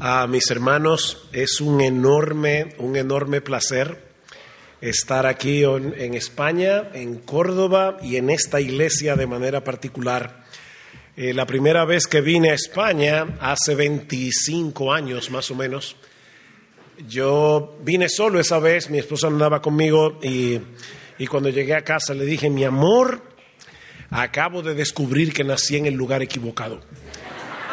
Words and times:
A 0.00 0.28
mis 0.28 0.48
hermanos, 0.52 1.26
es 1.32 1.60
un 1.60 1.80
enorme, 1.80 2.76
un 2.78 2.94
enorme 2.94 3.40
placer 3.40 3.98
estar 4.80 5.26
aquí 5.26 5.64
en, 5.64 6.14
España, 6.14 6.90
en 6.92 7.18
Córdoba 7.18 7.96
y 8.00 8.14
en 8.14 8.30
esta 8.30 8.60
iglesia 8.60 9.16
de 9.16 9.26
manera 9.26 9.64
particular. 9.64 10.44
Eh, 11.16 11.34
la 11.34 11.46
primera 11.46 11.84
vez 11.84 12.06
que 12.06 12.20
vine 12.20 12.50
a 12.50 12.54
España, 12.54 13.38
hace 13.40 13.74
25 13.74 14.92
años 14.92 15.32
más 15.32 15.50
o 15.50 15.56
menos, 15.56 15.96
yo 17.08 17.76
vine 17.82 18.08
solo 18.08 18.38
esa 18.38 18.60
vez, 18.60 18.90
mi 18.90 18.98
esposa 18.98 19.26
andaba 19.26 19.60
conmigo 19.60 20.20
y, 20.22 20.60
y 21.18 21.26
cuando 21.26 21.48
llegué 21.48 21.74
a 21.74 21.82
casa 21.82 22.14
le 22.14 22.24
dije, 22.24 22.48
mi 22.50 22.62
amor, 22.62 23.20
acabo 24.10 24.62
de 24.62 24.76
descubrir 24.76 25.32
que 25.32 25.42
nací 25.42 25.76
en 25.76 25.86
el 25.86 25.94
lugar 25.94 26.22
equivocado. 26.22 26.80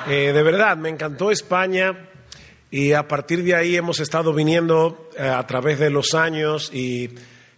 Eh, 0.07 0.31
de 0.33 0.43
verdad, 0.43 0.75
me 0.75 0.89
encantó 0.89 1.29
España 1.29 2.09
y 2.75 2.91
a 2.91 3.07
partir 3.07 3.41
de 3.41 3.55
ahí 3.55 3.77
hemos 3.77 4.01
estado 4.01 4.33
viniendo 4.33 5.09
eh, 5.17 5.21
a 5.25 5.47
través 5.47 5.79
de 5.79 5.89
los 5.89 6.13
años 6.13 6.69
y 6.73 7.09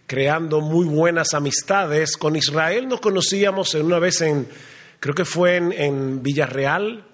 creando 0.06 0.60
muy 0.60 0.86
buenas 0.86 1.34
amistades. 1.34 2.16
Con 2.16 2.36
Israel 2.36 2.86
nos 2.86 3.00
conocíamos 3.00 3.74
una 3.74 3.98
vez 3.98 4.20
en, 4.20 4.46
creo 5.00 5.16
que 5.16 5.24
fue 5.24 5.56
en, 5.56 6.22
Villarreal, 6.22 7.04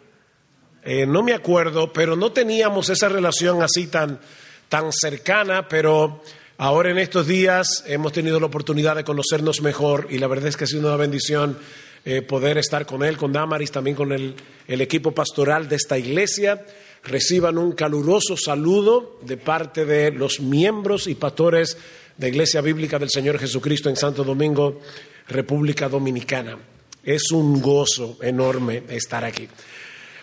eh, 0.82 1.06
no 1.06 1.22
me 1.22 1.32
acuerdo, 1.32 1.94
pero 1.94 2.14
no 2.14 2.30
teníamos 2.30 2.90
esa 2.90 3.08
relación 3.08 3.62
así 3.62 3.86
tan, 3.86 4.20
tan 4.68 4.92
cercana, 4.92 5.66
pero 5.66 6.20
ahora 6.58 6.90
en 6.90 6.98
estos 6.98 7.26
días 7.26 7.84
hemos 7.86 8.12
tenido 8.12 8.38
la 8.38 8.44
oportunidad 8.44 8.96
de 8.96 9.04
conocernos 9.04 9.62
mejor 9.62 10.08
y 10.10 10.18
la 10.18 10.26
verdad 10.26 10.48
es 10.48 10.58
que 10.58 10.64
ha 10.64 10.66
sido 10.66 10.88
una 10.88 10.98
bendición 10.98 11.56
eh, 12.04 12.20
poder 12.20 12.58
estar 12.58 12.84
con 12.84 13.02
él, 13.02 13.16
con 13.16 13.32
Damaris, 13.32 13.72
también 13.72 13.96
con 13.96 14.12
el, 14.12 14.34
el 14.68 14.82
equipo 14.82 15.12
pastoral 15.12 15.70
de 15.70 15.76
esta 15.76 15.96
iglesia. 15.96 16.66
Reciban 17.04 17.58
un 17.58 17.72
caluroso 17.72 18.34
saludo 18.34 19.18
de 19.20 19.36
parte 19.36 19.84
de 19.84 20.10
los 20.10 20.40
miembros 20.40 21.06
y 21.06 21.14
pastores 21.14 21.76
de 22.16 22.28
Iglesia 22.28 22.62
Bíblica 22.62 22.98
del 22.98 23.10
Señor 23.10 23.38
Jesucristo 23.38 23.90
en 23.90 23.96
Santo 23.96 24.24
Domingo, 24.24 24.80
República 25.28 25.88
Dominicana. 25.88 26.56
Es 27.04 27.30
un 27.30 27.60
gozo 27.60 28.16
enorme 28.22 28.84
estar 28.88 29.22
aquí. 29.22 29.46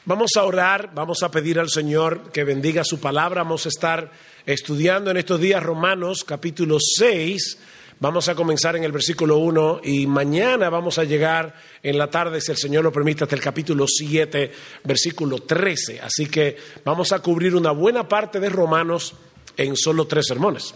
Vamos 0.05 0.31
a 0.35 0.43
orar, 0.43 0.91
vamos 0.95 1.21
a 1.21 1.29
pedir 1.29 1.59
al 1.59 1.69
Señor 1.69 2.31
que 2.31 2.43
bendiga 2.43 2.83
su 2.83 2.99
palabra. 2.99 3.43
Vamos 3.43 3.67
a 3.67 3.69
estar 3.69 4.11
estudiando 4.47 5.11
en 5.11 5.17
estos 5.17 5.39
días 5.39 5.61
Romanos 5.61 6.23
capítulo 6.23 6.77
6 6.79 7.59
Vamos 8.02 8.27
a 8.30 8.35
comenzar 8.35 8.75
en 8.75 8.83
el 8.83 8.91
versículo 8.91 9.38
1 9.38 9.81
y 9.83 10.07
mañana 10.07 10.71
vamos 10.71 10.97
a 10.97 11.03
llegar 11.03 11.53
en 11.83 11.99
la 11.99 12.09
tarde, 12.09 12.41
si 12.41 12.52
el 12.52 12.57
Señor 12.57 12.83
lo 12.83 12.91
permite, 12.91 13.25
hasta 13.25 13.35
el 13.35 13.44
capítulo 13.44 13.85
7, 13.88 14.52
versículo 14.85 15.38
13. 15.38 16.02
Así 16.02 16.25
que 16.25 16.57
vamos 16.83 17.11
a 17.11 17.19
cubrir 17.19 17.55
una 17.55 17.69
buena 17.69 18.07
parte 18.07 18.39
de 18.39 18.49
Romanos 18.49 19.13
en 19.55 19.77
solo 19.77 20.07
tres 20.07 20.25
sermones. 20.25 20.73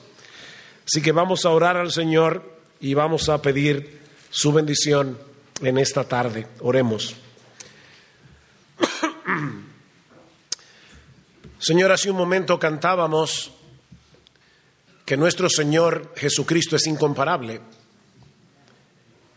Así 0.86 1.02
que 1.02 1.12
vamos 1.12 1.46
a 1.46 1.50
orar 1.50 1.78
al 1.78 1.92
Señor 1.92 2.60
y 2.80 2.94
vamos 2.94 3.28
a 3.28 3.42
pedir 3.42 4.02
su 4.30 4.54
bendición 4.54 5.18
en 5.64 5.80
esta 5.80 6.04
tarde. 6.04 6.46
Oremos. 6.60 7.16
Señor, 11.58 11.92
hace 11.92 12.12
un 12.12 12.18
momento 12.18 12.60
cantábamos 12.60 13.52
que 15.06 15.16
nuestro 15.16 15.50
Señor 15.50 16.14
Jesucristo 16.16 16.76
es 16.76 16.88
incomparable. 16.88 17.62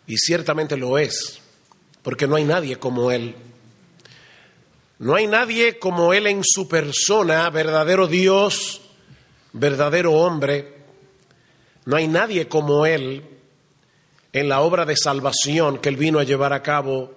Y 0.07 0.17
ciertamente 0.17 0.77
lo 0.79 0.97
es, 0.97 1.41
porque 2.03 2.27
no 2.27 2.37
hay 2.37 2.45
nadie 2.45 2.77
como 2.77 3.11
Él. 3.11 3.37
No 4.99 5.15
hay 5.15 5.27
nadie 5.27 5.79
como 5.79 6.15
Él 6.15 6.27
en 6.27 6.43
su 6.43 6.67
persona, 6.67 7.49
verdadero 7.51 8.07
Dios, 8.09 8.81
verdadero 9.53 10.15
hombre. 10.15 10.79
No 11.85 11.97
hay 11.97 12.09
nadie 12.09 12.49
como 12.49 12.87
Él 12.87 13.23
en 14.33 14.49
la 14.49 14.61
obra 14.61 14.87
de 14.87 14.97
salvación 14.97 15.79
que 15.79 15.91
Él 15.91 15.97
vino 15.97 16.19
a 16.19 16.25
llevar 16.25 16.55
a 16.55 16.63
cabo, 16.63 17.15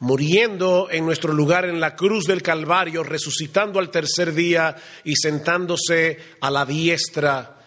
muriendo 0.00 0.88
en 0.90 1.06
nuestro 1.06 1.32
lugar 1.32 1.64
en 1.64 1.80
la 1.80 1.96
cruz 1.96 2.24
del 2.24 2.42
Calvario, 2.42 3.02
resucitando 3.02 3.78
al 3.78 3.90
tercer 3.90 4.34
día 4.34 4.76
y 5.04 5.14
sentándose 5.16 6.18
a 6.42 6.50
la 6.50 6.66
diestra 6.66 7.57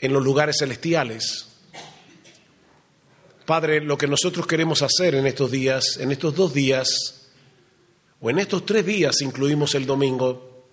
en 0.00 0.12
los 0.12 0.22
lugares 0.22 0.56
celestiales. 0.58 1.46
Padre, 3.44 3.80
lo 3.80 3.98
que 3.98 4.06
nosotros 4.06 4.46
queremos 4.46 4.82
hacer 4.82 5.14
en 5.14 5.26
estos 5.26 5.50
días, 5.50 5.98
en 5.98 6.10
estos 6.12 6.34
dos 6.34 6.54
días, 6.54 7.28
o 8.20 8.30
en 8.30 8.38
estos 8.38 8.64
tres 8.64 8.84
días, 8.86 9.20
incluimos 9.22 9.74
el 9.74 9.86
domingo, 9.86 10.68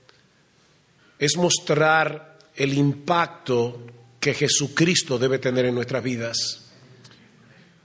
es 1.19 1.35
mostrar 1.37 2.37
el 2.55 2.73
impacto 2.73 3.85
que 4.19 4.33
Jesucristo 4.33 5.17
debe 5.17 5.39
tener 5.39 5.65
en 5.65 5.75
nuestras 5.75 6.03
vidas. 6.03 6.65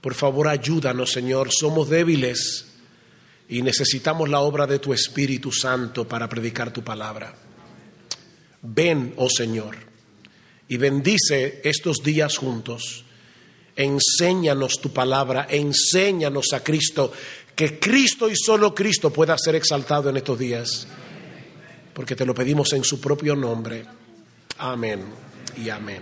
Por 0.01 0.13
favor, 0.13 0.47
ayúdanos, 0.47 1.11
Señor, 1.11 1.49
somos 1.51 1.89
débiles 1.89 2.67
y 3.49 3.61
necesitamos 3.61 4.29
la 4.29 4.39
obra 4.39 4.67
de 4.67 4.79
tu 4.79 4.93
Espíritu 4.93 5.51
Santo 5.51 6.07
para 6.07 6.29
predicar 6.29 6.71
tu 6.71 6.83
palabra. 6.83 7.33
Ven, 8.61 9.13
oh 9.17 9.29
Señor 9.29 9.92
y 10.67 10.77
bendice 10.77 11.61
estos 11.63 12.03
días 12.03 12.37
juntos. 12.37 13.05
Enséñanos 13.75 14.79
tu 14.79 14.91
palabra, 14.91 15.47
enséñanos 15.49 16.53
a 16.53 16.63
Cristo, 16.63 17.11
que 17.55 17.79
Cristo 17.79 18.29
y 18.29 18.35
solo 18.35 18.73
Cristo 18.73 19.11
pueda 19.11 19.35
ser 19.37 19.55
exaltado 19.55 20.09
en 20.09 20.17
estos 20.17 20.37
días, 20.37 20.87
porque 21.93 22.15
te 22.15 22.25
lo 22.25 22.33
pedimos 22.33 22.73
en 22.73 22.83
su 22.83 22.99
propio 23.01 23.35
nombre. 23.35 23.85
Amén 24.59 25.03
y 25.57 25.69
amén. 25.69 26.01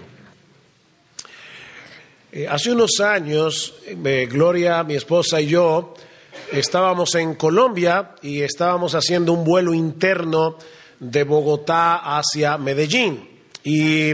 Eh, 2.33 2.47
hace 2.47 2.71
unos 2.71 2.99
años, 3.01 3.73
eh, 3.85 4.27
Gloria, 4.31 4.83
mi 4.83 4.95
esposa 4.95 5.41
y 5.41 5.47
yo 5.47 5.93
estábamos 6.51 7.15
en 7.15 7.35
Colombia 7.35 8.15
y 8.21 8.41
estábamos 8.41 8.95
haciendo 8.95 9.33
un 9.33 9.43
vuelo 9.43 9.73
interno 9.73 10.57
de 10.99 11.23
Bogotá 11.23 12.17
hacia 12.17 12.57
Medellín. 12.57 13.29
Y 13.63 14.13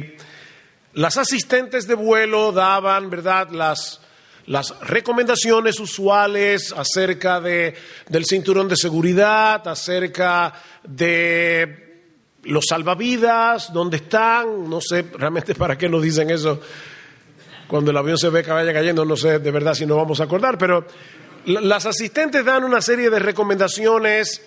las 0.97 1.17
asistentes 1.17 1.85
de 1.85 1.93
vuelo 1.93 2.51
daban, 2.51 3.11
¿verdad?, 3.11 3.51
las, 3.51 4.01
las 4.47 4.79
recomendaciones 4.81 5.79
usuales 5.79 6.73
acerca 6.75 7.39
de, 7.39 7.75
del 8.09 8.25
cinturón 8.25 8.67
de 8.67 8.75
seguridad, 8.75 9.67
acerca 9.67 10.55
de 10.83 12.01
los 12.45 12.65
salvavidas, 12.67 13.71
dónde 13.71 13.97
están, 13.97 14.67
no 14.67 14.81
sé 14.81 15.05
realmente 15.13 15.53
para 15.55 15.77
qué 15.77 15.87
nos 15.87 16.01
dicen 16.01 16.31
eso. 16.31 16.59
Cuando 17.67 17.91
el 17.91 17.97
avión 17.97 18.17
se 18.17 18.29
ve 18.29 18.41
que 18.41 18.49
vaya 18.49 18.73
cayendo, 18.73 19.05
no 19.05 19.15
sé 19.15 19.37
de 19.37 19.51
verdad 19.51 19.75
si 19.75 19.85
nos 19.85 19.97
vamos 19.97 20.19
a 20.19 20.23
acordar, 20.23 20.57
pero 20.57 20.83
las 21.45 21.85
asistentes 21.85 22.43
dan 22.43 22.63
una 22.63 22.81
serie 22.81 23.11
de 23.11 23.19
recomendaciones 23.19 24.41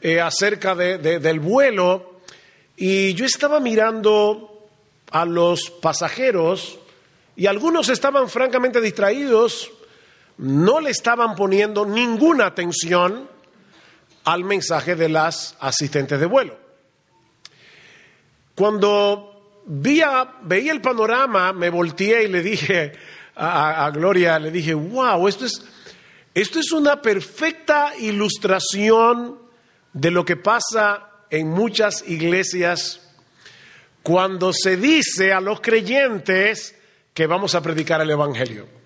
eh, 0.00 0.20
acerca 0.20 0.74
del 0.74 1.38
vuelo 1.38 2.22
y 2.76 3.14
yo 3.14 3.24
estaba 3.24 3.60
mirando 3.60 4.51
a 5.12 5.24
los 5.24 5.70
pasajeros 5.70 6.78
y 7.36 7.46
algunos 7.46 7.88
estaban 7.88 8.28
francamente 8.28 8.80
distraídos, 8.80 9.70
no 10.38 10.80
le 10.80 10.90
estaban 10.90 11.36
poniendo 11.36 11.86
ninguna 11.86 12.46
atención 12.46 13.28
al 14.24 14.44
mensaje 14.44 14.96
de 14.96 15.08
las 15.08 15.56
asistentes 15.60 16.18
de 16.18 16.26
vuelo. 16.26 16.56
Cuando 18.54 19.62
veía, 19.66 20.34
el 20.48 20.80
panorama, 20.80 21.52
me 21.52 21.70
volteé 21.70 22.24
y 22.24 22.28
le 22.28 22.42
dije 22.42 22.92
a, 23.34 23.86
a, 23.86 23.90
Gloria, 23.90 24.38
le 24.38 24.50
dije, 24.50 24.74
wow, 24.74 25.26
esto 25.26 25.46
es, 25.46 25.64
esto 26.34 26.60
es 26.60 26.72
una 26.72 27.00
perfecta 27.00 27.92
ilustración 27.98 29.38
de 29.92 30.10
lo 30.10 30.24
que 30.24 30.36
pasa 30.36 31.08
en 31.30 31.48
muchas 31.48 32.06
iglesias 32.06 33.11
cuando 34.02 34.52
se 34.52 34.76
dice 34.76 35.32
a 35.32 35.40
los 35.40 35.60
creyentes 35.60 36.74
que 37.14 37.26
vamos 37.26 37.54
a 37.54 37.62
predicar 37.62 38.00
el 38.00 38.10
Evangelio. 38.10 38.81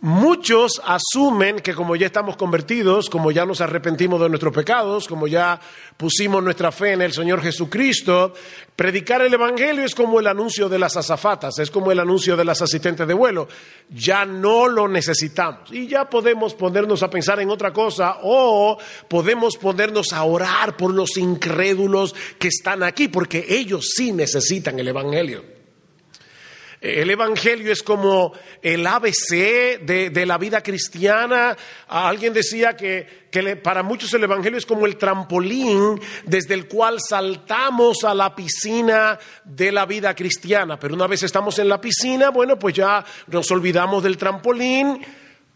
Muchos 0.00 0.80
asumen 0.84 1.58
que 1.58 1.74
como 1.74 1.96
ya 1.96 2.06
estamos 2.06 2.36
convertidos, 2.36 3.10
como 3.10 3.32
ya 3.32 3.44
nos 3.44 3.60
arrepentimos 3.60 4.20
de 4.20 4.28
nuestros 4.28 4.54
pecados, 4.54 5.08
como 5.08 5.26
ya 5.26 5.60
pusimos 5.96 6.40
nuestra 6.40 6.70
fe 6.70 6.92
en 6.92 7.02
el 7.02 7.12
Señor 7.12 7.42
Jesucristo, 7.42 8.32
predicar 8.76 9.22
el 9.22 9.34
Evangelio 9.34 9.84
es 9.84 9.96
como 9.96 10.20
el 10.20 10.28
anuncio 10.28 10.68
de 10.68 10.78
las 10.78 10.96
azafatas, 10.96 11.58
es 11.58 11.72
como 11.72 11.90
el 11.90 11.98
anuncio 11.98 12.36
de 12.36 12.44
las 12.44 12.62
asistentes 12.62 13.08
de 13.08 13.14
vuelo. 13.14 13.48
Ya 13.90 14.24
no 14.24 14.68
lo 14.68 14.86
necesitamos 14.86 15.72
y 15.72 15.88
ya 15.88 16.08
podemos 16.08 16.54
ponernos 16.54 17.02
a 17.02 17.10
pensar 17.10 17.40
en 17.40 17.50
otra 17.50 17.72
cosa 17.72 18.18
o 18.22 18.78
podemos 19.08 19.56
ponernos 19.56 20.12
a 20.12 20.22
orar 20.22 20.76
por 20.76 20.94
los 20.94 21.16
incrédulos 21.16 22.14
que 22.38 22.46
están 22.46 22.84
aquí, 22.84 23.08
porque 23.08 23.46
ellos 23.48 23.94
sí 23.96 24.12
necesitan 24.12 24.78
el 24.78 24.86
Evangelio. 24.86 25.57
El 26.80 27.10
Evangelio 27.10 27.72
es 27.72 27.82
como 27.82 28.32
el 28.62 28.86
ABC 28.86 29.80
de, 29.80 30.24
la 30.26 30.38
vida 30.38 30.62
cristiana. 30.62 31.56
Alguien 31.88 32.32
decía 32.32 32.76
que, 32.76 33.28
para 33.62 33.82
muchos 33.82 34.14
el 34.14 34.22
Evangelio 34.22 34.58
es 34.58 34.66
como 34.66 34.86
el 34.86 34.96
trampolín 34.96 36.00
desde 36.24 36.54
el 36.54 36.68
cual 36.68 36.98
saltamos 37.00 38.04
a 38.04 38.14
la 38.14 38.34
piscina 38.34 39.18
de 39.44 39.72
la 39.72 39.86
vida 39.86 40.14
cristiana. 40.14 40.78
Pero 40.78 40.94
una 40.94 41.08
vez 41.08 41.24
estamos 41.24 41.58
en 41.58 41.68
la 41.68 41.80
piscina, 41.80 42.30
bueno, 42.30 42.58
pues 42.58 42.74
ya 42.74 43.04
nos 43.26 43.50
olvidamos 43.50 44.04
del 44.04 44.16
trampolín 44.16 45.04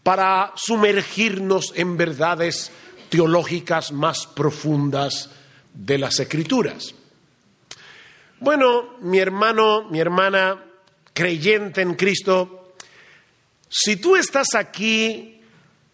para 0.03 0.51
sumergirnos 0.55 1.71
en 1.75 1.95
verdades 1.95 2.69
teológicas 3.07 3.93
más 3.93 4.27
profundas 4.27 5.29
de 5.73 5.97
las 5.97 6.19
Escrituras. 6.19 6.93
Bueno, 8.41 8.97
mi 8.99 9.19
hermano, 9.19 9.85
mi 9.89 10.01
hermana, 10.01 10.61
creyente 11.13 11.81
en 11.81 11.93
Cristo, 11.93 12.73
si 13.69 13.95
tú 13.95 14.15
estás 14.15 14.55
aquí 14.55 15.41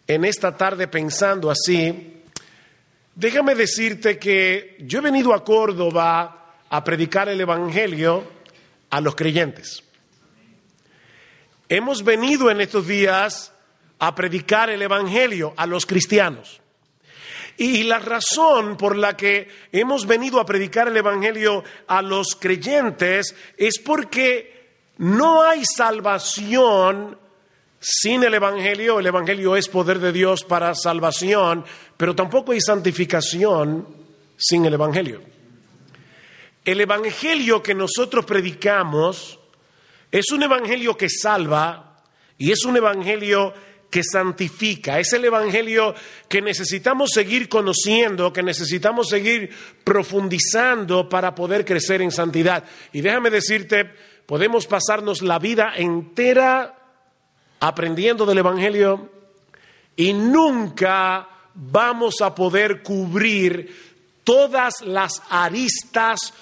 en 0.06 0.24
esta 0.24 0.56
tarde 0.56 0.88
pensando 0.88 1.50
así, 1.50 2.22
déjame 3.14 3.54
decirte 3.54 4.18
que 4.18 4.76
yo 4.80 4.98
he 4.98 5.02
venido 5.02 5.32
a 5.32 5.44
Córdoba 5.44 6.56
a 6.68 6.84
predicar 6.84 7.28
el 7.28 7.40
Evangelio 7.40 8.24
a 8.90 9.00
los 9.00 9.14
creyentes. 9.14 9.82
Hemos 11.68 12.02
venido 12.02 12.50
en 12.50 12.60
estos 12.60 12.86
días 12.86 13.52
a 13.98 14.14
predicar 14.14 14.70
el 14.70 14.82
Evangelio 14.82 15.54
a 15.56 15.66
los 15.66 15.86
cristianos. 15.86 16.60
Y 17.56 17.82
la 17.84 17.98
razón 17.98 18.76
por 18.76 18.96
la 18.96 19.16
que 19.16 19.48
hemos 19.70 20.06
venido 20.06 20.40
a 20.40 20.46
predicar 20.46 20.88
el 20.88 20.96
Evangelio 20.96 21.62
a 21.86 22.02
los 22.02 22.34
creyentes 22.34 23.34
es 23.56 23.78
porque 23.78 24.59
no 25.00 25.42
hay 25.42 25.64
salvación 25.64 27.16
sin 27.80 28.22
el 28.22 28.34
Evangelio. 28.34 28.98
El 28.98 29.06
Evangelio 29.06 29.56
es 29.56 29.66
poder 29.66 29.98
de 29.98 30.12
Dios 30.12 30.44
para 30.44 30.74
salvación, 30.74 31.64
pero 31.96 32.14
tampoco 32.14 32.52
hay 32.52 32.60
santificación 32.60 33.86
sin 34.36 34.66
el 34.66 34.74
Evangelio. 34.74 35.22
El 36.62 36.82
Evangelio 36.82 37.62
que 37.62 37.74
nosotros 37.74 38.26
predicamos 38.26 39.40
es 40.12 40.30
un 40.32 40.42
Evangelio 40.42 40.94
que 40.98 41.08
salva 41.08 42.02
y 42.36 42.52
es 42.52 42.62
un 42.66 42.76
Evangelio 42.76 43.54
que 43.88 44.02
santifica. 44.04 45.00
Es 45.00 45.14
el 45.14 45.24
Evangelio 45.24 45.94
que 46.28 46.42
necesitamos 46.42 47.12
seguir 47.12 47.48
conociendo, 47.48 48.34
que 48.34 48.42
necesitamos 48.42 49.08
seguir 49.08 49.48
profundizando 49.82 51.08
para 51.08 51.34
poder 51.34 51.64
crecer 51.64 52.02
en 52.02 52.10
santidad. 52.10 52.64
Y 52.92 53.00
déjame 53.00 53.30
decirte, 53.30 54.09
Podemos 54.26 54.66
pasarnos 54.66 55.22
la 55.22 55.38
vida 55.38 55.72
entera 55.76 56.76
aprendiendo 57.60 58.24
del 58.26 58.38
Evangelio 58.38 59.10
y 59.96 60.12
nunca 60.12 61.28
vamos 61.54 62.20
a 62.22 62.34
poder 62.34 62.82
cubrir 62.82 63.90
todas 64.24 64.80
las 64.82 65.22
aristas, 65.28 66.32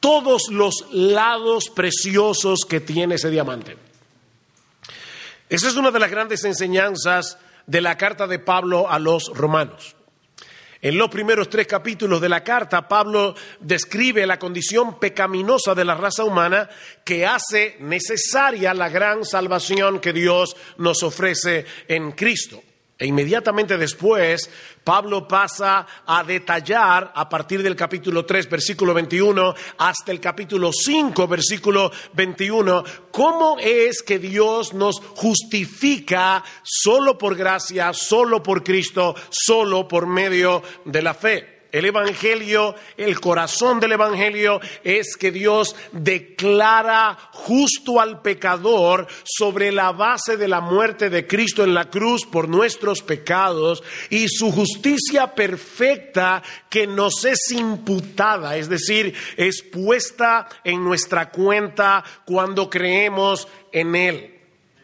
todos 0.00 0.48
los 0.50 0.86
lados 0.92 1.70
preciosos 1.70 2.64
que 2.68 2.80
tiene 2.80 3.16
ese 3.16 3.30
diamante. 3.30 3.76
Esa 5.48 5.68
es 5.68 5.76
una 5.76 5.90
de 5.90 6.00
las 6.00 6.10
grandes 6.10 6.44
enseñanzas 6.44 7.38
de 7.66 7.80
la 7.80 7.96
carta 7.96 8.26
de 8.26 8.38
Pablo 8.38 8.90
a 8.90 8.98
los 8.98 9.30
romanos. 9.34 9.94
En 10.84 10.98
los 10.98 11.08
primeros 11.08 11.48
tres 11.48 11.66
capítulos 11.66 12.20
de 12.20 12.28
la 12.28 12.44
carta, 12.44 12.86
Pablo 12.86 13.34
describe 13.58 14.26
la 14.26 14.38
condición 14.38 14.98
pecaminosa 14.98 15.74
de 15.74 15.82
la 15.82 15.94
raza 15.94 16.24
humana 16.24 16.68
que 17.02 17.24
hace 17.24 17.76
necesaria 17.80 18.74
la 18.74 18.90
gran 18.90 19.24
salvación 19.24 19.98
que 19.98 20.12
Dios 20.12 20.54
nos 20.76 21.02
ofrece 21.02 21.64
en 21.88 22.12
Cristo. 22.12 22.62
E 22.96 23.06
inmediatamente 23.06 23.76
después, 23.76 24.48
Pablo 24.84 25.26
pasa 25.26 25.84
a 26.06 26.22
detallar 26.22 27.10
a 27.14 27.28
partir 27.28 27.60
del 27.60 27.74
capítulo 27.74 28.24
3, 28.24 28.48
versículo 28.48 28.94
21, 28.94 29.52
hasta 29.78 30.12
el 30.12 30.20
capítulo 30.20 30.70
5, 30.72 31.26
versículo 31.26 31.90
21, 32.12 32.84
cómo 33.10 33.58
es 33.58 34.00
que 34.02 34.20
Dios 34.20 34.74
nos 34.74 35.00
justifica 35.00 36.44
solo 36.62 37.18
por 37.18 37.34
gracia, 37.34 37.92
solo 37.92 38.42
por 38.42 38.62
Cristo, 38.62 39.16
solo 39.28 39.88
por 39.88 40.06
medio 40.06 40.62
de 40.84 41.02
la 41.02 41.14
fe. 41.14 41.53
El 41.74 41.86
Evangelio, 41.86 42.76
el 42.96 43.18
corazón 43.18 43.80
del 43.80 43.90
Evangelio 43.90 44.60
es 44.84 45.16
que 45.16 45.32
Dios 45.32 45.74
declara 45.90 47.18
justo 47.32 48.00
al 48.00 48.22
pecador 48.22 49.08
sobre 49.24 49.72
la 49.72 49.90
base 49.90 50.36
de 50.36 50.46
la 50.46 50.60
muerte 50.60 51.10
de 51.10 51.26
Cristo 51.26 51.64
en 51.64 51.74
la 51.74 51.90
cruz 51.90 52.26
por 52.26 52.48
nuestros 52.48 53.02
pecados 53.02 53.82
y 54.08 54.28
su 54.28 54.52
justicia 54.52 55.34
perfecta 55.34 56.44
que 56.70 56.86
nos 56.86 57.24
es 57.24 57.50
imputada, 57.50 58.56
es 58.56 58.68
decir, 58.68 59.12
es 59.36 59.60
puesta 59.62 60.48
en 60.62 60.84
nuestra 60.84 61.30
cuenta 61.30 62.04
cuando 62.24 62.70
creemos 62.70 63.48
en 63.72 63.96
Él. 63.96 64.33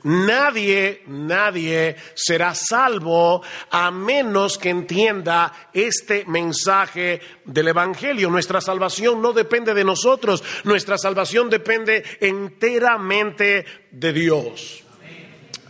Nadie, 0.04 1.02
nadie 1.06 1.96
será 2.14 2.54
salvo 2.54 3.42
a 3.70 3.90
menos 3.90 4.56
que 4.56 4.70
entienda 4.70 5.70
este 5.72 6.24
mensaje 6.24 7.20
del 7.44 7.68
Evangelio. 7.68 8.30
Nuestra 8.30 8.60
salvación 8.60 9.20
no 9.20 9.32
depende 9.32 9.74
de 9.74 9.84
nosotros, 9.84 10.42
nuestra 10.64 10.96
salvación 10.96 11.50
depende 11.50 12.02
enteramente 12.20 13.64
de 13.90 14.12
Dios. 14.12 14.84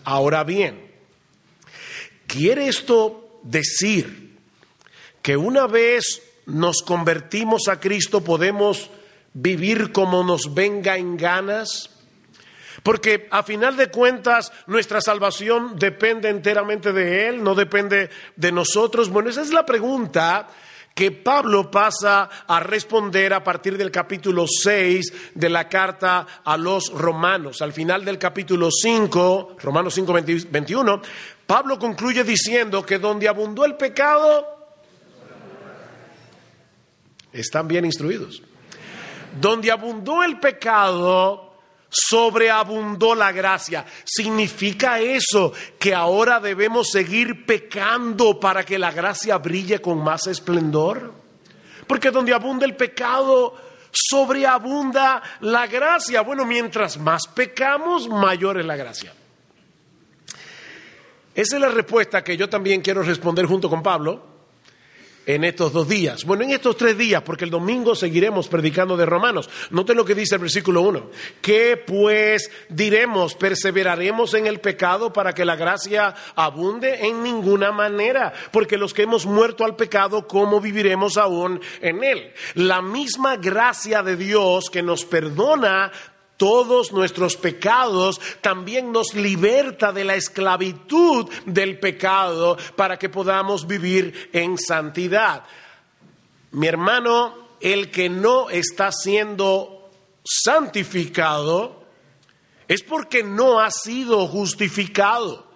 Ahora 0.04 0.44
bien, 0.44 0.90
¿quiere 2.26 2.68
esto 2.68 3.40
decir 3.42 4.38
que 5.22 5.36
una 5.36 5.66
vez 5.66 6.22
nos 6.46 6.82
convertimos 6.82 7.68
a 7.68 7.80
Cristo 7.80 8.22
podemos 8.22 8.90
vivir 9.32 9.92
como 9.92 10.24
nos 10.24 10.54
venga 10.54 10.96
en 10.96 11.16
ganas? 11.16 12.00
Porque 12.82 13.28
a 13.30 13.42
final 13.42 13.76
de 13.76 13.90
cuentas 13.90 14.52
nuestra 14.66 15.00
salvación 15.00 15.78
depende 15.78 16.28
enteramente 16.28 16.92
de 16.92 17.28
Él, 17.28 17.42
no 17.42 17.54
depende 17.54 18.10
de 18.36 18.52
nosotros. 18.52 19.10
Bueno, 19.10 19.30
esa 19.30 19.42
es 19.42 19.52
la 19.52 19.66
pregunta 19.66 20.48
que 20.94 21.12
Pablo 21.12 21.70
pasa 21.70 22.28
a 22.46 22.60
responder 22.60 23.32
a 23.32 23.42
partir 23.42 23.78
del 23.78 23.90
capítulo 23.90 24.46
6 24.46 25.32
de 25.34 25.48
la 25.48 25.68
carta 25.68 26.26
a 26.44 26.56
los 26.56 26.92
romanos. 26.92 27.62
Al 27.62 27.72
final 27.72 28.04
del 28.04 28.18
capítulo 28.18 28.70
5, 28.70 29.56
Romanos 29.62 29.94
5, 29.94 30.12
21, 30.50 31.02
Pablo 31.46 31.78
concluye 31.78 32.24
diciendo 32.24 32.84
que 32.84 32.98
donde 32.98 33.28
abundó 33.28 33.64
el 33.64 33.76
pecado, 33.76 34.58
están 37.32 37.68
bien 37.68 37.84
instruidos. 37.84 38.42
Donde 39.40 39.70
abundó 39.70 40.22
el 40.22 40.40
pecado, 40.40 41.50
sobreabundó 41.90 43.14
la 43.14 43.32
gracia. 43.32 43.85
¿Significa 44.04 45.00
eso 45.00 45.52
que 45.78 45.94
ahora 45.94 46.40
debemos 46.40 46.90
seguir 46.90 47.44
pecando 47.44 48.38
para 48.38 48.64
que 48.64 48.78
la 48.78 48.92
gracia 48.92 49.38
brille 49.38 49.80
con 49.80 50.02
más 50.02 50.26
esplendor? 50.26 51.12
Porque 51.87 52.11
donde 52.11 52.32
abunda 52.32 52.64
el 52.64 52.76
pecado, 52.76 53.54
sobreabunda 53.90 55.23
la 55.40 55.66
gracia. 55.66 56.23
Bueno, 56.23 56.44
mientras 56.44 56.97
más 56.99 57.26
pecamos, 57.26 58.09
mayor 58.09 58.61
es 58.61 58.66
la 58.66 58.76
gracia. 58.76 59.12
Esa 61.35 61.56
es 61.56 61.61
la 61.62 61.68
respuesta 61.68 62.23
que 62.23 62.37
yo 62.37 62.49
también 62.49 62.80
quiero 62.80 63.02
responder 63.02 63.47
junto 63.47 63.68
con 63.68 63.82
Pablo 63.82 64.29
en 65.26 65.44
estos 65.44 65.72
dos 65.72 65.88
días. 65.88 66.24
Bueno, 66.24 66.44
en 66.44 66.50
estos 66.50 66.76
tres 66.76 66.96
días, 66.96 67.22
porque 67.22 67.44
el 67.44 67.50
domingo 67.50 67.94
seguiremos 67.94 68.48
predicando 68.48 68.96
de 68.96 69.06
Romanos. 69.06 69.48
Noten 69.70 69.96
lo 69.96 70.04
que 70.04 70.14
dice 70.14 70.36
el 70.36 70.40
versículo 70.40 70.82
1. 70.82 71.10
¿Qué 71.40 71.76
pues 71.76 72.50
diremos? 72.68 73.34
¿Perseveraremos 73.34 74.34
en 74.34 74.46
el 74.46 74.60
pecado 74.60 75.12
para 75.12 75.34
que 75.34 75.44
la 75.44 75.56
gracia 75.56 76.14
abunde? 76.34 77.06
En 77.06 77.22
ninguna 77.22 77.72
manera, 77.72 78.32
porque 78.52 78.76
los 78.76 78.94
que 78.94 79.02
hemos 79.02 79.26
muerto 79.26 79.64
al 79.64 79.76
pecado, 79.76 80.26
¿cómo 80.26 80.60
viviremos 80.60 81.16
aún 81.16 81.60
en 81.80 82.02
él? 82.02 82.32
La 82.54 82.82
misma 82.82 83.36
gracia 83.36 84.02
de 84.02 84.16
Dios 84.16 84.70
que 84.70 84.82
nos 84.82 85.04
perdona 85.04 85.92
todos 86.40 86.90
nuestros 86.90 87.37
pecados, 87.37 88.18
también 88.40 88.92
nos 88.92 89.12
liberta 89.14 89.92
de 89.92 90.04
la 90.04 90.14
esclavitud 90.14 91.28
del 91.44 91.78
pecado 91.78 92.56
para 92.76 92.99
que 92.99 93.11
podamos 93.11 93.66
vivir 93.66 94.30
en 94.32 94.56
santidad. 94.56 95.44
Mi 96.52 96.66
hermano, 96.66 97.50
el 97.61 97.90
que 97.90 98.09
no 98.09 98.49
está 98.49 98.90
siendo 98.90 99.90
santificado 100.25 101.85
es 102.66 102.82
porque 102.85 103.23
no 103.23 103.61
ha 103.61 103.70
sido 103.70 104.26
justificado. 104.26 105.47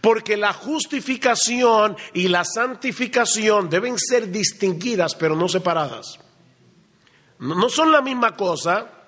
Porque 0.00 0.36
la 0.36 0.52
justificación 0.52 1.96
y 2.14 2.28
la 2.28 2.44
santificación 2.44 3.68
deben 3.68 3.98
ser 3.98 4.30
distinguidas, 4.30 5.16
pero 5.16 5.34
no 5.34 5.48
separadas. 5.48 6.20
No 7.40 7.68
son 7.68 7.90
la 7.90 8.02
misma 8.02 8.36
cosa. 8.36 9.01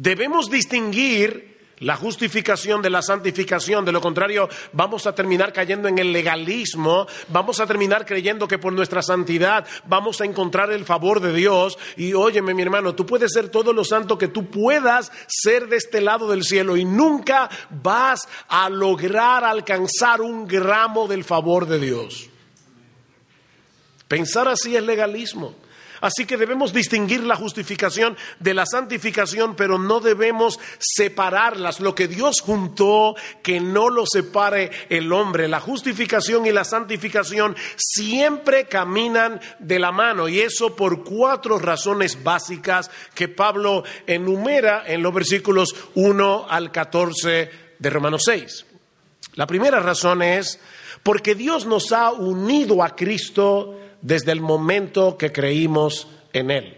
Debemos 0.00 0.48
distinguir 0.48 1.58
la 1.80 1.94
justificación 1.94 2.80
de 2.80 2.88
la 2.88 3.02
santificación. 3.02 3.84
De 3.84 3.92
lo 3.92 4.00
contrario, 4.00 4.48
vamos 4.72 5.06
a 5.06 5.14
terminar 5.14 5.52
cayendo 5.52 5.88
en 5.88 5.98
el 5.98 6.10
legalismo, 6.10 7.06
vamos 7.28 7.60
a 7.60 7.66
terminar 7.66 8.06
creyendo 8.06 8.48
que 8.48 8.56
por 8.56 8.72
nuestra 8.72 9.02
santidad 9.02 9.66
vamos 9.84 10.22
a 10.22 10.24
encontrar 10.24 10.72
el 10.72 10.86
favor 10.86 11.20
de 11.20 11.34
Dios. 11.34 11.76
Y 11.98 12.14
óyeme, 12.14 12.54
mi 12.54 12.62
hermano, 12.62 12.94
tú 12.94 13.04
puedes 13.04 13.30
ser 13.30 13.50
todo 13.50 13.74
lo 13.74 13.84
santo 13.84 14.16
que 14.16 14.28
tú 14.28 14.46
puedas 14.46 15.12
ser 15.26 15.68
de 15.68 15.76
este 15.76 16.00
lado 16.00 16.30
del 16.30 16.44
cielo 16.44 16.78
y 16.78 16.86
nunca 16.86 17.50
vas 17.68 18.26
a 18.48 18.70
lograr 18.70 19.44
alcanzar 19.44 20.22
un 20.22 20.48
gramo 20.48 21.08
del 21.08 21.24
favor 21.24 21.66
de 21.66 21.78
Dios. 21.78 22.30
Pensar 24.08 24.48
así 24.48 24.74
es 24.74 24.82
legalismo. 24.82 25.54
Así 26.00 26.24
que 26.24 26.36
debemos 26.36 26.72
distinguir 26.72 27.22
la 27.22 27.36
justificación 27.36 28.16
de 28.38 28.54
la 28.54 28.64
santificación, 28.66 29.54
pero 29.54 29.78
no 29.78 30.00
debemos 30.00 30.58
separarlas. 30.78 31.80
Lo 31.80 31.94
que 31.94 32.08
Dios 32.08 32.40
juntó, 32.40 33.14
que 33.42 33.60
no 33.60 33.90
lo 33.90 34.06
separe 34.06 34.70
el 34.88 35.12
hombre. 35.12 35.48
La 35.48 35.60
justificación 35.60 36.46
y 36.46 36.52
la 36.52 36.64
santificación 36.64 37.56
siempre 37.76 38.66
caminan 38.66 39.40
de 39.58 39.78
la 39.78 39.92
mano 39.92 40.28
y 40.28 40.40
eso 40.40 40.74
por 40.74 41.04
cuatro 41.04 41.58
razones 41.58 42.22
básicas 42.22 42.90
que 43.14 43.28
Pablo 43.28 43.84
enumera 44.06 44.84
en 44.86 45.02
los 45.02 45.12
versículos 45.12 45.74
1 45.94 46.46
al 46.48 46.72
14 46.72 47.50
de 47.78 47.90
Romanos 47.90 48.22
6. 48.24 48.66
La 49.34 49.46
primera 49.46 49.80
razón 49.80 50.22
es 50.22 50.58
porque 51.02 51.34
Dios 51.34 51.66
nos 51.66 51.92
ha 51.92 52.10
unido 52.10 52.82
a 52.82 52.94
Cristo 52.94 53.78
desde 54.02 54.32
el 54.32 54.40
momento 54.40 55.16
que 55.16 55.32
creímos 55.32 56.08
en 56.32 56.50
Él. 56.50 56.76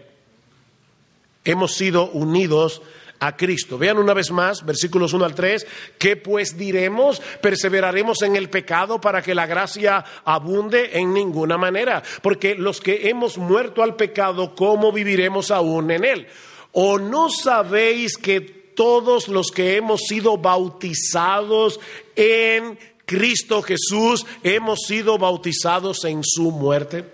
Hemos 1.45 1.73
sido 1.73 2.09
unidos 2.11 2.81
a 3.19 3.37
Cristo. 3.37 3.77
Vean 3.77 3.97
una 3.97 4.13
vez 4.13 4.31
más, 4.31 4.65
versículos 4.65 5.13
1 5.13 5.23
al 5.23 5.35
3, 5.35 5.65
¿qué 5.97 6.17
pues 6.17 6.57
diremos? 6.57 7.21
¿Perseveraremos 7.41 8.21
en 8.21 8.35
el 8.35 8.49
pecado 8.49 8.99
para 8.99 9.21
que 9.21 9.33
la 9.33 9.45
gracia 9.45 10.03
abunde? 10.25 10.91
En 10.93 11.13
ninguna 11.13 11.57
manera, 11.57 12.03
porque 12.21 12.55
los 12.55 12.81
que 12.81 13.09
hemos 13.09 13.37
muerto 13.37 13.81
al 13.81 13.95
pecado, 13.95 14.55
¿cómo 14.55 14.91
viviremos 14.91 15.51
aún 15.51 15.91
en 15.91 16.03
él? 16.03 16.27
¿O 16.73 16.99
no 16.99 17.29
sabéis 17.29 18.17
que 18.17 18.41
todos 18.41 19.27
los 19.27 19.51
que 19.51 19.77
hemos 19.77 20.01
sido 20.01 20.37
bautizados 20.37 21.79
en 22.15 22.77
Cristo 23.05 23.61
Jesús 23.61 24.25
hemos 24.43 24.79
sido 24.87 25.17
bautizados 25.17 26.03
en 26.05 26.23
su 26.23 26.51
muerte? 26.51 27.05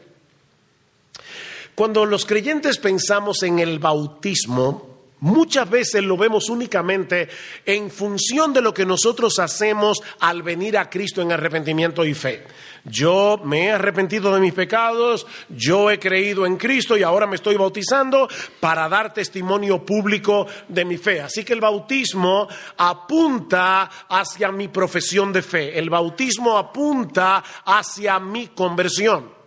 Cuando 1.75 2.05
los 2.05 2.25
creyentes 2.25 2.77
pensamos 2.77 3.41
en 3.43 3.59
el 3.59 3.79
bautismo, 3.79 4.89
muchas 5.21 5.69
veces 5.69 6.03
lo 6.03 6.17
vemos 6.17 6.49
únicamente 6.49 7.29
en 7.65 7.89
función 7.89 8.53
de 8.53 8.61
lo 8.61 8.73
que 8.73 8.85
nosotros 8.85 9.39
hacemos 9.39 10.01
al 10.19 10.43
venir 10.43 10.77
a 10.77 10.89
Cristo 10.89 11.21
en 11.21 11.31
arrepentimiento 11.31 12.05
y 12.05 12.13
fe. 12.13 12.43
Yo 12.85 13.39
me 13.43 13.65
he 13.65 13.71
arrepentido 13.71 14.33
de 14.33 14.39
mis 14.39 14.53
pecados, 14.53 15.27
yo 15.49 15.91
he 15.91 15.99
creído 15.99 16.45
en 16.45 16.57
Cristo 16.57 16.97
y 16.97 17.03
ahora 17.03 17.27
me 17.27 17.35
estoy 17.35 17.55
bautizando 17.55 18.27
para 18.59 18.87
dar 18.89 19.13
testimonio 19.13 19.85
público 19.85 20.47
de 20.67 20.85
mi 20.85 20.97
fe. 20.97 21.21
Así 21.21 21.43
que 21.43 21.53
el 21.53 21.61
bautismo 21.61 22.47
apunta 22.77 23.89
hacia 24.09 24.51
mi 24.51 24.67
profesión 24.67 25.33
de 25.33 25.41
fe, 25.41 25.77
el 25.77 25.89
bautismo 25.89 26.57
apunta 26.57 27.43
hacia 27.65 28.19
mi 28.19 28.47
conversión. 28.47 29.39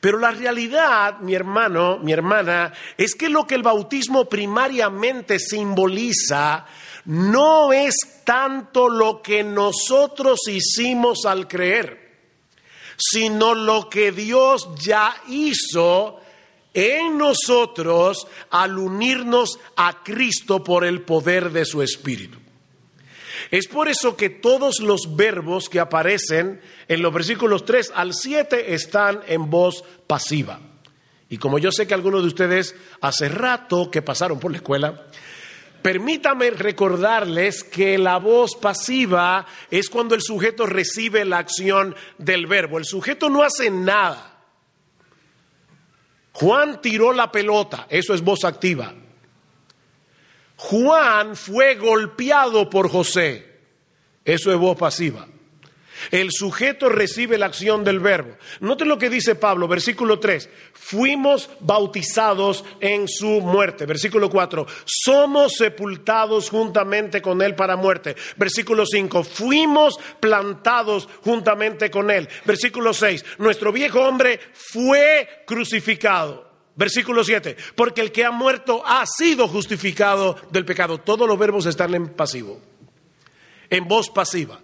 Pero 0.00 0.18
la 0.18 0.30
realidad, 0.30 1.18
mi 1.20 1.34
hermano, 1.34 1.98
mi 1.98 2.12
hermana, 2.12 2.72
es 2.96 3.14
que 3.14 3.28
lo 3.28 3.46
que 3.46 3.56
el 3.56 3.62
bautismo 3.62 4.26
primariamente 4.26 5.38
simboliza 5.38 6.66
no 7.06 7.72
es 7.72 8.22
tanto 8.24 8.88
lo 8.88 9.22
que 9.22 9.42
nosotros 9.42 10.40
hicimos 10.48 11.24
al 11.24 11.48
creer, 11.48 12.05
sino 12.96 13.54
lo 13.54 13.88
que 13.88 14.12
Dios 14.12 14.68
ya 14.78 15.14
hizo 15.28 16.20
en 16.74 17.16
nosotros 17.16 18.26
al 18.50 18.78
unirnos 18.78 19.58
a 19.76 20.02
Cristo 20.02 20.62
por 20.62 20.84
el 20.84 21.02
poder 21.02 21.50
de 21.50 21.64
su 21.64 21.82
Espíritu. 21.82 22.38
Es 23.50 23.68
por 23.68 23.88
eso 23.88 24.16
que 24.16 24.30
todos 24.30 24.80
los 24.80 25.16
verbos 25.16 25.68
que 25.68 25.80
aparecen 25.80 26.60
en 26.88 27.02
los 27.02 27.12
versículos 27.12 27.64
3 27.64 27.92
al 27.94 28.14
7 28.14 28.74
están 28.74 29.20
en 29.26 29.50
voz 29.50 29.84
pasiva. 30.06 30.60
Y 31.28 31.38
como 31.38 31.58
yo 31.58 31.72
sé 31.72 31.86
que 31.86 31.94
algunos 31.94 32.22
de 32.22 32.28
ustedes 32.28 32.74
hace 33.00 33.28
rato 33.28 33.90
que 33.90 34.02
pasaron 34.02 34.38
por 34.38 34.50
la 34.50 34.58
escuela, 34.58 35.06
permítame 35.82 36.50
recordarles 36.50 37.62
que 37.64 37.98
la 37.98 38.18
voz 38.18 38.56
pasiva 38.56 39.46
es 39.70 39.88
cuando 39.88 40.14
el 40.14 40.22
sujeto 40.22 40.66
recibe 40.66 41.24
la 41.24 41.38
acción 41.38 41.94
del 42.18 42.46
verbo. 42.46 42.78
El 42.78 42.84
sujeto 42.84 43.28
no 43.28 43.42
hace 43.42 43.70
nada. 43.70 44.40
Juan 46.32 46.80
tiró 46.82 47.12
la 47.12 47.32
pelota, 47.32 47.86
eso 47.88 48.12
es 48.12 48.22
voz 48.22 48.44
activa. 48.44 48.92
Juan 50.56 51.36
fue 51.36 51.76
golpeado 51.76 52.68
por 52.68 52.90
José. 52.90 53.56
Eso 54.24 54.52
es 54.52 54.58
voz 54.58 54.76
pasiva. 54.76 55.26
El 56.10 56.30
sujeto 56.30 56.88
recibe 56.88 57.38
la 57.38 57.46
acción 57.46 57.84
del 57.84 58.00
verbo. 58.00 58.36
Noten 58.60 58.88
lo 58.88 58.98
que 58.98 59.10
dice 59.10 59.34
Pablo, 59.34 59.68
versículo 59.68 60.18
3. 60.18 60.48
Fuimos 60.72 61.50
bautizados 61.60 62.64
en 62.80 63.08
su 63.08 63.40
muerte. 63.40 63.86
Versículo 63.86 64.30
4. 64.30 64.66
Somos 64.84 65.54
sepultados 65.56 66.50
juntamente 66.50 67.20
con 67.20 67.42
él 67.42 67.54
para 67.54 67.76
muerte. 67.76 68.16
Versículo 68.36 68.84
5. 68.86 69.24
Fuimos 69.24 69.98
plantados 70.20 71.08
juntamente 71.22 71.90
con 71.90 72.10
él. 72.10 72.28
Versículo 72.44 72.92
6. 72.92 73.24
Nuestro 73.38 73.72
viejo 73.72 74.00
hombre 74.00 74.40
fue 74.52 75.42
crucificado. 75.46 76.46
Versículo 76.76 77.24
7, 77.24 77.56
porque 77.74 78.02
el 78.02 78.12
que 78.12 78.26
ha 78.26 78.30
muerto 78.30 78.82
ha 78.84 79.06
sido 79.06 79.48
justificado 79.48 80.36
del 80.50 80.66
pecado. 80.66 80.98
Todos 80.98 81.26
los 81.26 81.38
verbos 81.38 81.64
están 81.64 81.94
en 81.94 82.10
pasivo, 82.10 82.60
en 83.70 83.88
voz 83.88 84.10
pasiva. 84.10 84.60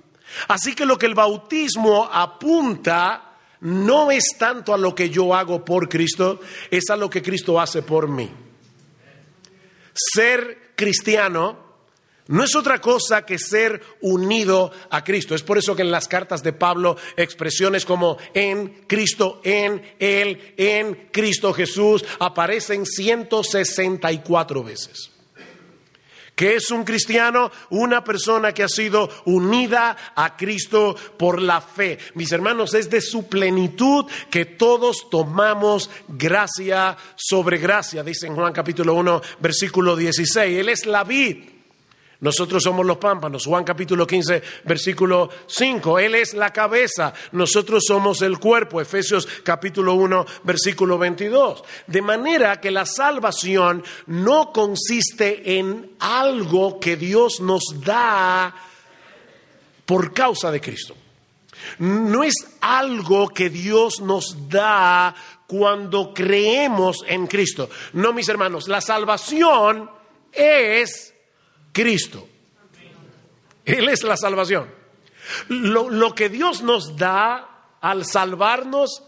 Así 0.48 0.74
que 0.74 0.86
lo 0.86 0.98
que 0.98 1.06
el 1.06 1.14
bautismo 1.14 2.08
apunta 2.10 3.36
no 3.60 4.10
es 4.10 4.34
tanto 4.38 4.74
a 4.74 4.78
lo 4.78 4.94
que 4.94 5.08
yo 5.08 5.34
hago 5.34 5.64
por 5.64 5.88
Cristo, 5.88 6.40
es 6.70 6.90
a 6.90 6.96
lo 6.96 7.08
que 7.08 7.22
Cristo 7.22 7.60
hace 7.60 7.82
por 7.82 8.08
mí. 8.08 8.30
Ser 9.94 10.72
cristiano 10.74 11.62
no 12.28 12.42
es 12.42 12.56
otra 12.56 12.80
cosa 12.80 13.24
que 13.24 13.38
ser 13.38 13.80
unido 14.00 14.72
a 14.90 15.04
Cristo. 15.04 15.34
Es 15.34 15.42
por 15.42 15.58
eso 15.58 15.76
que 15.76 15.82
en 15.82 15.90
las 15.90 16.08
cartas 16.08 16.42
de 16.42 16.52
Pablo 16.52 16.96
expresiones 17.16 17.84
como 17.84 18.16
en 18.34 18.84
Cristo, 18.86 19.40
en 19.44 19.82
Él, 19.98 20.54
en 20.56 21.08
Cristo 21.12 21.52
Jesús 21.52 22.04
aparecen 22.18 22.84
164 22.84 24.64
veces. 24.64 25.11
¿Qué 26.34 26.56
es 26.56 26.70
un 26.70 26.84
cristiano? 26.84 27.50
Una 27.70 28.02
persona 28.02 28.52
que 28.52 28.62
ha 28.62 28.68
sido 28.68 29.08
unida 29.26 29.96
a 30.14 30.36
Cristo 30.36 30.96
por 31.18 31.40
la 31.40 31.60
fe. 31.60 31.98
Mis 32.14 32.32
hermanos, 32.32 32.72
es 32.74 32.88
de 32.88 33.00
su 33.00 33.28
plenitud 33.28 34.06
que 34.30 34.46
todos 34.46 35.10
tomamos 35.10 35.90
gracia 36.08 36.96
sobre 37.16 37.58
gracia, 37.58 38.02
dice 38.02 38.26
en 38.26 38.34
Juan 38.34 38.52
capítulo 38.52 38.94
1, 38.94 39.20
versículo 39.40 39.94
16. 39.94 40.58
Él 40.58 40.68
es 40.70 40.86
la 40.86 41.04
vid 41.04 41.51
nosotros 42.22 42.62
somos 42.62 42.86
los 42.86 42.98
pámpanos. 42.98 43.46
Juan 43.46 43.64
capítulo 43.64 44.06
15, 44.06 44.42
versículo 44.62 45.28
5. 45.44 45.98
Él 45.98 46.14
es 46.14 46.34
la 46.34 46.52
cabeza. 46.52 47.12
Nosotros 47.32 47.82
somos 47.84 48.22
el 48.22 48.38
cuerpo. 48.38 48.80
Efesios 48.80 49.26
capítulo 49.42 49.94
1, 49.94 50.24
versículo 50.44 50.98
22. 50.98 51.64
De 51.88 52.00
manera 52.00 52.60
que 52.60 52.70
la 52.70 52.86
salvación 52.86 53.82
no 54.06 54.52
consiste 54.52 55.58
en 55.58 55.96
algo 55.98 56.78
que 56.78 56.96
Dios 56.96 57.40
nos 57.40 57.64
da 57.84 58.54
por 59.84 60.14
causa 60.14 60.52
de 60.52 60.60
Cristo. 60.60 60.94
No 61.80 62.22
es 62.22 62.34
algo 62.60 63.30
que 63.30 63.50
Dios 63.50 64.00
nos 64.00 64.48
da 64.48 65.12
cuando 65.48 66.14
creemos 66.14 66.98
en 67.08 67.26
Cristo. 67.26 67.68
No, 67.94 68.12
mis 68.12 68.28
hermanos, 68.28 68.68
la 68.68 68.80
salvación 68.80 69.90
es 70.30 71.11
Cristo. 71.72 72.28
Él 73.64 73.88
es 73.88 74.02
la 74.02 74.16
salvación. 74.16 74.68
Lo, 75.48 76.14
que 76.14 76.28
Dios 76.28 76.62
nos 76.62 76.96
da 76.96 77.76
al 77.80 78.04
salvarnos 78.04 79.02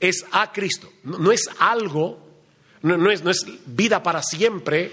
es 0.00 0.24
a 0.32 0.52
Cristo. 0.52 0.90
No, 1.04 1.30
es 1.32 1.48
algo, 1.58 2.18
no, 2.82 3.10
es, 3.10 3.22
no 3.22 3.30
es 3.30 3.46
vida 3.66 4.02
para 4.02 4.22
siempre, 4.22 4.92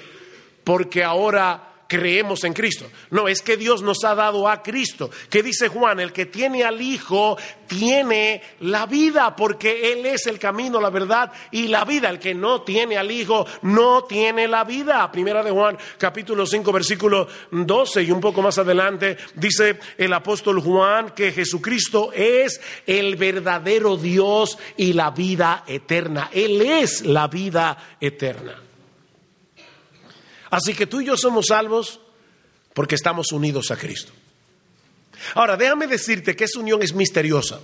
porque 0.63 1.03
ahora 1.03 1.68
creemos 1.89 2.43
en 2.43 2.53
Cristo. 2.53 2.85
No, 3.09 3.27
es 3.27 3.41
que 3.41 3.57
Dios 3.57 3.81
nos 3.81 4.05
ha 4.05 4.15
dado 4.15 4.47
a 4.47 4.61
Cristo. 4.61 5.09
¿Qué 5.29 5.43
dice 5.43 5.67
Juan? 5.67 5.99
El 5.99 6.13
que 6.13 6.27
tiene 6.27 6.63
al 6.63 6.79
Hijo 6.79 7.35
tiene 7.67 8.41
la 8.61 8.85
vida, 8.85 9.35
porque 9.35 9.91
Él 9.91 10.05
es 10.05 10.27
el 10.27 10.39
camino, 10.39 10.79
la 10.79 10.91
verdad 10.91 11.33
y 11.51 11.67
la 11.67 11.83
vida. 11.83 12.09
El 12.09 12.19
que 12.19 12.35
no 12.35 12.61
tiene 12.61 12.95
al 12.97 13.11
Hijo 13.11 13.45
no 13.63 14.03
tiene 14.03 14.47
la 14.47 14.63
vida. 14.63 15.11
Primera 15.11 15.43
de 15.43 15.51
Juan, 15.51 15.77
capítulo 15.97 16.45
5, 16.45 16.71
versículo 16.71 17.27
12 17.51 18.03
y 18.03 18.11
un 18.11 18.21
poco 18.21 18.43
más 18.43 18.59
adelante, 18.59 19.17
dice 19.33 19.79
el 19.97 20.13
apóstol 20.13 20.61
Juan 20.61 21.09
que 21.09 21.31
Jesucristo 21.31 22.11
es 22.13 22.61
el 22.85 23.15
verdadero 23.15 23.97
Dios 23.97 24.59
y 24.77 24.93
la 24.93 25.09
vida 25.09 25.63
eterna. 25.65 26.29
Él 26.31 26.61
es 26.61 27.01
la 27.01 27.27
vida 27.27 27.95
eterna. 27.99 28.68
Así 30.49 30.73
que 30.73 30.87
tú 30.87 31.01
y 31.01 31.05
yo 31.05 31.17
somos 31.17 31.47
salvos 31.47 31.99
porque 32.73 32.95
estamos 32.95 33.31
unidos 33.31 33.71
a 33.71 33.77
Cristo. 33.77 34.11
Ahora, 35.35 35.57
déjame 35.57 35.87
decirte 35.87 36.35
que 36.35 36.45
esa 36.45 36.59
unión 36.59 36.81
es 36.81 36.93
misteriosa. 36.93 37.59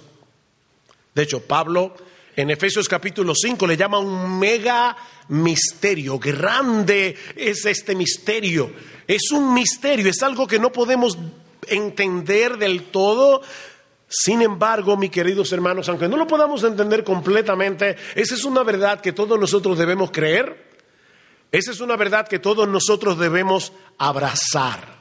De 1.13 1.23
hecho, 1.23 1.41
Pablo 1.41 1.95
en 2.35 2.49
Efesios 2.49 2.89
capítulo 2.89 3.33
5 3.33 3.65
le 3.65 3.77
llama 3.77 3.99
un 3.99 4.37
mega 4.37 4.95
misterio. 5.29 6.19
Grande 6.19 7.17
es 7.35 7.65
este 7.65 7.95
misterio. 7.95 8.71
Es 9.07 9.31
un 9.31 9.53
misterio, 9.53 10.09
es 10.09 10.21
algo 10.21 10.45
que 10.45 10.59
no 10.59 10.71
podemos 10.71 11.17
entender 11.67 12.57
del 12.57 12.85
todo. 12.85 13.41
Sin 14.07 14.41
embargo, 14.41 14.97
mis 14.97 15.11
queridos 15.11 15.51
hermanos, 15.51 15.87
aunque 15.87 16.07
no 16.07 16.17
lo 16.17 16.27
podamos 16.27 16.63
entender 16.63 17.03
completamente, 17.03 17.95
esa 18.15 18.35
es 18.35 18.43
una 18.43 18.63
verdad 18.63 18.99
que 18.99 19.13
todos 19.13 19.39
nosotros 19.39 19.77
debemos 19.77 20.11
creer. 20.11 20.74
Esa 21.55 21.71
es 21.71 21.79
una 21.79 21.95
verdad 21.95 22.27
que 22.27 22.39
todos 22.39 22.67
nosotros 22.67 23.17
debemos 23.17 23.71
abrazar. 23.97 24.93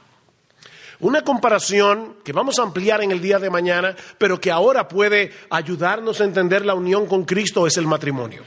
Una 1.01 1.21
comparación 1.21 2.15
que 2.23 2.31
vamos 2.31 2.59
a 2.59 2.61
ampliar 2.61 3.03
en 3.03 3.11
el 3.11 3.21
día 3.21 3.39
de 3.39 3.49
mañana, 3.49 3.93
pero 4.17 4.39
que 4.39 4.51
ahora 4.51 4.87
puede 4.87 5.33
ayudarnos 5.49 6.21
a 6.21 6.23
entender 6.23 6.65
la 6.65 6.73
unión 6.73 7.07
con 7.07 7.25
Cristo 7.25 7.67
es 7.67 7.75
el 7.75 7.87
matrimonio. 7.87 8.43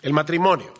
El 0.00 0.14
matrimonio. 0.14 0.72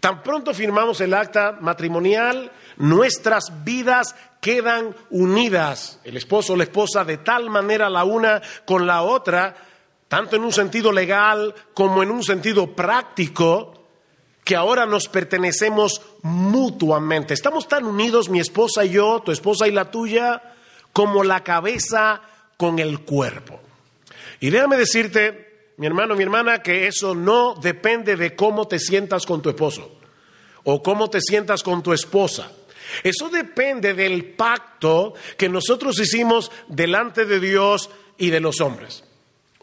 Tan 0.00 0.24
pronto 0.24 0.52
firmamos 0.52 1.00
el 1.00 1.14
acta 1.14 1.58
matrimonial, 1.60 2.50
nuestras 2.78 3.62
vidas 3.62 4.16
quedan 4.40 4.96
unidas, 5.10 6.00
el 6.02 6.16
esposo 6.16 6.54
o 6.54 6.56
la 6.56 6.64
esposa, 6.64 7.04
de 7.04 7.18
tal 7.18 7.50
manera 7.50 7.88
la 7.88 8.02
una 8.02 8.42
con 8.66 8.84
la 8.84 9.02
otra, 9.02 9.54
tanto 10.08 10.34
en 10.34 10.42
un 10.42 10.52
sentido 10.52 10.90
legal 10.90 11.54
como 11.72 12.02
en 12.02 12.10
un 12.10 12.24
sentido 12.24 12.74
práctico, 12.74 13.77
que 14.48 14.56
ahora 14.56 14.86
nos 14.86 15.08
pertenecemos 15.08 16.00
mutuamente. 16.22 17.34
Estamos 17.34 17.68
tan 17.68 17.84
unidos, 17.84 18.30
mi 18.30 18.40
esposa 18.40 18.82
y 18.82 18.92
yo, 18.92 19.20
tu 19.22 19.30
esposa 19.30 19.68
y 19.68 19.72
la 19.72 19.90
tuya, 19.90 20.54
como 20.94 21.22
la 21.22 21.44
cabeza 21.44 22.22
con 22.56 22.78
el 22.78 23.00
cuerpo. 23.00 23.60
Y 24.40 24.48
déjame 24.48 24.78
decirte, 24.78 25.72
mi 25.76 25.86
hermano, 25.86 26.16
mi 26.16 26.22
hermana, 26.22 26.62
que 26.62 26.86
eso 26.86 27.14
no 27.14 27.56
depende 27.56 28.16
de 28.16 28.34
cómo 28.34 28.66
te 28.66 28.78
sientas 28.78 29.26
con 29.26 29.42
tu 29.42 29.50
esposo 29.50 29.98
o 30.64 30.82
cómo 30.82 31.10
te 31.10 31.20
sientas 31.20 31.62
con 31.62 31.82
tu 31.82 31.92
esposa. 31.92 32.50
Eso 33.02 33.28
depende 33.28 33.92
del 33.92 34.30
pacto 34.30 35.12
que 35.36 35.50
nosotros 35.50 36.00
hicimos 36.00 36.50
delante 36.68 37.26
de 37.26 37.38
Dios 37.38 37.90
y 38.16 38.30
de 38.30 38.40
los 38.40 38.62
hombres. 38.62 39.04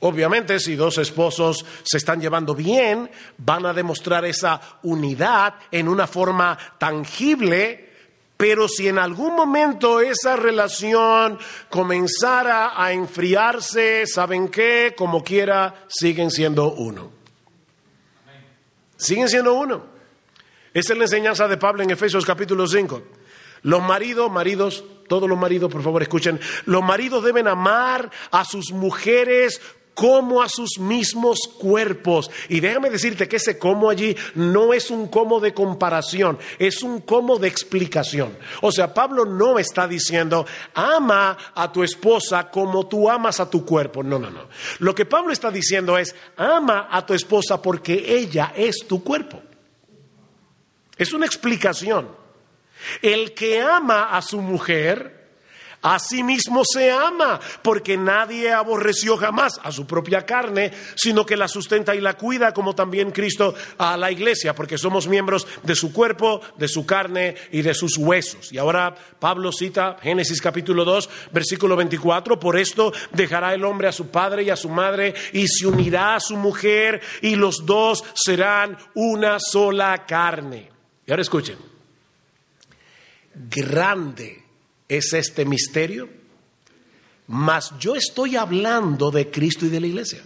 Obviamente, 0.02 0.60
si 0.60 0.76
dos 0.76 0.98
esposos 0.98 1.66
se 1.84 1.98
están 1.98 2.20
llevando 2.20 2.54
bien, 2.54 3.10
van 3.38 3.66
a 3.66 3.74
demostrar 3.74 4.26
esa 4.26 4.60
unidad 4.84 5.56
en 5.72 5.88
una 5.88 6.06
forma 6.06 6.58
tangible, 6.78 7.90
pero 8.36 8.68
si 8.68 8.90
en 8.90 9.00
algún 9.00 9.36
momento 9.36 10.02
esa 10.02 10.36
relación 10.36 11.40
comenzara 11.70 12.74
a 12.76 12.92
enfriarse, 12.92 14.06
¿saben 14.06 14.50
qué? 14.50 14.94
Como 14.98 15.24
quiera, 15.24 15.86
siguen 15.88 16.30
siendo 16.30 16.74
uno. 16.74 17.12
Siguen 18.98 19.30
siendo 19.30 19.54
uno. 19.54 19.86
Esa 20.74 20.92
es 20.92 21.00
la 21.00 21.06
enseñanza 21.06 21.48
de 21.48 21.56
Pablo 21.56 21.84
en 21.84 21.92
Efesios 21.92 22.26
capítulo 22.26 22.68
5. 22.68 23.02
Los 23.62 23.82
maridos, 23.82 24.30
maridos, 24.30 24.84
todos 25.08 25.30
los 25.30 25.40
maridos, 25.40 25.72
por 25.72 25.82
favor, 25.82 26.02
escuchen, 26.02 26.40
los 26.66 26.84
maridos 26.84 27.24
deben 27.24 27.48
amar 27.48 28.12
a 28.30 28.44
sus 28.44 28.72
mujeres 28.74 29.62
como 29.96 30.44
a 30.44 30.50
sus 30.50 30.78
mismos 30.78 31.40
cuerpos. 31.58 32.30
Y 32.50 32.60
déjame 32.60 32.92
decirte 32.92 33.28
que 33.28 33.38
ese 33.38 33.58
como 33.58 33.90
allí 33.90 34.16
no 34.36 34.74
es 34.74 34.92
un 34.92 35.08
como 35.08 35.40
de 35.40 35.54
comparación, 35.54 36.38
es 36.60 36.84
un 36.84 37.02
como 37.02 37.40
de 37.40 37.48
explicación. 37.48 38.38
O 38.62 38.72
sea, 38.72 38.94
Pablo 38.94 39.26
no 39.26 39.58
está 39.58 39.88
diciendo, 39.88 40.46
ama 40.76 41.36
a 41.56 41.72
tu 41.72 41.82
esposa 41.82 42.52
como 42.52 42.88
tú 42.88 43.10
amas 43.10 43.40
a 43.40 43.50
tu 43.50 43.66
cuerpo. 43.66 44.04
No, 44.04 44.20
no, 44.20 44.30
no. 44.30 44.48
Lo 44.80 44.94
que 44.94 45.06
Pablo 45.06 45.34
está 45.34 45.50
diciendo 45.50 45.98
es, 45.98 46.14
ama 46.38 46.90
a 46.92 47.04
tu 47.06 47.14
esposa 47.14 47.62
porque 47.62 48.16
ella 48.16 48.54
es 48.56 48.86
tu 48.88 49.04
cuerpo. 49.04 49.42
Es 50.98 51.14
una 51.14 51.26
explicación. 51.26 52.10
El 53.02 53.34
que 53.34 53.62
ama 53.62 54.16
a 54.16 54.22
su 54.22 54.42
mujer, 54.42 55.15
Asimismo 55.86 56.64
se 56.66 56.90
ama, 56.90 57.40
porque 57.62 57.96
nadie 57.96 58.52
aborreció 58.52 59.18
jamás 59.18 59.60
a 59.62 59.72
su 59.72 59.86
propia 59.86 60.26
carne, 60.26 60.72
sino 60.96 61.28
que 61.28 61.38
la 61.38 61.48
sustenta 61.48 61.94
y 61.94 62.02
la 62.02 62.16
cuida, 62.16 62.56
como 62.56 62.74
también 62.74 63.12
Cristo 63.12 63.54
a 63.78 63.96
la 63.96 64.12
iglesia, 64.12 64.56
porque 64.56 64.80
somos 64.80 65.08
miembros 65.08 65.46
de 65.62 65.76
su 65.76 65.94
cuerpo, 65.94 66.42
de 66.58 66.68
su 66.68 66.88
carne 66.88 67.36
y 67.52 67.62
de 67.62 67.76
sus 67.76 68.00
huesos. 68.00 68.52
Y 68.52 68.58
ahora 68.58 68.96
Pablo 69.20 69.52
cita 69.52 69.98
Génesis 70.02 70.42
capítulo 70.42 70.86
2, 70.86 71.08
versículo 71.32 71.76
24, 71.76 72.40
por 72.40 72.58
esto 72.58 72.92
dejará 73.12 73.54
el 73.54 73.64
hombre 73.64 73.88
a 73.88 73.92
su 73.92 74.08
padre 74.08 74.42
y 74.42 74.50
a 74.50 74.56
su 74.56 74.70
madre 74.70 75.14
y 75.34 75.48
se 75.48 75.68
unirá 75.68 76.16
a 76.16 76.20
su 76.20 76.36
mujer 76.36 77.00
y 77.22 77.36
los 77.36 77.64
dos 77.64 78.04
serán 78.16 78.76
una 78.96 79.38
sola 79.40 80.04
carne. 80.08 80.72
Y 81.06 81.12
ahora 81.12 81.22
escuchen, 81.22 81.60
grande 83.36 84.45
es 84.88 85.14
este 85.14 85.46
misterio, 85.46 86.10
mas 87.28 87.74
yo 87.80 87.96
estoy 87.96 88.36
hablando 88.36 89.12
de 89.12 89.32
Cristo 89.32 89.66
y 89.66 89.70
de 89.70 89.80
la 89.80 89.88
iglesia. 89.88 90.22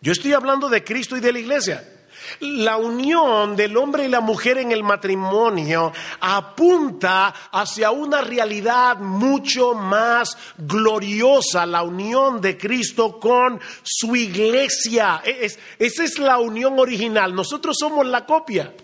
Yo 0.00 0.12
estoy 0.12 0.32
hablando 0.32 0.68
de 0.68 0.84
Cristo 0.84 1.16
y 1.16 1.20
de 1.20 1.32
la 1.32 1.38
iglesia. 1.38 1.94
La 2.40 2.76
unión 2.76 3.56
del 3.56 3.76
hombre 3.76 4.04
y 4.04 4.08
la 4.08 4.20
mujer 4.20 4.58
en 4.58 4.72
el 4.72 4.82
matrimonio 4.82 5.92
apunta 6.20 7.28
hacia 7.52 7.90
una 7.90 8.20
realidad 8.20 8.98
mucho 8.98 9.74
más 9.74 10.36
gloriosa, 10.58 11.64
la 11.64 11.82
unión 11.82 12.40
de 12.40 12.58
Cristo 12.58 13.18
con 13.18 13.60
su 13.82 14.14
iglesia. 14.14 15.22
E-, 15.24 15.46
esa 15.78 16.04
es 16.04 16.18
la 16.18 16.38
unión 16.38 16.78
original. 16.78 17.34
Nosotros 17.34 17.76
somos 17.78 18.06
la 18.06 18.26
copia. 18.26 18.74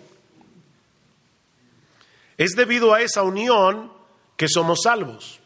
Es 2.37 2.51
debido 2.51 2.93
a 2.93 3.01
esa 3.01 3.21
unión 3.23 3.94
que 4.35 4.47
somos 4.47 4.79
salvos. 4.83 5.39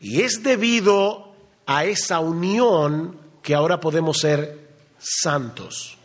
Y 0.00 0.22
es 0.22 0.42
debido 0.42 1.34
a 1.66 1.84
esa 1.84 2.20
unión 2.20 3.18
que 3.42 3.54
ahora 3.54 3.80
podemos 3.80 4.18
ser 4.18 4.68
santos. 4.98 5.96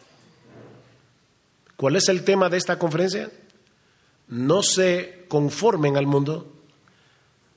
¿Cuál 1.75 1.95
es 1.95 2.09
el 2.09 2.23
tema 2.23 2.49
de 2.49 2.57
esta 2.57 2.77
conferencia? 2.77 3.31
No 4.27 4.63
se 4.63 5.25
conformen 5.27 5.97
al 5.97 6.07
mundo, 6.07 6.51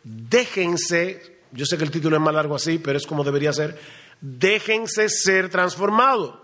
déjense, 0.02 1.40
yo 1.52 1.66
sé 1.66 1.76
que 1.76 1.84
el 1.84 1.90
título 1.90 2.16
es 2.16 2.22
más 2.22 2.34
largo 2.34 2.54
así, 2.54 2.78
pero 2.78 2.98
es 2.98 3.06
como 3.06 3.24
debería 3.24 3.52
ser, 3.52 3.78
déjense 4.20 5.08
ser 5.08 5.48
transformados. 5.48 6.36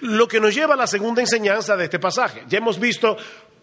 Lo 0.00 0.28
que 0.28 0.40
nos 0.40 0.54
lleva 0.54 0.74
a 0.74 0.76
la 0.76 0.86
segunda 0.86 1.22
enseñanza 1.22 1.76
de 1.76 1.84
este 1.84 1.98
pasaje. 1.98 2.44
Ya 2.48 2.58
hemos 2.58 2.78
visto 2.78 3.16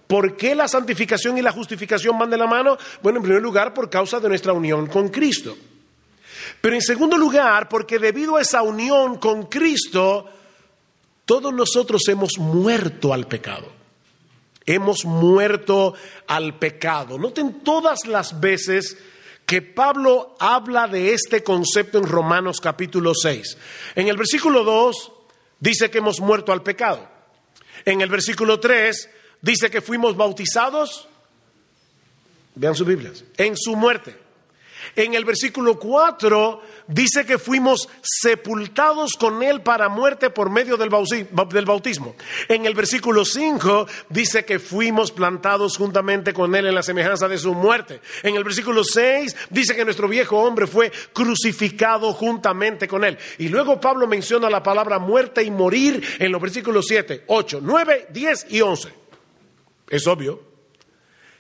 ¿Por 0.07 0.37
qué 0.37 0.53
la 0.53 0.67
santificación 0.67 1.37
y 1.37 1.41
la 1.41 1.51
justificación 1.51 2.17
van 2.17 2.29
de 2.29 2.37
la 2.37 2.45
mano? 2.45 2.77
Bueno, 3.01 3.17
en 3.17 3.23
primer 3.23 3.41
lugar, 3.41 3.73
por 3.73 3.89
causa 3.89 4.19
de 4.19 4.29
nuestra 4.29 4.53
unión 4.53 4.87
con 4.87 5.09
Cristo. 5.09 5.57
Pero 6.61 6.75
en 6.75 6.81
segundo 6.81 7.17
lugar, 7.17 7.67
porque 7.67 7.97
debido 7.97 8.35
a 8.35 8.41
esa 8.41 8.61
unión 8.61 9.17
con 9.17 9.47
Cristo, 9.47 10.29
todos 11.25 11.53
nosotros 11.53 12.03
hemos 12.07 12.37
muerto 12.37 13.13
al 13.13 13.27
pecado. 13.27 13.71
Hemos 14.65 15.05
muerto 15.05 15.93
al 16.27 16.57
pecado. 16.57 17.17
Noten 17.17 17.63
todas 17.63 18.05
las 18.07 18.39
veces 18.39 18.97
que 19.45 19.61
Pablo 19.61 20.35
habla 20.39 20.87
de 20.87 21.13
este 21.13 21.43
concepto 21.43 21.97
en 21.99 22.07
Romanos 22.07 22.59
capítulo 22.59 23.13
6. 23.13 23.57
En 23.95 24.07
el 24.07 24.17
versículo 24.17 24.63
2 24.63 25.11
dice 25.59 25.89
que 25.91 25.99
hemos 25.99 26.19
muerto 26.19 26.51
al 26.51 26.63
pecado. 26.63 27.07
En 27.85 28.01
el 28.01 28.09
versículo 28.09 28.59
3 28.59 29.09
dice 29.45 29.69
que 29.69 29.79
fuimos 29.79 30.17
bautizados, 30.17 31.07
vean 32.55 32.73
sus 32.73 32.87
Biblias, 32.87 33.23
en 33.37 33.55
su 33.55 33.75
muerte. 33.75 34.25
En 34.95 35.13
el 35.13 35.25
versículo 35.25 35.77
4 35.79 36.61
dice 36.87 37.25
que 37.25 37.37
fuimos 37.37 37.89
sepultados 38.01 39.13
con 39.13 39.43
Él 39.43 39.61
para 39.61 39.89
muerte 39.89 40.29
por 40.29 40.49
medio 40.49 40.77
del 40.77 40.89
bautismo. 40.89 42.15
En 42.47 42.65
el 42.65 42.73
versículo 42.73 43.25
5 43.25 43.87
dice 44.09 44.45
que 44.45 44.59
fuimos 44.59 45.11
plantados 45.11 45.77
juntamente 45.77 46.33
con 46.33 46.55
Él 46.55 46.67
en 46.67 46.75
la 46.75 46.83
semejanza 46.83 47.27
de 47.27 47.37
su 47.37 47.53
muerte. 47.53 48.01
En 48.23 48.35
el 48.35 48.43
versículo 48.43 48.83
6 48.83 49.35
dice 49.49 49.75
que 49.75 49.85
nuestro 49.85 50.07
viejo 50.07 50.37
hombre 50.37 50.65
fue 50.65 50.91
crucificado 51.13 52.13
juntamente 52.13 52.87
con 52.87 53.03
Él. 53.03 53.17
Y 53.37 53.49
luego 53.49 53.79
Pablo 53.79 54.07
menciona 54.07 54.49
la 54.49 54.63
palabra 54.63 54.97
muerte 54.99 55.43
y 55.43 55.51
morir 55.51 56.03
en 56.19 56.31
los 56.31 56.41
versículos 56.41 56.85
7, 56.87 57.25
8, 57.27 57.59
9, 57.61 58.07
10 58.11 58.47
y 58.49 58.61
11. 58.61 59.04
Es 59.89 60.07
obvio 60.07 60.41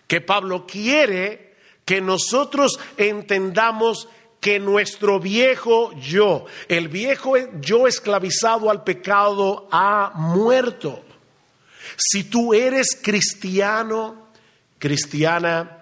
que 0.07 0.21
Pablo 0.21 0.65
quiere 0.67 1.55
que 1.83 2.01
nosotros 2.01 2.79
entendamos 2.97 4.07
que 4.39 4.59
nuestro 4.59 5.19
viejo 5.19 5.91
yo, 5.99 6.45
el 6.67 6.87
viejo 6.87 7.33
yo 7.61 7.87
esclavizado 7.87 8.69
al 8.69 8.83
pecado, 8.83 9.67
ha 9.71 10.11
muerto. 10.15 11.03
Si 11.97 12.25
tú 12.25 12.53
eres 12.53 12.99
cristiano, 13.01 14.27
cristiana, 14.77 15.74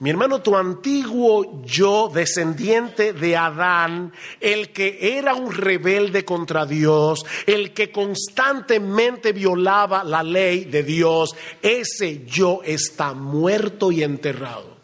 mi 0.00 0.08
hermano, 0.08 0.40
tu 0.40 0.56
antiguo 0.56 1.62
yo, 1.62 2.10
descendiente 2.12 3.12
de 3.12 3.36
Adán, 3.36 4.14
el 4.40 4.72
que 4.72 5.18
era 5.18 5.34
un 5.34 5.52
rebelde 5.52 6.24
contra 6.24 6.64
Dios, 6.64 7.26
el 7.44 7.74
que 7.74 7.92
constantemente 7.92 9.32
violaba 9.32 10.02
la 10.02 10.22
ley 10.22 10.64
de 10.64 10.82
Dios, 10.84 11.36
ese 11.60 12.24
yo 12.24 12.62
está 12.64 13.12
muerto 13.12 13.92
y 13.92 14.02
enterrado, 14.02 14.78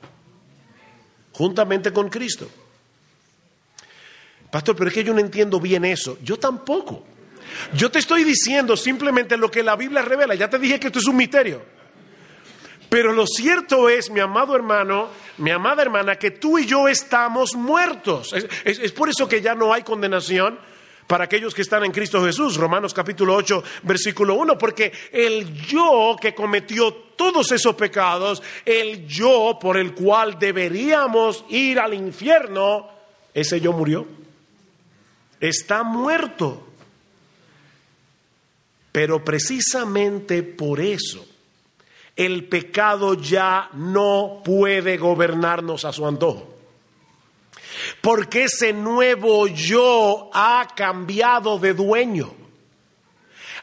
juntamente 1.33 1.95
con 1.95 2.11
Cristo. 2.11 2.47
Pastor, 4.51 4.77
pero 4.77 4.89
es 4.89 4.95
que 4.95 5.05
yo 5.05 5.15
no 5.15 5.21
entiendo 5.21 5.59
bien 5.59 5.87
eso. 5.87 6.19
Yo 6.23 6.39
tampoco. 6.39 7.05
Yo 7.73 7.91
te 7.91 8.01
estoy 8.01 8.23
diciendo 8.23 8.77
simplemente 8.77 9.39
lo 9.39 9.51
que 9.51 9.63
la 9.63 9.77
Biblia 9.77 10.03
revela. 10.03 10.35
Ya 10.35 10.51
te 10.51 10.59
dije 10.59 10.79
que 10.79 10.89
esto 10.89 10.99
es 10.99 11.07
un 11.07 11.17
misterio. 11.17 11.76
Pero 12.89 13.13
lo 13.13 13.27
cierto 13.27 13.89
es, 13.89 14.11
mi 14.11 14.21
amado 14.21 14.55
hermano, 14.55 15.09
mi 15.39 15.51
amada 15.51 15.83
hermana, 15.83 16.17
que 16.17 16.31
tú 16.31 16.59
y 16.59 16.67
yo 16.67 16.89
estamos 16.89 17.55
muertos. 17.55 18.33
Es, 18.65 18.93
por 18.93 19.09
eso 19.09 19.29
que 19.29 19.43
ya 19.43 19.55
no 19.55 19.73
hay 19.73 19.83
condenación 19.83 20.59
para 21.07 21.25
aquellos 21.25 21.55
que 21.55 21.63
están 21.63 21.85
en 21.85 21.93
Cristo 21.93 22.25
Jesús. 22.25 22.57
Romanos 22.57 22.95
capítulo 22.95 23.35
8, 23.35 23.63
versículo 23.83 24.35
1, 24.35 24.57
porque 24.57 24.93
el 25.11 25.53
yo 25.67 26.17
que 26.21 26.35
cometió 26.35 26.93
todos 27.17 27.51
esos 27.51 27.75
pecados, 27.75 28.43
el 28.65 29.07
yo 29.07 29.59
por 29.61 29.77
el 29.77 29.93
cual 29.93 30.39
deberíamos 30.39 31.45
ir 31.49 31.81
al 31.81 31.93
infierno, 31.93 32.89
ese 33.35 33.61
yo 33.61 33.73
murió. 33.73 34.07
Está 35.41 35.83
muerto. 35.83 36.63
Pero 38.93 39.23
precisamente 39.23 40.43
por 40.43 40.81
eso 40.81 41.36
el 42.17 42.49
pecado 42.49 43.15
ya 43.15 43.69
no 43.75 44.41
puede 44.43 44.97
gobernarnos 44.97 45.85
a 45.85 45.93
su 45.93 46.07
antojo. 46.07 46.55
Porque 48.01 48.45
ese 48.45 48.73
nuevo 48.73 49.47
yo 49.47 50.31
ha 50.33 50.67
cambiado 50.75 51.59
de 51.59 51.75
dueño. 51.75 52.35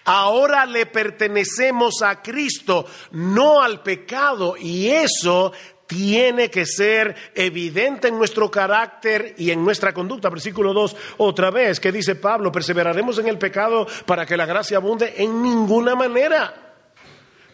Ahora 0.05 0.65
le 0.65 0.85
pertenecemos 0.85 2.01
a 2.03 2.21
Cristo, 2.21 2.85
no 3.11 3.61
al 3.61 3.81
pecado, 3.81 4.55
y 4.57 4.87
eso 4.89 5.53
tiene 5.87 6.49
que 6.49 6.65
ser 6.65 7.15
evidente 7.33 8.09
en 8.09 8.17
nuestro 8.17 8.51
carácter 8.51 9.33
y 9.37 9.49
en 9.49 9.63
nuestra 9.63 9.93
conducta. 9.93 10.29
Versículo 10.29 10.73
2, 10.73 10.95
otra 11.17 11.51
vez, 11.51 11.79
que 11.79 11.91
dice 11.91 12.15
Pablo, 12.15 12.51
perseveraremos 12.51 13.17
en 13.17 13.29
el 13.29 13.37
pecado 13.37 13.87
para 14.05 14.25
que 14.25 14.37
la 14.37 14.45
gracia 14.45 14.77
abunde 14.77 15.13
en 15.17 15.41
ninguna 15.41 15.95
manera 15.95 16.62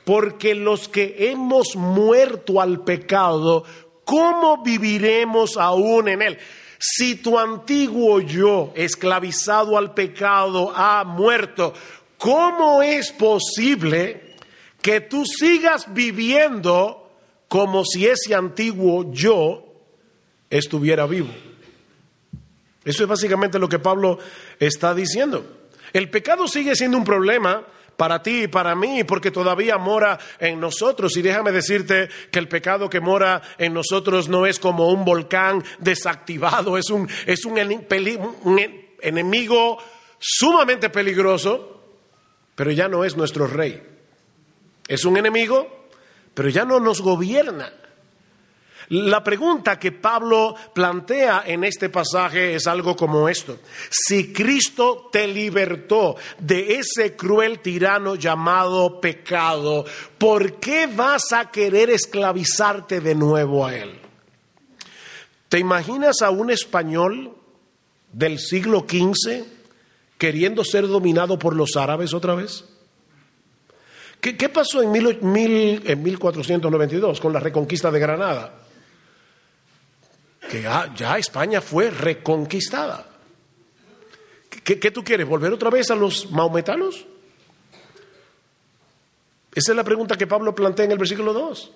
porque 0.10 0.56
los 0.56 0.90
que 0.90 1.30
hemos 1.30 1.76
muerto 1.76 2.60
al 2.60 2.84
pecado, 2.84 3.64
¿cómo 4.04 4.64
viviremos 4.64 5.56
aún 5.56 6.08
en 6.08 6.24
él? 6.24 6.40
Si 6.80 7.18
tu 7.18 7.38
antiguo 7.38 8.20
yo, 8.20 8.74
esclavizado 8.76 9.78
al 9.78 9.94
pecado, 9.94 10.74
ha 10.76 11.04
muerto, 11.04 11.76
¿cómo 12.18 12.82
es 12.82 13.12
posible 13.12 14.34
que 14.82 15.00
tú 15.00 15.26
sigas 15.28 15.94
viviendo 15.94 17.12
como 17.48 17.86
si 17.86 18.08
ese 18.08 18.34
antiguo 18.34 19.14
yo 19.14 19.64
estuviera 20.50 21.06
vivo? 21.06 21.30
Eso 22.84 23.04
es 23.04 23.08
básicamente 23.08 23.60
lo 23.60 23.70
que 23.70 23.78
Pablo 23.78 24.18
está 24.60 24.96
diciendo. 24.96 25.68
El 25.94 26.10
pecado 26.10 26.48
sigue 26.48 26.76
siendo 26.76 26.98
un 26.98 27.04
problema 27.04 27.64
para 28.00 28.24
ti 28.24 28.44
y 28.44 28.48
para 28.48 28.76
mí, 28.76 29.04
porque 29.04 29.30
todavía 29.30 29.78
mora 29.78 30.18
en 30.40 30.58
nosotros. 30.58 31.18
Y 31.18 31.22
déjame 31.22 31.52
decirte 31.52 32.08
que 32.32 32.40
el 32.40 32.48
pecado 32.48 32.90
que 32.90 33.02
mora 33.02 33.42
en 33.58 33.74
nosotros 33.74 34.30
no 34.30 34.46
es 34.46 34.58
como 34.58 34.88
un 34.88 35.04
volcán 35.04 35.62
desactivado, 35.80 36.78
es 36.78 36.90
un, 36.92 37.10
es 37.26 37.44
un, 37.44 37.58
enemigo 39.02 39.78
sumamente 40.18 40.90
peligroso, 40.90 41.84
pero 42.56 42.72
ya 42.72 42.88
no 42.88 43.04
es 43.04 43.18
nuestro 43.18 43.48
rey. 43.48 43.84
Es 44.88 45.04
un 45.04 45.18
enemigo, 45.18 45.90
pero 46.34 46.48
ya 46.48 46.64
no 46.64 46.80
nos 46.80 47.02
gobierna. 47.02 47.74
La 48.90 49.24
pregunta 49.24 49.78
que 49.78 49.92
Pablo 49.92 50.56
plantea 50.74 51.44
en 51.46 51.64
este 51.64 51.90
pasaje 51.90 52.56
es 52.56 52.66
algo 52.66 52.96
como 52.96 53.30
esto. 53.30 53.60
Si 53.92 54.34
Cristo 54.34 55.10
te 55.12 55.28
libertó 55.28 56.16
de 56.40 56.80
ese 56.80 57.16
cruel 57.16 57.60
tirano 57.60 58.16
llamado 58.16 59.00
pecado, 59.00 59.86
¿por 60.18 60.54
qué 60.54 60.88
vas 60.88 61.32
a 61.34 61.52
querer 61.52 61.92
esclavizarte 61.92 63.00
de 63.00 63.14
nuevo 63.14 63.64
a 63.64 63.76
él? 63.76 64.00
¿Te 65.50 65.60
imaginas 65.60 66.24
a 66.24 66.32
un 66.32 66.50
español 66.50 67.36
del 68.12 68.40
siglo 68.40 68.88
XV 68.90 69.44
queriendo 70.18 70.64
ser 70.64 70.88
dominado 70.88 71.38
por 71.38 71.56
los 71.56 71.76
árabes 71.78 72.16
otra 72.16 72.34
vez? 72.34 72.66
¿Qué, 74.20 74.50
pasó 74.50 74.82
en, 74.82 74.96
en 74.96 76.04
1492 76.04 77.20
con 77.20 77.32
la 77.32 77.40
reconquista 77.40 77.92
de 77.92 78.00
Granada? 78.00 78.66
Que 80.50 80.64
ya, 80.64 81.18
España 81.18 81.62
fue 81.62 81.92
reconquistada. 81.92 83.06
¿Qué, 84.50 84.80
¿Qué, 84.80 84.92
tú 84.92 85.04
quieres? 85.04 85.28
¿Volver 85.28 85.54
otra 85.54 85.70
vez 85.70 85.90
a 85.92 85.96
los 85.96 86.30
maometanos? 86.32 87.06
Esa 89.54 89.72
es 89.72 89.76
la 89.76 89.84
pregunta 89.84 90.18
que 90.18 90.28
Pablo 90.28 90.54
plantea 90.54 90.86
en 90.86 90.92
el 90.92 90.98
versículo 90.98 91.34
2. 91.34 91.72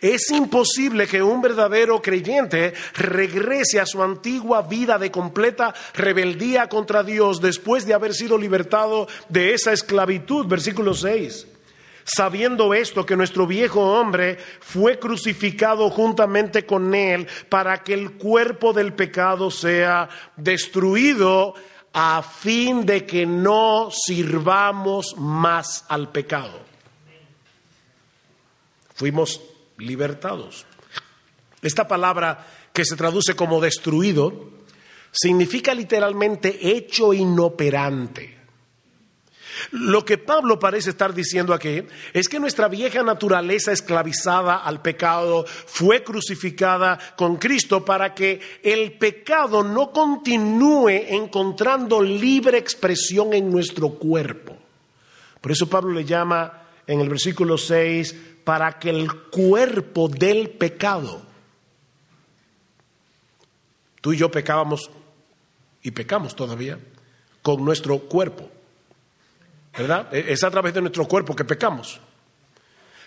Es 0.00 0.30
imposible 0.30 1.06
que 1.06 1.22
un 1.22 1.42
verdadero 1.42 2.00
creyente 2.00 2.72
regrese 2.94 3.78
a 3.78 3.86
su 3.86 4.02
antigua 4.02 4.62
vida 4.62 4.98
de 4.98 5.10
completa 5.10 5.74
rebeldía 5.92 6.68
contra 6.68 7.02
Dios 7.02 7.40
después 7.42 7.84
de 7.84 7.94
haber 7.94 8.14
sido 8.14 8.38
libertado 8.38 9.06
de 9.28 9.52
esa 9.52 9.72
esclavitud. 9.72 10.46
Versículo 10.46 10.94
6 10.94 11.51
sabiendo 12.04 12.74
esto 12.74 13.06
que 13.06 13.16
nuestro 13.16 13.46
viejo 13.46 13.80
hombre 13.80 14.38
fue 14.60 14.98
crucificado 14.98 15.90
juntamente 15.90 16.66
con 16.66 16.94
él 16.94 17.26
para 17.48 17.82
que 17.82 17.94
el 17.94 18.12
cuerpo 18.12 18.72
del 18.72 18.92
pecado 18.92 19.50
sea 19.50 20.08
destruido 20.36 21.54
a 21.92 22.22
fin 22.22 22.86
de 22.86 23.04
que 23.04 23.26
no 23.26 23.90
sirvamos 23.90 25.14
más 25.16 25.84
al 25.88 26.10
pecado. 26.10 26.60
Fuimos 28.94 29.40
libertados. 29.78 30.66
Esta 31.60 31.86
palabra 31.86 32.46
que 32.72 32.84
se 32.84 32.96
traduce 32.96 33.36
como 33.36 33.60
destruido 33.60 34.50
significa 35.10 35.74
literalmente 35.74 36.70
hecho 36.70 37.12
inoperante. 37.12 38.41
Lo 39.70 40.04
que 40.04 40.18
Pablo 40.18 40.58
parece 40.58 40.90
estar 40.90 41.14
diciendo 41.14 41.54
aquí 41.54 41.82
es 42.12 42.28
que 42.28 42.40
nuestra 42.40 42.68
vieja 42.68 43.02
naturaleza 43.02 43.72
esclavizada 43.72 44.56
al 44.56 44.82
pecado 44.82 45.44
fue 45.46 46.02
crucificada 46.02 46.98
con 47.16 47.36
Cristo 47.36 47.84
para 47.84 48.14
que 48.14 48.40
el 48.62 48.92
pecado 48.92 49.62
no 49.62 49.92
continúe 49.92 50.88
encontrando 50.88 52.02
libre 52.02 52.58
expresión 52.58 53.32
en 53.32 53.50
nuestro 53.50 53.90
cuerpo. 53.90 54.56
Por 55.40 55.52
eso 55.52 55.68
Pablo 55.68 55.92
le 55.92 56.04
llama 56.04 56.62
en 56.86 57.00
el 57.00 57.08
versículo 57.08 57.58
6 57.58 58.14
para 58.44 58.78
que 58.78 58.90
el 58.90 59.12
cuerpo 59.30 60.08
del 60.08 60.50
pecado, 60.50 61.22
tú 64.00 64.12
y 64.12 64.16
yo 64.16 64.30
pecábamos 64.30 64.90
y 65.82 65.90
pecamos 65.90 66.34
todavía 66.34 66.78
con 67.42 67.64
nuestro 67.64 67.98
cuerpo. 67.98 68.48
¿Verdad? 69.76 70.14
E-, 70.14 70.32
es 70.32 70.42
a 70.44 70.50
través 70.50 70.74
de 70.74 70.80
nuestro 70.80 71.06
cuerpo 71.06 71.34
que 71.34 71.44
pecamos. 71.44 72.00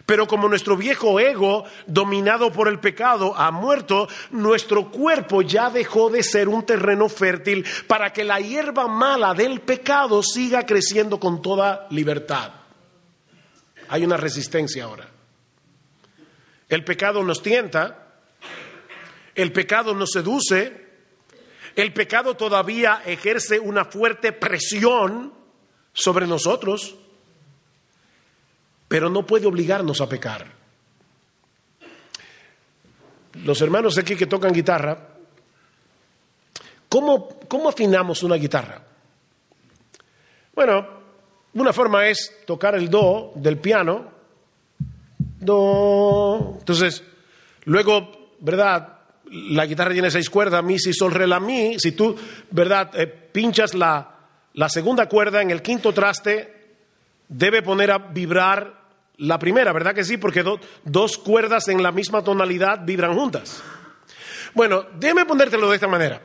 Pero 0.05 0.27
como 0.27 0.47
nuestro 0.47 0.77
viejo 0.77 1.19
ego, 1.19 1.65
dominado 1.87 2.51
por 2.51 2.67
el 2.67 2.79
pecado, 2.79 3.33
ha 3.35 3.49
muerto, 3.49 4.07
nuestro 4.29 4.91
cuerpo 4.91 5.41
ya 5.41 5.71
dejó 5.71 6.11
de 6.11 6.21
ser 6.21 6.47
un 6.47 6.63
terreno 6.63 7.09
fértil 7.09 7.65
para 7.87 8.13
que 8.13 8.23
la 8.23 8.39
hierba 8.39 8.87
mala 8.87 9.33
del 9.33 9.61
pecado 9.61 10.21
siga 10.21 10.65
creciendo 10.65 11.19
con 11.19 11.41
toda 11.41 11.87
libertad. 11.89 12.51
Hay 13.87 14.05
una 14.05 14.17
resistencia 14.17 14.83
ahora. 14.83 15.07
El 16.69 16.83
pecado 16.83 17.23
nos 17.23 17.41
tienta, 17.41 18.19
el 19.33 19.51
pecado 19.51 19.95
nos 19.95 20.11
seduce, 20.11 20.85
el 21.75 21.93
pecado 21.93 22.35
todavía 22.35 23.01
ejerce 23.05 23.59
una 23.59 23.85
fuerte 23.85 24.31
presión 24.33 25.33
sobre 25.95 26.27
nosotros 26.27 26.95
pero 28.87 29.09
no 29.09 29.25
puede 29.25 29.47
obligarnos 29.47 30.01
a 30.01 30.09
pecar. 30.09 30.45
Los 33.43 33.61
hermanos 33.61 33.97
aquí 33.97 34.15
que 34.15 34.27
tocan 34.27 34.53
guitarra, 34.53 34.97
¿cómo, 36.87 37.27
cómo 37.47 37.69
afinamos 37.69 38.23
una 38.23 38.35
guitarra? 38.35 38.81
Bueno, 40.53 40.87
una 41.53 41.73
forma 41.73 42.07
es 42.07 42.43
tocar 42.45 42.75
el 42.75 42.89
do 42.89 43.33
del 43.35 43.57
piano, 43.57 44.11
do, 45.39 46.55
entonces, 46.59 47.03
luego, 47.65 48.31
¿verdad? 48.39 48.99
La 49.31 49.65
guitarra 49.65 49.91
tiene 49.91 50.11
seis 50.11 50.29
cuerdas, 50.29 50.63
mi, 50.63 50.79
si, 50.79 50.93
sol, 50.93 51.11
re, 51.11 51.27
la, 51.27 51.39
mi. 51.39 51.77
Si 51.79 51.91
tú, 51.91 52.15
¿verdad? 52.51 52.91
Eh, 52.93 53.07
pinchas 53.07 53.73
la, 53.73 54.14
la 54.55 54.69
segunda 54.69 55.07
cuerda 55.07 55.41
en 55.41 55.51
el 55.51 55.61
quinto 55.61 55.93
traste, 55.93 56.53
debe 57.27 57.61
poner 57.61 57.91
a 57.91 57.97
vibrar 57.97 58.85
la 59.17 59.37
primera, 59.37 59.71
¿verdad 59.73 59.93
que 59.93 60.03
sí? 60.03 60.17
Porque 60.17 60.43
dos 60.83 61.17
cuerdas 61.17 61.67
en 61.67 61.83
la 61.83 61.91
misma 61.91 62.23
tonalidad 62.23 62.79
vibran 62.83 63.15
juntas. 63.15 63.61
Bueno, 64.53 64.85
déjame 64.97 65.25
ponértelo 65.25 65.69
de 65.69 65.75
esta 65.75 65.87
manera. 65.87 66.21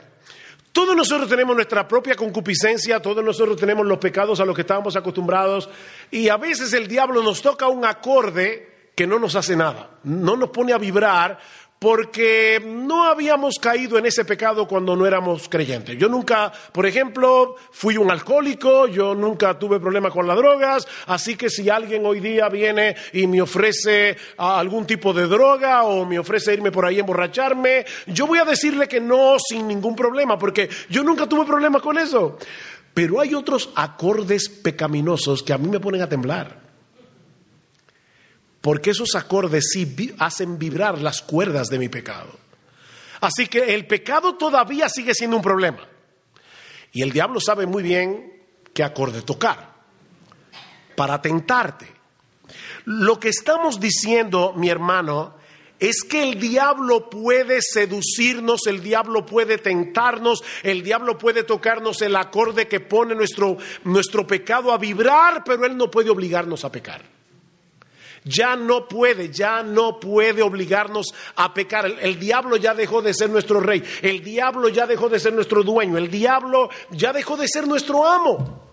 Todos 0.71 0.95
nosotros 0.95 1.29
tenemos 1.29 1.53
nuestra 1.53 1.85
propia 1.85 2.15
concupiscencia, 2.15 3.01
todos 3.01 3.23
nosotros 3.23 3.57
tenemos 3.57 3.85
los 3.85 3.97
pecados 3.97 4.39
a 4.39 4.45
los 4.45 4.55
que 4.55 4.61
estábamos 4.61 4.95
acostumbrados 4.95 5.69
y 6.09 6.29
a 6.29 6.37
veces 6.37 6.71
el 6.71 6.87
diablo 6.87 7.21
nos 7.21 7.41
toca 7.41 7.67
un 7.67 7.83
acorde 7.83 8.91
que 8.95 9.05
no 9.05 9.19
nos 9.19 9.35
hace 9.35 9.57
nada, 9.57 9.89
no 10.03 10.37
nos 10.37 10.49
pone 10.49 10.71
a 10.71 10.77
vibrar 10.77 11.37
porque 11.81 12.61
no 12.63 13.05
habíamos 13.05 13.57
caído 13.57 13.97
en 13.97 14.05
ese 14.05 14.23
pecado 14.23 14.67
cuando 14.67 14.95
no 14.95 15.07
éramos 15.07 15.49
creyentes. 15.49 15.97
Yo 15.97 16.07
nunca, 16.09 16.51
por 16.71 16.85
ejemplo, 16.85 17.55
fui 17.71 17.97
un 17.97 18.11
alcohólico, 18.11 18.85
yo 18.85 19.15
nunca 19.15 19.57
tuve 19.57 19.79
problemas 19.79 20.13
con 20.13 20.27
las 20.27 20.37
drogas, 20.37 20.87
así 21.07 21.35
que 21.35 21.49
si 21.49 21.71
alguien 21.71 22.05
hoy 22.05 22.19
día 22.19 22.49
viene 22.49 22.95
y 23.13 23.25
me 23.25 23.41
ofrece 23.41 24.15
ah, 24.37 24.59
algún 24.59 24.85
tipo 24.85 25.11
de 25.11 25.25
droga 25.25 25.81
o 25.81 26.05
me 26.05 26.19
ofrece 26.19 26.53
irme 26.53 26.71
por 26.71 26.85
ahí 26.85 26.97
a 26.97 26.99
emborracharme, 26.99 27.83
yo 28.05 28.27
voy 28.27 28.37
a 28.37 28.45
decirle 28.45 28.87
que 28.87 29.01
no 29.01 29.37
sin 29.39 29.67
ningún 29.67 29.95
problema, 29.95 30.37
porque 30.37 30.69
yo 30.87 31.03
nunca 31.03 31.25
tuve 31.25 31.45
problemas 31.45 31.81
con 31.81 31.97
eso. 31.97 32.37
Pero 32.93 33.19
hay 33.19 33.33
otros 33.33 33.71
acordes 33.75 34.49
pecaminosos 34.49 35.41
que 35.41 35.53
a 35.53 35.57
mí 35.57 35.67
me 35.67 35.79
ponen 35.79 36.03
a 36.03 36.09
temblar 36.09 36.60
porque 38.61 38.91
esos 38.91 39.15
acordes 39.15 39.71
sí 39.73 40.13
hacen 40.19 40.57
vibrar 40.57 41.01
las 41.01 41.21
cuerdas 41.21 41.67
de 41.67 41.79
mi 41.79 41.89
pecado. 41.89 42.39
Así 43.19 43.47
que 43.47 43.73
el 43.73 43.85
pecado 43.85 44.35
todavía 44.35 44.87
sigue 44.87 45.13
siendo 45.13 45.37
un 45.37 45.43
problema. 45.43 45.87
Y 46.93 47.01
el 47.01 47.11
diablo 47.11 47.39
sabe 47.39 47.65
muy 47.65 47.83
bien 47.83 48.41
qué 48.73 48.83
acorde 48.83 49.21
tocar 49.21 49.73
para 50.95 51.21
tentarte. 51.21 51.87
Lo 52.85 53.19
que 53.19 53.29
estamos 53.29 53.79
diciendo, 53.79 54.53
mi 54.55 54.69
hermano, 54.69 55.35
es 55.79 56.03
que 56.03 56.21
el 56.21 56.39
diablo 56.39 57.09
puede 57.09 57.59
seducirnos, 57.61 58.67
el 58.67 58.83
diablo 58.83 59.25
puede 59.25 59.57
tentarnos, 59.57 60.43
el 60.61 60.83
diablo 60.83 61.17
puede 61.17 61.43
tocarnos 61.43 62.01
el 62.01 62.15
acorde 62.15 62.67
que 62.67 62.79
pone 62.79 63.15
nuestro, 63.15 63.57
nuestro 63.83 64.27
pecado 64.27 64.71
a 64.71 64.77
vibrar, 64.77 65.43
pero 65.43 65.65
él 65.65 65.75
no 65.75 65.89
puede 65.89 66.11
obligarnos 66.11 66.65
a 66.65 66.71
pecar. 66.71 67.20
Ya 68.23 68.55
no 68.55 68.87
puede, 68.87 69.31
ya 69.31 69.63
no 69.63 69.99
puede 69.99 70.43
obligarnos 70.43 71.07
a 71.35 71.53
pecar. 71.53 71.85
El, 71.85 72.19
diablo 72.19 72.55
ya 72.57 72.75
dejó 72.75 73.01
de 73.01 73.13
ser 73.13 73.31
nuestro 73.31 73.59
rey, 73.59 73.83
el 74.03 74.23
diablo 74.23 74.69
ya 74.69 74.85
dejó 74.85 75.09
de 75.09 75.19
ser 75.19 75.33
nuestro 75.33 75.63
dueño, 75.63 75.97
el 75.97 76.09
diablo 76.09 76.69
ya 76.91 77.13
dejó 77.13 77.35
de 77.35 77.47
ser 77.47 77.67
nuestro 77.67 78.05
amo. 78.05 78.69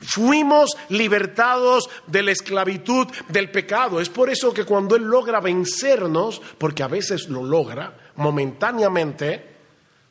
Fuimos 0.00 0.76
libertados 0.88 1.90
de 2.06 2.22
la 2.22 2.30
esclavitud 2.30 3.08
del 3.28 3.50
pecado. 3.50 4.00
Es 4.00 4.08
por 4.08 4.30
eso 4.30 4.54
que 4.54 4.64
cuando 4.64 4.96
Él 4.96 5.02
logra 5.02 5.40
vencernos, 5.40 6.40
porque 6.58 6.82
a 6.82 6.88
veces 6.88 7.28
lo 7.28 7.42
logra 7.42 8.12
momentáneamente, 8.14 9.56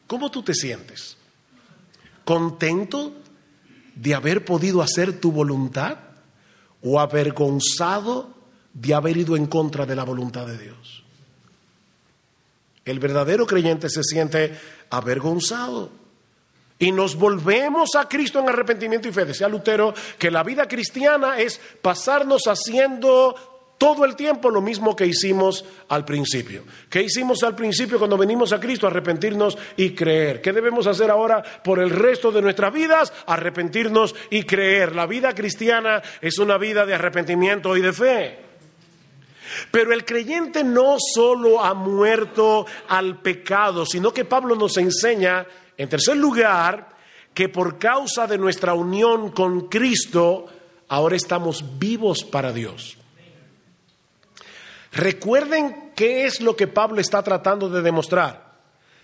¿cómo 0.06 0.30
tú 0.30 0.44
te 0.44 0.54
sientes? 0.54 1.18
¿Contento 2.24 3.14
de 3.96 4.14
haber 4.14 4.44
podido 4.44 4.82
hacer 4.82 5.20
tu 5.20 5.32
voluntad? 5.32 6.05
O 6.86 7.00
avergonzado 7.00 8.30
de 8.74 8.94
haber 8.94 9.18
ido 9.18 9.36
en 9.36 9.48
contra 9.48 9.86
de 9.86 9.96
la 9.96 10.04
voluntad 10.04 10.46
de 10.46 10.58
Dios. 10.58 11.04
El 12.86 13.00
verdadero 13.00 13.48
creyente 13.48 13.90
se 13.90 14.04
siente 14.04 14.56
avergonzado. 14.92 15.90
Y 16.78 16.92
nos 16.92 17.16
volvemos 17.16 17.96
a 17.96 18.08
Cristo 18.08 18.40
en 18.40 18.50
arrepentimiento 18.50 19.08
y 19.08 19.14
fe. 19.14 19.26
Decía 19.26 19.48
Lutero 19.48 19.94
que 20.20 20.30
la 20.30 20.44
vida 20.44 20.68
cristiana 20.68 21.40
es 21.40 21.60
pasarnos 21.82 22.44
haciendo 22.48 23.55
todo 23.78 24.06
el 24.06 24.16
tiempo 24.16 24.50
lo 24.50 24.62
mismo 24.62 24.96
que 24.96 25.06
hicimos 25.06 25.66
al 25.90 26.06
principio. 26.06 26.64
¿Qué 26.90 27.04
hicimos 27.04 27.44
al 27.44 27.56
principio 27.56 27.98
cuando 27.98 28.18
venimos 28.18 28.54
a 28.54 28.60
Cristo? 28.60 28.88
Arrepentirnos 28.88 29.58
y 29.76 29.92
creer. 29.92 30.42
¿Qué 30.42 30.54
debemos 30.54 30.88
hacer 30.88 31.12
ahora 31.12 31.44
por 31.64 31.80
el 31.80 31.90
resto 31.90 32.32
de 32.32 32.42
nuestras 32.42 32.74
vidas? 32.74 33.12
Arrepentirnos 33.28 34.16
y 34.30 34.44
creer. 34.44 34.96
La 34.96 35.06
vida 35.06 35.34
cristiana 35.36 36.02
es 36.22 36.40
una 36.40 36.58
vida 36.58 36.86
de 36.86 36.96
arrepentimiento 36.96 37.76
y 37.76 37.82
de 37.82 37.94
fe. 37.94 38.40
Pero 39.72 39.94
el 39.94 40.06
creyente 40.06 40.64
no 40.64 40.96
solo 40.98 41.64
ha 41.64 41.74
muerto 41.74 42.66
al 42.88 43.22
pecado, 43.22 43.86
sino 43.86 44.12
que 44.12 44.26
Pablo 44.26 44.56
nos 44.56 44.78
enseña, 44.78 45.46
en 45.78 45.90
tercer 45.90 46.18
lugar, 46.18 46.96
que 47.34 47.50
por 47.50 47.78
causa 47.78 48.26
de 48.26 48.38
nuestra 48.38 48.74
unión 48.74 49.32
con 49.32 49.68
Cristo, 49.68 50.46
ahora 50.88 51.16
estamos 51.16 51.78
vivos 51.78 52.24
para 52.24 52.54
Dios. 52.54 52.98
Recuerden 54.96 55.92
qué 55.94 56.26
es 56.26 56.40
lo 56.40 56.56
que 56.56 56.68
Pablo 56.68 57.02
está 57.02 57.22
tratando 57.22 57.70
de 57.70 57.82
demostrar. 57.82 58.46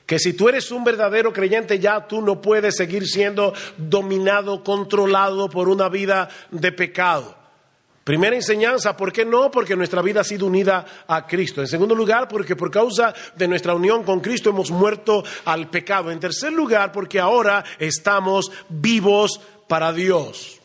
Que 0.05 0.19
si 0.19 0.33
tú 0.33 0.47
eres 0.47 0.71
un 0.71 0.83
verdadero 0.83 1.31
creyente 1.31 1.79
ya 1.79 2.07
tú 2.07 2.21
no 2.21 2.41
puedes 2.41 2.75
seguir 2.77 3.05
siendo 3.05 3.53
dominado, 3.77 4.63
controlado 4.63 5.49
por 5.49 5.67
una 5.69 5.89
vida 5.89 6.29
de 6.49 6.71
pecado. 6.71 7.35
Primera 8.05 8.35
enseñanza, 8.35 8.97
¿por 8.97 9.11
qué 9.11 9.25
no? 9.25 9.51
Porque 9.51 9.75
nuestra 9.75 10.01
vida 10.01 10.21
ha 10.21 10.23
sido 10.23 10.47
unida 10.47 10.85
a 11.07 11.27
Cristo. 11.27 11.61
En 11.61 11.67
segundo 11.67 11.93
lugar, 11.93 12.27
porque 12.27 12.55
por 12.55 12.71
causa 12.71 13.13
de 13.35 13.47
nuestra 13.47 13.75
unión 13.75 14.03
con 14.03 14.21
Cristo 14.21 14.49
hemos 14.49 14.71
muerto 14.71 15.23
al 15.45 15.69
pecado. 15.69 16.09
En 16.09 16.19
tercer 16.19 16.51
lugar, 16.51 16.91
porque 16.91 17.19
ahora 17.19 17.63
estamos 17.77 18.51
vivos 18.69 19.39
para 19.67 19.93
Dios. 19.93 20.59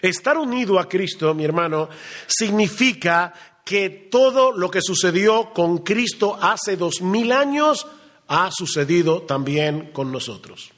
Estar 0.00 0.38
unido 0.38 0.78
a 0.78 0.88
Cristo, 0.88 1.34
mi 1.34 1.44
hermano, 1.44 1.88
significa 2.26 3.55
que 3.66 3.90
todo 3.90 4.52
lo 4.52 4.70
que 4.70 4.80
sucedió 4.80 5.52
con 5.52 5.78
Cristo 5.78 6.38
hace 6.40 6.76
dos 6.76 7.02
mil 7.02 7.32
años 7.32 7.84
ha 8.28 8.48
sucedido 8.52 9.22
también 9.22 9.90
con 9.92 10.12
nosotros. 10.12 10.70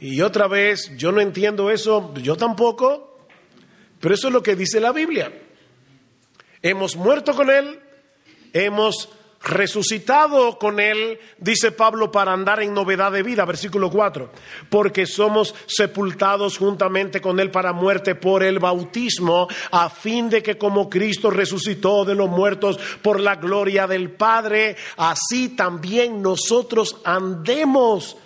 Y 0.00 0.20
otra 0.20 0.46
vez, 0.46 0.92
yo 0.96 1.10
no 1.10 1.20
entiendo 1.20 1.72
eso, 1.72 2.14
yo 2.14 2.36
tampoco, 2.36 3.18
pero 3.98 4.14
eso 4.14 4.28
es 4.28 4.32
lo 4.32 4.44
que 4.44 4.54
dice 4.54 4.78
la 4.78 4.92
Biblia. 4.92 5.32
Hemos 6.62 6.94
muerto 6.94 7.34
con 7.34 7.50
Él, 7.50 7.80
hemos 8.52 9.08
resucitado 9.44 10.58
con 10.58 10.80
Él, 10.80 11.18
dice 11.38 11.70
Pablo, 11.70 12.10
para 12.10 12.32
andar 12.32 12.62
en 12.62 12.74
novedad 12.74 13.12
de 13.12 13.22
vida, 13.22 13.44
versículo 13.44 13.90
4, 13.90 14.30
porque 14.70 15.06
somos 15.06 15.54
sepultados 15.66 16.58
juntamente 16.58 17.20
con 17.20 17.38
Él 17.38 17.50
para 17.50 17.72
muerte 17.72 18.14
por 18.14 18.42
el 18.42 18.58
bautismo, 18.58 19.46
a 19.70 19.90
fin 19.90 20.30
de 20.30 20.42
que 20.42 20.58
como 20.58 20.88
Cristo 20.88 21.30
resucitó 21.30 22.04
de 22.04 22.14
los 22.14 22.28
muertos 22.28 22.78
por 23.02 23.20
la 23.20 23.36
gloria 23.36 23.86
del 23.86 24.10
Padre, 24.10 24.76
así 24.96 25.50
también 25.50 26.22
nosotros 26.22 27.00
andemos 27.04 28.16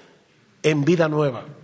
en 0.62 0.84
vida 0.84 1.08
nueva. 1.08 1.57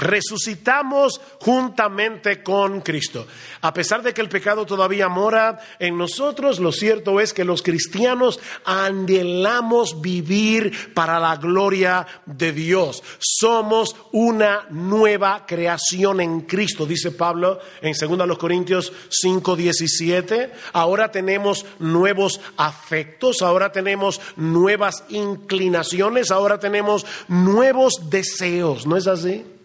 Resucitamos 0.00 1.20
juntamente 1.40 2.42
con 2.42 2.80
Cristo. 2.80 3.26
A 3.60 3.72
pesar 3.72 4.02
de 4.02 4.14
que 4.14 4.20
el 4.20 4.28
pecado 4.28 4.66
todavía 4.66 5.08
mora 5.08 5.60
en 5.78 5.96
nosotros, 5.96 6.58
lo 6.58 6.72
cierto 6.72 7.20
es 7.20 7.32
que 7.32 7.44
los 7.44 7.62
cristianos 7.62 8.40
anhelamos 8.64 10.00
vivir 10.00 10.94
para 10.94 11.20
la 11.20 11.36
gloria 11.36 12.06
de 12.26 12.52
Dios. 12.52 13.02
Somos 13.18 13.94
una 14.12 14.66
nueva 14.70 15.44
creación 15.46 16.20
en 16.20 16.42
Cristo, 16.42 16.86
dice 16.86 17.10
Pablo 17.10 17.60
en 17.82 17.92
2 17.92 18.38
Corintios 18.38 18.92
5:17. 19.10 20.50
Ahora 20.72 21.10
tenemos 21.10 21.66
nuevos 21.78 22.40
afectos, 22.56 23.42
ahora 23.42 23.72
tenemos 23.72 24.20
nuevas 24.36 25.04
inclinaciones, 25.10 26.30
ahora 26.30 26.58
tenemos 26.58 27.04
nuevos 27.28 28.08
deseos, 28.10 28.86
¿no 28.86 28.96
es 28.96 29.06
así? 29.06 29.59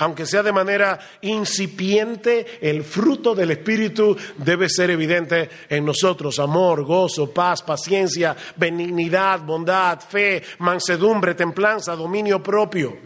Aunque 0.00 0.24
sea 0.24 0.42
de 0.42 0.50
manera 0.50 0.98
incipiente, 1.20 2.58
el 2.62 2.84
fruto 2.84 3.34
del 3.34 3.50
Espíritu 3.50 4.16
debe 4.38 4.66
ser 4.68 4.90
evidente 4.90 5.50
en 5.68 5.84
nosotros. 5.84 6.38
Amor, 6.38 6.84
gozo, 6.84 7.30
paz, 7.30 7.62
paciencia, 7.62 8.34
benignidad, 8.56 9.40
bondad, 9.40 10.00
fe, 10.00 10.42
mansedumbre, 10.60 11.34
templanza, 11.34 11.94
dominio 11.94 12.42
propio. 12.42 12.96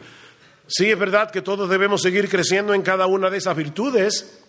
Sí, 0.69 0.89
es 0.89 0.99
verdad 0.99 1.33
que 1.33 1.43
todos 1.43 1.69
debemos 1.69 2.01
seguir 2.01 2.29
creciendo 2.29 2.73
en 2.73 2.83
cada 2.83 3.07
una 3.07 3.29
de 3.29 3.39
esas 3.39 3.57
virtudes, 3.57 4.44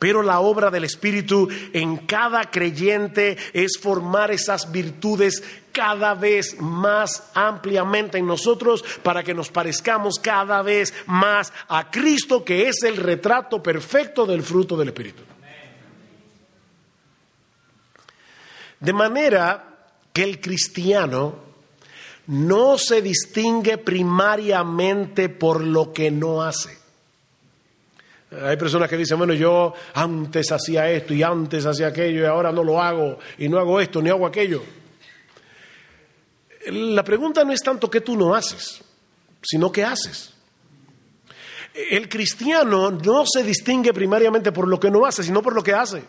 pero 0.00 0.22
la 0.22 0.40
obra 0.40 0.70
del 0.70 0.84
Espíritu 0.84 1.46
en 1.74 1.98
cada 1.98 2.50
creyente 2.50 3.36
es 3.52 3.78
formar 3.78 4.30
esas 4.30 4.72
virtudes 4.72 5.42
cada 5.72 6.14
vez 6.14 6.58
más 6.58 7.30
ampliamente 7.34 8.16
en 8.16 8.26
nosotros 8.26 8.82
para 9.02 9.22
que 9.22 9.34
nos 9.34 9.50
parezcamos 9.50 10.18
cada 10.18 10.62
vez 10.62 10.94
más 11.04 11.52
a 11.68 11.90
Cristo, 11.90 12.42
que 12.42 12.66
es 12.66 12.82
el 12.82 12.96
retrato 12.96 13.62
perfecto 13.62 14.24
del 14.24 14.42
fruto 14.42 14.74
del 14.74 14.88
Espíritu. 14.88 15.22
De 18.80 18.92
manera 18.94 19.84
que 20.14 20.22
el 20.22 20.40
cristiano 20.40 21.34
no 22.28 22.78
se 22.78 23.02
distingue 23.02 23.76
primariamente 23.76 25.28
por 25.28 25.60
lo 25.60 25.92
que 25.92 26.10
no 26.10 26.40
hace. 26.40 26.79
Hay 28.32 28.56
personas 28.56 28.88
que 28.88 28.96
dicen, 28.96 29.18
bueno, 29.18 29.34
yo 29.34 29.74
antes 29.92 30.52
hacía 30.52 30.88
esto 30.88 31.12
y 31.12 31.22
antes 31.22 31.66
hacía 31.66 31.88
aquello 31.88 32.20
y 32.20 32.24
ahora 32.24 32.52
no 32.52 32.62
lo 32.62 32.80
hago 32.80 33.18
y 33.38 33.48
no 33.48 33.58
hago 33.58 33.80
esto 33.80 34.00
ni 34.00 34.08
hago 34.08 34.24
aquello. 34.24 34.62
La 36.66 37.02
pregunta 37.02 37.42
no 37.42 37.52
es 37.52 37.60
tanto 37.60 37.90
qué 37.90 38.02
tú 38.02 38.16
no 38.16 38.34
haces, 38.34 38.84
sino 39.42 39.72
qué 39.72 39.82
haces. 39.82 40.32
El 41.74 42.08
cristiano 42.08 42.92
no 42.92 43.24
se 43.26 43.42
distingue 43.42 43.92
primariamente 43.92 44.52
por 44.52 44.68
lo 44.68 44.78
que 44.78 44.90
no 44.90 45.04
hace, 45.04 45.24
sino 45.24 45.42
por 45.42 45.54
lo 45.54 45.64
que 45.64 45.72
hace. 45.72 46.04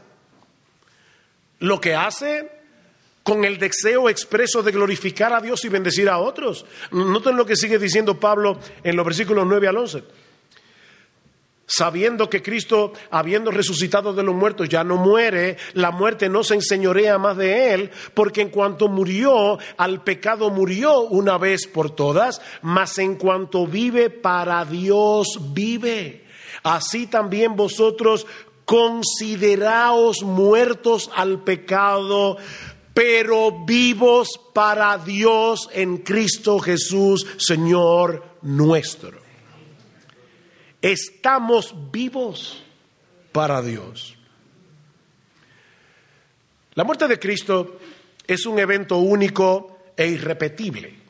Lo 1.60 1.81
que 1.81 1.95
hace 1.95 2.51
con 3.23 3.45
el 3.45 3.57
deseo 3.57 4.10
expreso 4.10 4.62
de 4.62 4.71
glorificar 4.71 5.34
a 5.34 5.41
Dios 5.41 5.65
y 5.65 5.69
bendecir 5.69 6.07
a 6.07 6.19
otros. 6.19 6.65
Noten 6.91 7.36
lo 7.36 7.45
que 7.45 7.55
sigue 7.55 7.79
diciendo 7.79 8.19
Pablo 8.19 8.60
en 8.84 8.95
los 8.95 9.05
versículos 9.05 9.45
9 9.47 9.67
al 9.67 9.77
11 9.77 10.03
sabiendo 11.73 12.29
que 12.29 12.41
Cristo, 12.41 12.91
habiendo 13.12 13.49
resucitado 13.49 14.12
de 14.13 14.23
los 14.23 14.36
muertos, 14.36 14.67
ya 14.67 14.84
no 14.84 14.97
muere, 14.97 15.55
la 15.73 15.91
muerte 15.91 16.27
no 16.27 16.43
se 16.43 16.55
enseñorea 16.55 17.17
más 17.17 17.38
de 17.38 17.73
él, 17.73 17.91
porque 18.13 18.41
en 18.41 18.49
cuanto 18.49 18.89
murió, 18.89 19.57
al 19.77 20.03
pecado 20.03 20.49
murió 20.49 20.99
una 20.99 21.38
vez 21.38 21.67
por 21.67 21.91
todas, 21.91 22.41
mas 22.62 22.97
en 22.97 23.15
cuanto 23.15 23.65
vive 23.65 24.10
para 24.10 24.65
Dios 24.65 25.27
vive. 25.53 26.25
Así 26.63 27.07
también 27.07 27.55
vosotros 27.55 28.27
consideraos 28.65 30.23
muertos 30.23 31.10
al 31.15 31.41
pecado, 31.41 32.36
pero 32.93 33.63
vivos 33.65 34.41
para 34.53 34.97
Dios 34.97 35.69
en 35.71 35.99
Cristo 35.99 36.60
Jesús, 36.60 37.25
Señor 37.38 38.25
nuestro. 38.41 39.20
Estamos 40.82 41.76
vivos 41.91 42.63
para 43.32 43.62
Dios. 43.62 44.15
La 46.74 46.84
muerte 46.84 47.08
de 47.08 47.20
Cristo 47.20 47.78
es 48.26 48.46
un 48.46 48.58
evento 48.58 48.98
único 48.98 49.80
e 49.96 50.08
irrepetible. 50.08 51.02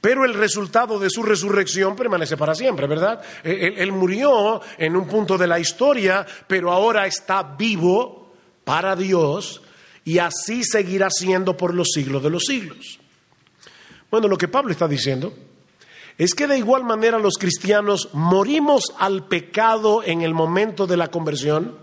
Pero 0.00 0.24
el 0.24 0.34
resultado 0.34 0.98
de 0.98 1.10
su 1.10 1.22
resurrección 1.22 1.96
permanece 1.96 2.36
para 2.36 2.54
siempre, 2.54 2.86
¿verdad? 2.86 3.20
Él, 3.42 3.90
murió 3.92 4.60
en 4.78 4.94
un 4.94 5.06
punto 5.06 5.36
de 5.36 5.48
la 5.48 5.58
historia, 5.58 6.24
pero 6.46 6.70
ahora 6.70 7.06
está 7.06 7.42
vivo 7.42 8.32
para 8.62 8.94
Dios 8.94 9.62
y 10.04 10.18
así 10.18 10.62
seguirá 10.62 11.10
siendo 11.10 11.56
por 11.56 11.74
los 11.74 11.88
siglos 11.92 12.22
de 12.22 12.30
los 12.30 12.44
siglos. 12.44 13.00
Bueno, 14.10 14.28
lo 14.28 14.38
que 14.38 14.48
Pablo 14.48 14.70
está 14.70 14.86
diciendo 14.86 15.34
es 16.18 16.34
que 16.34 16.46
de 16.46 16.58
igual 16.58 16.84
manera 16.84 17.18
los 17.18 17.36
cristianos 17.38 18.08
morimos 18.12 18.94
al 18.98 19.24
pecado 19.26 20.02
en 20.02 20.22
el 20.22 20.32
momento 20.32 20.86
de 20.86 20.96
la 20.96 21.08
conversión, 21.08 21.76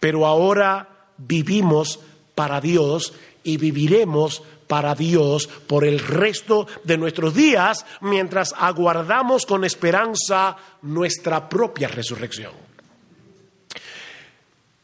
pero 0.00 0.26
ahora 0.26 0.88
vivimos 1.16 2.00
para 2.34 2.60
Dios 2.60 3.14
y 3.44 3.56
viviremos 3.56 4.42
para 4.66 4.94
Dios 4.94 5.46
por 5.66 5.84
el 5.84 5.98
resto 6.00 6.66
de 6.84 6.98
nuestros 6.98 7.34
días 7.34 7.86
mientras 8.00 8.54
aguardamos 8.56 9.46
con 9.46 9.64
esperanza 9.64 10.56
nuestra 10.82 11.48
propia 11.48 11.88
resurrección. 11.88 12.52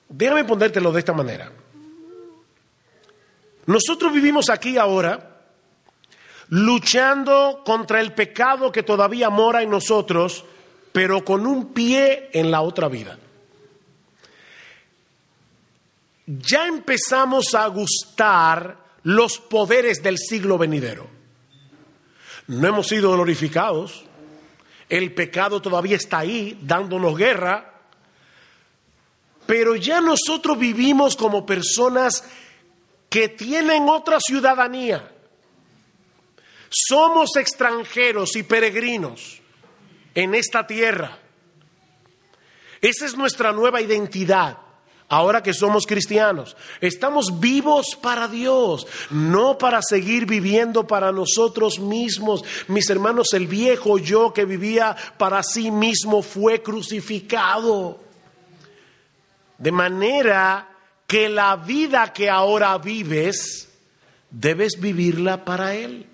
Déjame 0.09 0.45
ponértelo 0.45 0.93
de 0.93 0.99
esta 1.01 1.13
manera. 1.13 1.51
Nosotros 3.67 4.13
vivimos 4.13 4.49
aquí 4.49 4.79
ahora 4.79 5.34
luchando 6.49 7.63
contra 7.65 8.01
el 8.01 8.13
pecado 8.13 8.71
que 8.71 8.83
todavía 8.83 9.31
mora 9.31 9.63
en 9.63 9.71
nosotros, 9.71 10.45
pero 10.93 11.25
con 11.25 11.47
un 11.47 11.73
pie 11.73 12.31
en 12.33 12.51
la 12.51 12.61
otra 12.61 12.89
vida. 12.89 13.19
Ya 16.27 16.67
empezamos 16.67 17.55
a 17.55 17.67
gustar 17.67 18.77
los 19.03 19.39
poderes 19.39 20.03
del 20.03 20.19
siglo 20.19 20.57
venidero. 20.57 21.07
No 22.47 22.69
hemos 22.69 22.89
sido 22.89 23.13
glorificados, 23.13 24.05
el 24.89 25.15
pecado 25.15 25.61
todavía 25.61 25.97
está 25.97 26.19
ahí 26.19 26.59
dándonos 26.63 27.17
guerra, 27.17 27.73
pero 29.47 29.77
ya 29.77 30.01
nosotros 30.01 30.59
vivimos 30.59 31.17
como 31.17 31.45
personas 31.45 32.25
que 33.11 33.29
tienen 33.29 33.89
otra 33.89 34.19
ciudadanía 34.21 35.14
somos 36.75 37.37
extranjeros 37.37 38.35
y 38.37 38.43
peregrinos 38.43 39.41
en 40.15 40.35
esta 40.35 40.67
tierra. 40.67 41.19
Esa 42.81 43.07
es 43.07 43.17
nuestra 43.17 43.53
nueva 43.53 43.81
identidad. 43.81 44.59
Ahora 45.09 45.43
que 45.43 45.53
somos 45.53 45.87
cristianos, 45.87 46.57
estamos 46.81 47.39
vivos 47.39 47.97
para 48.01 48.27
Dios, 48.27 48.87
no 49.11 49.59
para 49.59 49.81
seguir 49.83 50.27
viviendo 50.27 50.87
para 50.87 51.13
nosotros 51.13 51.79
mismos. 51.79 52.43
Mis 52.69 52.89
hermanos, 52.89 53.29
el 53.35 53.47
viejo 53.47 53.99
yo 53.99 54.33
que 54.33 54.45
vivía 54.45 54.97
para 55.19 55.43
sí 55.43 55.71
mismo 55.71 56.23
fue 56.23 56.63
crucificado. 56.63 58.01
De 59.59 59.71
manera 59.71 60.69
que 61.07 61.29
la 61.29 61.57
vida 61.57 62.13
que 62.13 62.31
ahora 62.31 62.77
vives, 62.79 63.69
debes 64.31 64.81
vivirla 64.81 65.45
para 65.45 65.75
Él. 65.75 66.09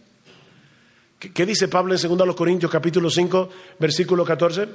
¿Qué, 1.21 1.45
dice 1.45 1.69
Pablo 1.69 1.95
en 1.95 2.17
2 2.17 2.35
Corintios 2.35 2.73
capítulo 2.73 3.11
5, 3.11 3.51
versículo 3.79 4.25
14? 4.25 4.67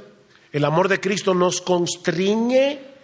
El 0.51 0.63
amor 0.63 0.87
de 0.87 0.99
Cristo 0.99 1.33
nos 1.33 1.59
constriñe. 1.59 2.94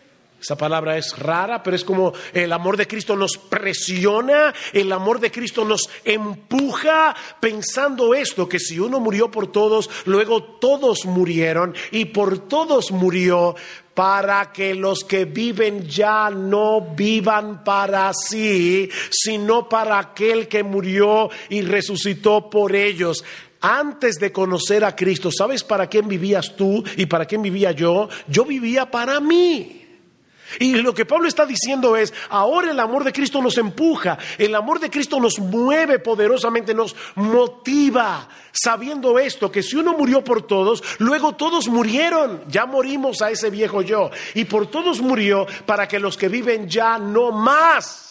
Esa 0.42 0.58
palabra 0.58 0.98
es 0.98 1.16
rara, 1.20 1.62
pero 1.62 1.76
es 1.76 1.86
como 1.86 2.14
el 2.34 2.52
amor 2.52 2.76
de 2.76 2.88
Cristo 2.88 3.16
nos 3.16 3.38
presiona, 3.38 4.52
el 4.74 4.92
amor 4.92 5.20
de 5.20 5.30
Cristo 5.30 5.64
nos 5.64 5.88
empuja 6.04 7.16
pensando 7.40 8.16
esto, 8.16 8.50
que 8.50 8.58
si 8.58 8.80
uno 8.80 9.00
murió 9.00 9.30
por 9.30 9.52
todos, 9.52 9.88
luego 10.06 10.42
todos 10.42 11.06
murieron 11.06 11.76
y 11.92 12.06
por 12.06 12.40
todos 12.48 12.92
murió 12.92 13.56
para 13.94 14.52
que 14.52 14.74
los 14.74 15.04
que 15.04 15.26
viven 15.26 15.88
ya 15.88 16.32
no 16.32 16.82
vivan 16.96 17.64
para 17.64 18.12
sí, 18.16 18.90
sino 19.12 19.70
para 19.70 20.00
aquel 20.00 20.48
que 20.48 20.64
murió 20.64 21.30
y 21.50 21.62
resucitó 21.62 22.50
por 22.50 22.76
ellos. 22.76 23.24
Antes 23.62 24.16
de 24.16 24.32
conocer 24.32 24.84
a 24.84 24.96
Cristo, 24.96 25.30
¿sabes 25.32 25.64
para 25.64 25.86
quién 25.86 26.08
vivías 26.08 26.56
tú 26.56 26.84
y 26.98 27.06
para 27.06 27.26
quién 27.26 27.44
vivía 27.44 27.74
yo? 27.74 28.10
Yo 28.28 28.44
vivía 28.44 28.90
para 28.90 29.20
mí. 29.20 29.81
Y 30.60 30.76
lo 30.76 30.94
que 30.94 31.06
Pablo 31.06 31.28
está 31.28 31.46
diciendo 31.46 31.96
es, 31.96 32.14
ahora 32.30 32.72
el 32.72 32.80
amor 32.80 33.04
de 33.04 33.14
Cristo 33.14 33.42
nos 33.42 33.58
empuja, 33.58 34.18
el 34.38 34.56
amor 34.56 34.80
de 34.80 34.90
Cristo 34.90 35.20
nos 35.20 35.40
mueve 35.40 36.00
poderosamente, 36.00 36.74
nos 36.74 36.96
motiva, 37.16 38.28
sabiendo 38.52 39.18
esto, 39.20 39.52
que 39.52 39.64
si 39.64 39.78
uno 39.78 39.94
murió 39.94 40.24
por 40.24 40.44
todos, 40.44 40.84
luego 41.00 41.34
todos 41.34 41.68
murieron, 41.68 42.44
ya 42.48 42.66
morimos 42.66 43.22
a 43.22 43.32
ese 43.32 43.50
viejo 43.50 43.82
yo, 43.82 44.12
y 44.34 44.46
por 44.46 44.68
todos 44.68 45.02
murió 45.02 45.48
para 45.66 45.88
que 45.88 46.00
los 46.00 46.18
que 46.18 46.30
viven 46.30 46.70
ya 46.70 46.98
no 46.98 47.32
más 47.32 48.11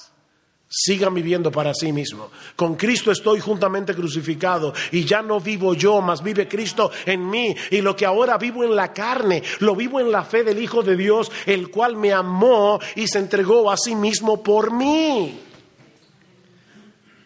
sigan 0.72 1.12
viviendo 1.12 1.50
para 1.50 1.74
sí 1.74 1.92
mismo. 1.92 2.30
Con 2.54 2.76
Cristo 2.76 3.10
estoy 3.10 3.40
juntamente 3.40 3.92
crucificado 3.92 4.72
y 4.92 5.04
ya 5.04 5.20
no 5.20 5.40
vivo 5.40 5.74
yo, 5.74 6.00
mas 6.00 6.22
vive 6.22 6.46
Cristo 6.46 6.92
en 7.04 7.28
mí. 7.28 7.54
Y 7.72 7.80
lo 7.80 7.96
que 7.96 8.06
ahora 8.06 8.38
vivo 8.38 8.62
en 8.62 8.76
la 8.76 8.92
carne, 8.92 9.42
lo 9.58 9.74
vivo 9.74 9.98
en 9.98 10.12
la 10.12 10.24
fe 10.24 10.44
del 10.44 10.62
Hijo 10.62 10.84
de 10.84 10.96
Dios, 10.96 11.30
el 11.44 11.70
cual 11.70 11.96
me 11.96 12.12
amó 12.12 12.78
y 12.94 13.08
se 13.08 13.18
entregó 13.18 13.68
a 13.68 13.76
sí 13.76 13.96
mismo 13.96 14.42
por 14.42 14.72
mí. 14.72 15.40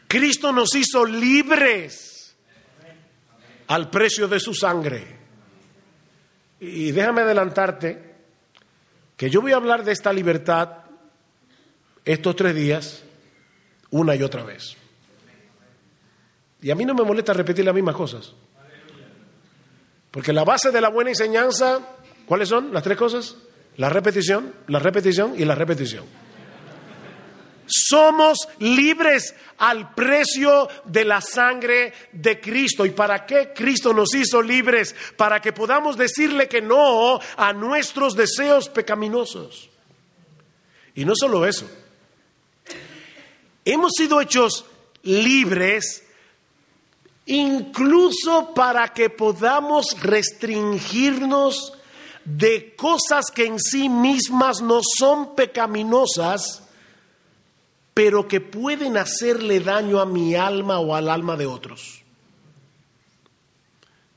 Cristo 0.09 0.51
nos 0.51 0.74
hizo 0.74 1.05
libres 1.05 2.34
al 3.66 3.90
precio 3.90 4.26
de 4.26 4.40
su 4.40 4.55
sangre. 4.55 5.18
Y 6.61 6.92
déjame 6.92 7.22
adelantarte 7.22 8.14
que 9.18 9.28
yo 9.28 9.42
voy 9.42 9.53
a 9.53 9.57
hablar 9.57 9.84
de 9.84 9.92
esta 9.92 10.14
libertad 10.14 10.78
estos 12.07 12.36
tres 12.36 12.55
días 12.55 13.03
una 13.95 14.16
y 14.16 14.22
otra 14.22 14.42
vez. 14.42 14.76
Y 16.61 16.70
a 16.70 16.74
mí 16.74 16.84
no 16.84 16.95
me 16.95 17.05
molesta 17.05 17.32
repetir 17.32 17.64
las 17.64 17.74
mismas 17.74 17.95
cosas. 17.95 18.32
Porque 20.11 20.32
la 20.32 20.45
base 20.45 20.72
de 20.72 20.80
la 20.80 20.88
buena 20.88 21.11
enseñanza, 21.11 21.80
¿cuáles 22.26 22.49
son 22.49 22.72
las 22.72 22.82
tres 22.82 22.97
cosas? 22.97 23.36
La 23.76 23.88
repetición, 23.88 24.53
la 24.66 24.80
repetición 24.80 25.34
y 25.38 25.45
la 25.45 25.55
repetición. 25.55 26.05
Somos 27.66 28.49
libres 28.59 29.34
al 29.59 29.95
precio 29.95 30.68
de 30.84 31.05
la 31.05 31.20
sangre 31.20 31.92
de 32.12 32.40
Cristo. 32.40 32.84
¿Y 32.84 32.90
para 32.90 33.24
qué 33.24 33.53
Cristo 33.55 33.95
nos 33.95 34.12
hizo 34.14 34.42
libres? 34.42 34.95
Para 35.16 35.40
que 35.40 35.53
podamos 35.53 35.97
decirle 35.97 36.49
que 36.49 36.61
no 36.61 37.20
a 37.36 37.53
nuestros 37.53 38.14
deseos 38.16 38.68
pecaminosos. 38.68 39.70
Y 40.97 41.05
no 41.05 41.14
solo 41.14 41.47
eso, 41.47 41.68
Hemos 43.64 43.92
sido 43.96 44.20
hechos 44.20 44.64
libres 45.02 46.04
incluso 47.26 48.52
para 48.54 48.92
que 48.92 49.10
podamos 49.10 49.96
restringirnos 50.02 51.72
de 52.24 52.74
cosas 52.74 53.26
que 53.34 53.46
en 53.46 53.58
sí 53.58 53.88
mismas 53.88 54.60
no 54.60 54.80
son 54.82 55.34
pecaminosas, 55.34 56.62
pero 57.92 58.26
que 58.26 58.40
pueden 58.40 58.96
hacerle 58.96 59.60
daño 59.60 60.00
a 60.00 60.06
mi 60.06 60.34
alma 60.34 60.80
o 60.80 60.94
al 60.94 61.08
alma 61.08 61.36
de 61.36 61.46
otros. 61.46 62.02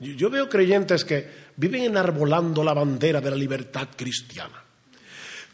Yo 0.00 0.30
veo 0.30 0.48
creyentes 0.48 1.04
que 1.04 1.48
viven 1.56 1.82
enarbolando 1.82 2.62
la 2.62 2.72
bandera 2.72 3.20
de 3.20 3.30
la 3.30 3.36
libertad 3.36 3.88
cristiana, 3.96 4.62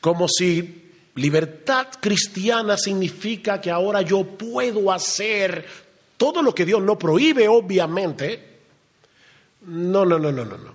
como 0.00 0.28
si 0.28 0.83
Libertad 1.16 1.88
cristiana 2.00 2.76
significa 2.76 3.60
que 3.60 3.70
ahora 3.70 4.02
yo 4.02 4.24
puedo 4.24 4.90
hacer 4.90 5.64
todo 6.16 6.42
lo 6.42 6.54
que 6.54 6.64
Dios 6.64 6.82
no 6.82 6.98
prohíbe, 6.98 7.46
obviamente. 7.46 8.54
No, 9.62 10.04
no, 10.04 10.18
no, 10.18 10.32
no, 10.32 10.44
no, 10.44 10.58
no. 10.58 10.74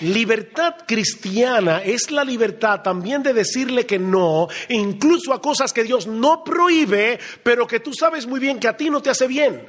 Libertad 0.00 0.76
cristiana 0.86 1.82
es 1.82 2.10
la 2.10 2.24
libertad 2.24 2.80
también 2.82 3.22
de 3.22 3.32
decirle 3.32 3.84
que 3.84 3.98
no, 3.98 4.48
incluso 4.68 5.32
a 5.32 5.40
cosas 5.40 5.72
que 5.72 5.84
Dios 5.84 6.06
no 6.06 6.42
prohíbe, 6.42 7.20
pero 7.42 7.66
que 7.66 7.80
tú 7.80 7.92
sabes 7.92 8.26
muy 8.26 8.40
bien 8.40 8.58
que 8.58 8.68
a 8.68 8.76
ti 8.76 8.90
no 8.90 9.02
te 9.02 9.10
hace 9.10 9.26
bien, 9.26 9.68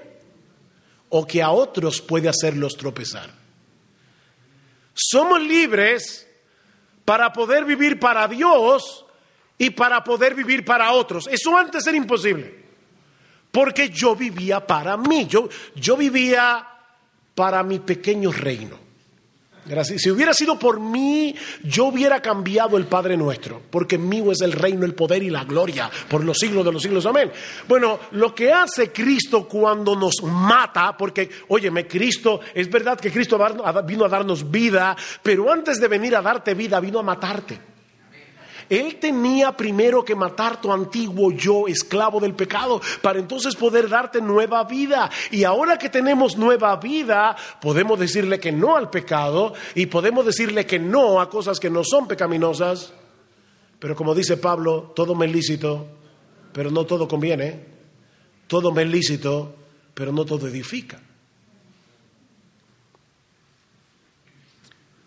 o 1.10 1.28
que 1.28 1.42
a 1.42 1.52
otros 1.52 2.02
puede 2.02 2.30
hacerlos 2.30 2.78
tropezar. 2.78 3.30
Somos 4.94 5.42
libres 5.42 6.28
para 7.06 7.34
poder 7.34 7.66
vivir 7.66 8.00
para 8.00 8.28
Dios 8.28 9.03
y 9.64 9.70
para 9.70 10.04
poder 10.04 10.36
vivir 10.36 10.66
para 10.66 10.92
otros. 10.92 11.28
Eso 11.32 11.58
antes 11.58 11.88
era 11.88 11.96
imposible, 11.96 12.54
porque 13.52 13.90
yo 13.90 14.16
vivía 14.16 14.66
para 14.66 14.98
mí, 14.98 15.26
yo, 15.26 15.48
yo 15.76 15.96
vivía 15.96 16.68
para 17.34 17.64
mi 17.64 17.80
pequeño 17.80 18.32
reino. 18.32 18.84
Gracias. 19.66 20.02
Si 20.02 20.12
hubiera 20.12 20.34
sido 20.34 20.60
por 20.60 20.82
mí, 20.82 21.34
yo 21.64 21.86
hubiera 21.86 22.22
cambiado 22.22 22.76
el 22.76 22.86
Padre 22.88 23.16
nuestro, 23.16 23.62
porque 23.70 23.98
mío 23.98 24.34
es 24.34 24.42
el 24.42 24.52
reino, 24.52 24.86
el 24.86 24.94
poder 24.94 25.24
y 25.24 25.30
la 25.30 25.46
gloria 25.46 25.90
por 26.10 26.26
los 26.26 26.38
siglos 26.38 26.66
de 26.66 26.74
los 26.74 26.82
siglos. 26.82 27.06
Amén. 27.06 27.32
Bueno, 27.66 28.02
lo 28.12 28.36
que 28.36 28.52
hace 28.52 28.92
Cristo 28.92 29.48
cuando 29.48 29.96
nos 29.96 30.22
mata, 30.24 30.98
porque, 30.98 31.30
óyeme, 31.48 31.88
Cristo, 31.88 32.42
es 32.54 32.70
verdad 32.70 33.00
que 33.00 33.10
Cristo 33.10 33.40
vino 33.86 34.04
a 34.04 34.10
darnos 34.10 34.52
vida, 34.52 34.98
pero 35.22 35.50
antes 35.50 35.80
de 35.80 35.88
venir 35.88 36.14
a 36.18 36.22
darte 36.22 36.54
vida, 36.54 36.82
vino 36.82 37.00
a 37.00 37.04
matarte. 37.04 37.73
Él 38.70 38.96
tenía 39.00 39.56
primero 39.56 40.04
que 40.04 40.16
matar 40.16 40.62
tu 40.62 40.72
antiguo 40.72 41.32
yo, 41.32 41.68
esclavo 41.68 42.20
del 42.20 42.34
pecado, 42.34 42.82
para 43.02 43.20
entonces 43.20 43.56
poder 43.56 43.90
darte 43.90 44.22
nueva 44.22 44.64
vida. 44.64 45.10
Y 45.32 45.44
ahora 45.44 45.78
que 45.78 45.90
tenemos 45.90 46.38
nueva 46.38 46.76
vida, 46.78 47.36
podemos 47.62 48.00
decirle 48.00 48.40
que 48.40 48.52
no 48.52 48.76
al 48.76 48.90
pecado 48.90 49.54
y 49.76 49.88
podemos 49.88 50.26
decirle 50.26 50.66
que 50.66 50.80
no 50.80 51.20
a 51.20 51.30
cosas 51.30 51.60
que 51.60 51.70
no 51.70 51.84
son 51.84 52.08
pecaminosas. 52.08 52.94
Pero 53.80 53.96
como 53.96 54.16
dice 54.16 54.38
Pablo, 54.38 54.94
todo 54.96 55.16
me 55.16 55.26
es 55.26 55.32
lícito, 55.32 55.88
pero 56.54 56.72
no 56.72 56.86
todo 56.86 57.08
conviene. 57.08 57.74
Todo 58.48 58.72
me 58.72 58.84
es 58.84 58.90
lícito, 58.90 59.56
pero 59.94 60.12
no 60.12 60.26
todo 60.26 60.48
edifica. 60.48 61.00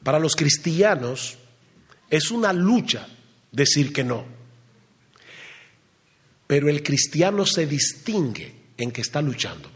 Para 0.02 0.18
los 0.18 0.36
cristianos 0.36 1.36
es 2.08 2.30
una 2.30 2.52
lucha 2.52 3.08
decir 3.56 3.92
que 3.92 4.04
no. 4.04 4.24
Pero 6.46 6.68
el 6.68 6.82
cristiano 6.82 7.44
se 7.46 7.66
distingue 7.66 8.54
en 8.76 8.92
que 8.92 9.00
está 9.00 9.22
luchando. 9.22 9.70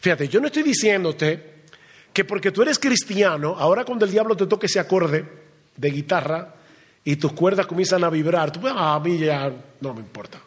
Fíjate, 0.00 0.28
yo 0.28 0.40
no 0.40 0.48
estoy 0.48 0.64
diciéndote 0.64 1.54
que 2.12 2.24
porque 2.24 2.50
tú 2.50 2.62
eres 2.62 2.78
cristiano, 2.78 3.56
ahora 3.56 3.84
cuando 3.84 4.04
el 4.04 4.10
diablo 4.10 4.36
te 4.36 4.46
toque 4.46 4.66
ese 4.66 4.80
acorde 4.80 5.24
de 5.76 5.90
guitarra 5.90 6.54
y 7.04 7.16
tus 7.16 7.32
cuerdas 7.32 7.66
comienzan 7.66 8.04
a 8.04 8.10
vibrar, 8.10 8.52
tú 8.52 8.60
ah, 8.68 8.96
a 8.96 9.00
mí 9.00 9.18
ya 9.18 9.50
no 9.80 9.94
me 9.94 10.00
importa. 10.00 10.40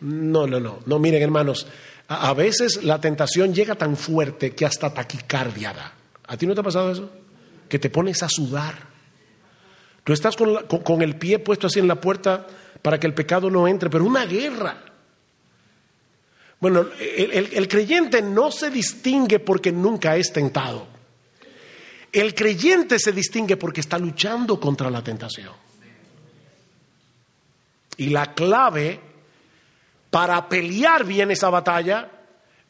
No, 0.00 0.46
no, 0.46 0.60
no, 0.60 0.80
no, 0.84 0.98
miren 0.98 1.22
hermanos, 1.22 1.66
a, 2.08 2.32
veces 2.34 2.84
la 2.84 3.00
tentación 3.00 3.54
llega 3.54 3.74
tan 3.74 3.96
fuerte 3.96 4.54
que 4.54 4.66
hasta 4.66 4.92
taquicardia 4.92 5.72
da. 5.72 5.92
¿A 6.26 6.36
ti 6.36 6.46
no 6.46 6.54
te 6.54 6.60
ha 6.60 6.64
pasado 6.64 6.90
eso? 6.90 7.10
Que 7.68 7.78
te 7.78 7.90
pones 7.90 8.22
a 8.22 8.28
sudar 8.28 8.91
Tú 10.04 10.12
estás 10.12 10.36
con, 10.36 11.02
el 11.02 11.16
pie 11.16 11.38
puesto 11.38 11.68
así 11.68 11.78
en 11.78 11.88
la 11.88 12.00
puerta 12.00 12.46
para 12.80 12.98
que 12.98 13.06
el 13.06 13.14
pecado 13.14 13.50
no 13.50 13.68
entre, 13.68 13.88
pero 13.88 14.04
una 14.04 14.26
guerra. 14.26 14.82
Bueno, 16.58 16.86
el, 16.98 17.68
creyente 17.68 18.22
no 18.22 18.50
se 18.50 18.70
distingue 18.70 19.38
porque 19.38 19.70
nunca 19.70 20.16
es 20.16 20.32
tentado. 20.32 20.86
El 22.10 22.34
creyente 22.34 22.98
se 22.98 23.12
distingue 23.12 23.56
porque 23.56 23.80
está 23.80 23.98
luchando 23.98 24.58
contra 24.58 24.90
la 24.90 25.02
tentación. 25.02 25.52
Y 27.96 28.08
la 28.10 28.34
clave 28.34 29.00
para 30.10 30.48
pelear 30.48 31.04
bien 31.04 31.30
esa 31.30 31.48
batalla 31.48 32.10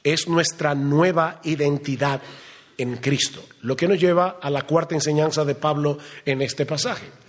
es 0.05 0.29
nuestra 0.29 0.75
nueva 0.75 1.41
identidad 1.45 2.21
en 2.79 2.97
Cristo, 2.97 3.43
lo 3.63 3.77
que 3.77 3.89
nos 3.89 4.01
lleva 4.01 4.39
a 4.41 4.51
la 4.51 4.63
cuarta 4.63 4.95
enseñanza 4.95 5.45
de 5.45 5.55
Pablo 5.55 5.99
en 6.25 6.43
este 6.43 6.67
pasaje. 6.67 7.22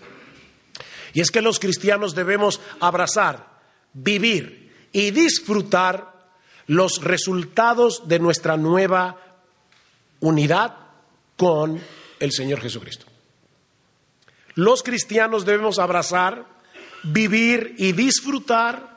Y 1.14 1.22
es 1.22 1.32
que 1.32 1.41
los 1.41 1.59
cristianos 1.59 2.16
debemos 2.16 2.59
abrazar, 2.80 3.47
vivir 3.93 4.88
y 4.91 5.11
disfrutar 5.11 6.14
los 6.68 7.01
resultados 7.03 8.07
de 8.07 8.20
nuestra 8.20 8.57
nueva 8.57 9.18
unidad 10.20 10.76
con 11.38 11.80
el 12.20 12.32
Señor 12.32 12.61
Jesucristo. 12.61 13.05
Los 14.55 14.84
cristianos 14.84 15.45
debemos 15.45 15.80
abrazar, 15.80 16.45
vivir 17.03 17.76
y 17.78 17.91
disfrutar 17.91 18.93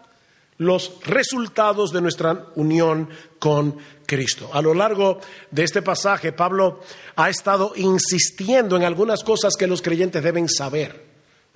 los 0.58 1.00
resultados 1.04 1.92
de 1.92 2.00
nuestra 2.00 2.46
unión 2.54 3.08
con 3.38 3.76
Cristo. 4.06 4.50
A 4.52 4.62
lo 4.62 4.74
largo 4.74 5.20
de 5.50 5.64
este 5.64 5.82
pasaje, 5.82 6.32
Pablo 6.32 6.80
ha 7.16 7.28
estado 7.28 7.72
insistiendo 7.76 8.76
en 8.76 8.84
algunas 8.84 9.22
cosas 9.22 9.54
que 9.58 9.66
los 9.66 9.82
creyentes 9.82 10.22
deben 10.22 10.48
saber. 10.48 11.05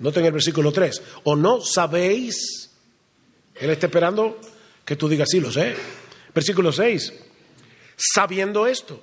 Noten 0.01 0.25
el 0.25 0.33
versículo 0.33 0.71
3. 0.71 1.01
¿O 1.23 1.35
no 1.35 1.61
sabéis? 1.61 2.69
Él 3.55 3.69
está 3.69 3.85
esperando 3.85 4.39
que 4.83 4.95
tú 4.95 5.07
digas, 5.07 5.29
sí, 5.31 5.39
lo 5.39 5.51
sé. 5.51 5.75
Versículo 6.33 6.71
6. 6.71 7.13
Sabiendo 7.95 8.67
esto. 8.67 9.01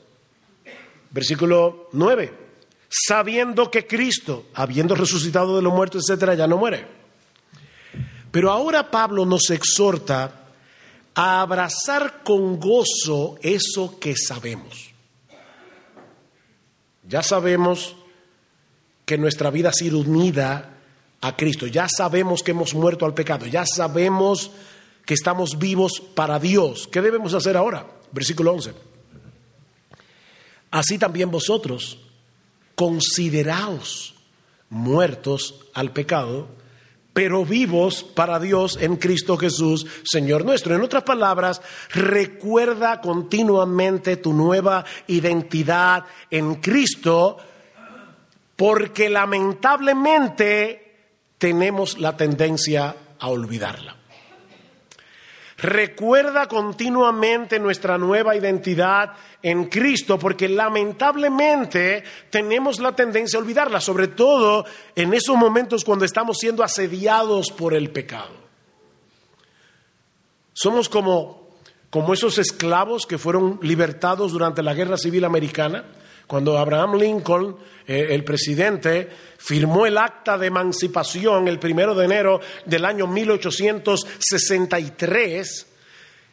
Versículo 1.10 1.88
9. 1.92 2.48
sabiendo 2.88 3.70
que 3.70 3.86
Cristo, 3.86 4.46
habiendo 4.54 4.94
resucitado 4.94 5.56
de 5.56 5.62
los 5.62 5.72
muertos, 5.72 6.04
etcétera, 6.08 6.34
ya 6.34 6.46
no 6.46 6.56
muere. 6.56 6.86
Pero 8.30 8.50
ahora 8.50 8.90
Pablo 8.90 9.24
nos 9.24 9.50
exhorta 9.50 10.46
a 11.14 11.40
abrazar 11.40 12.22
con 12.22 12.58
gozo 12.58 13.38
eso 13.42 13.98
que 13.98 14.14
sabemos. 14.16 14.90
Ya 17.06 17.22
sabemos 17.22 17.96
que 19.04 19.18
nuestra 19.18 19.50
vida 19.50 19.70
ha 19.70 19.72
sido 19.72 19.98
unida 19.98 20.77
a 21.20 21.36
Cristo, 21.36 21.66
ya 21.66 21.88
sabemos 21.88 22.42
que 22.42 22.52
hemos 22.52 22.74
muerto 22.74 23.04
al 23.04 23.14
pecado, 23.14 23.46
ya 23.46 23.64
sabemos 23.66 24.50
que 25.04 25.14
estamos 25.14 25.58
vivos 25.58 26.02
para 26.14 26.38
Dios. 26.38 26.86
¿Qué 26.86 27.00
debemos 27.00 27.34
hacer 27.34 27.56
ahora? 27.56 27.86
Versículo 28.12 28.52
11. 28.52 28.74
Así 30.70 30.98
también 30.98 31.30
vosotros, 31.30 31.98
consideraos 32.74 34.14
muertos 34.70 35.64
al 35.74 35.92
pecado, 35.92 36.48
pero 37.12 37.44
vivos 37.44 38.04
para 38.04 38.38
Dios 38.38 38.78
en 38.80 38.96
Cristo 38.96 39.36
Jesús, 39.36 39.86
Señor 40.04 40.44
nuestro. 40.44 40.74
En 40.76 40.82
otras 40.82 41.02
palabras, 41.02 41.60
recuerda 41.90 43.00
continuamente 43.00 44.18
tu 44.18 44.32
nueva 44.32 44.84
identidad 45.08 46.04
en 46.30 46.56
Cristo, 46.56 47.38
porque 48.54 49.08
lamentablemente 49.08 50.87
tenemos 51.38 51.98
la 51.98 52.16
tendencia 52.16 52.94
a 53.18 53.28
olvidarla. 53.28 53.96
Recuerda 55.58 56.46
continuamente 56.46 57.58
nuestra 57.58 57.98
nueva 57.98 58.36
identidad 58.36 59.14
en 59.42 59.64
Cristo, 59.64 60.16
porque 60.16 60.48
lamentablemente 60.48 62.04
tenemos 62.30 62.78
la 62.78 62.94
tendencia 62.94 63.38
a 63.38 63.42
olvidarla, 63.42 63.80
sobre 63.80 64.06
todo 64.06 64.64
en 64.94 65.14
esos 65.14 65.36
momentos 65.36 65.84
cuando 65.84 66.04
estamos 66.04 66.38
siendo 66.38 66.62
asediados 66.62 67.50
por 67.50 67.74
el 67.74 67.90
pecado. 67.90 68.34
Somos 70.52 70.88
como, 70.88 71.48
como 71.90 72.14
esos 72.14 72.38
esclavos 72.38 73.04
que 73.04 73.18
fueron 73.18 73.58
libertados 73.60 74.30
durante 74.30 74.62
la 74.62 74.74
Guerra 74.74 74.96
Civil 74.96 75.24
Americana, 75.24 75.84
cuando 76.28 76.56
Abraham 76.58 76.94
Lincoln, 76.96 77.56
eh, 77.86 78.08
el 78.10 78.22
presidente, 78.22 79.08
firmó 79.38 79.86
el 79.86 79.96
acta 79.96 80.36
de 80.36 80.48
emancipación 80.48 81.48
el 81.48 81.58
primero 81.58 81.94
de 81.94 82.04
enero 82.04 82.38
del 82.66 82.84
año 82.84 83.06
1863, 83.06 85.66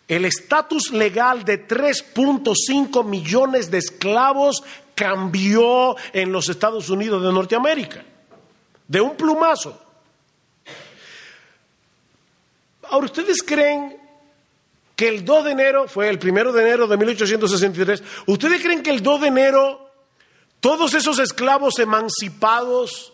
el 0.09 0.25
estatus 0.25 0.91
legal 0.91 1.45
de 1.45 1.65
3.5 1.65 3.05
millones 3.05 3.71
de 3.71 3.77
esclavos 3.77 4.61
cambió 4.93 5.95
en 6.11 6.29
los 6.31 6.49
Estados 6.49 6.89
Unidos 6.89 7.23
de 7.23 7.31
Norteamérica, 7.31 8.03
de 8.87 8.99
un 8.99 9.15
plumazo. 9.15 9.81
Ahora, 12.89 13.05
¿ustedes 13.05 13.41
creen 13.41 13.95
que 14.95 15.07
el 15.07 15.23
2 15.23 15.45
de 15.45 15.51
enero, 15.51 15.87
fue 15.87 16.09
el 16.09 16.19
primero 16.19 16.51
de 16.51 16.63
enero 16.63 16.85
de 16.85 16.97
1863, 16.97 18.03
¿ustedes 18.27 18.61
creen 18.61 18.83
que 18.83 18.91
el 18.91 19.01
2 19.01 19.21
de 19.21 19.27
enero 19.27 19.84
¿Todos 20.59 20.93
esos 20.93 21.19
esclavos 21.19 21.79
emancipados 21.79 23.13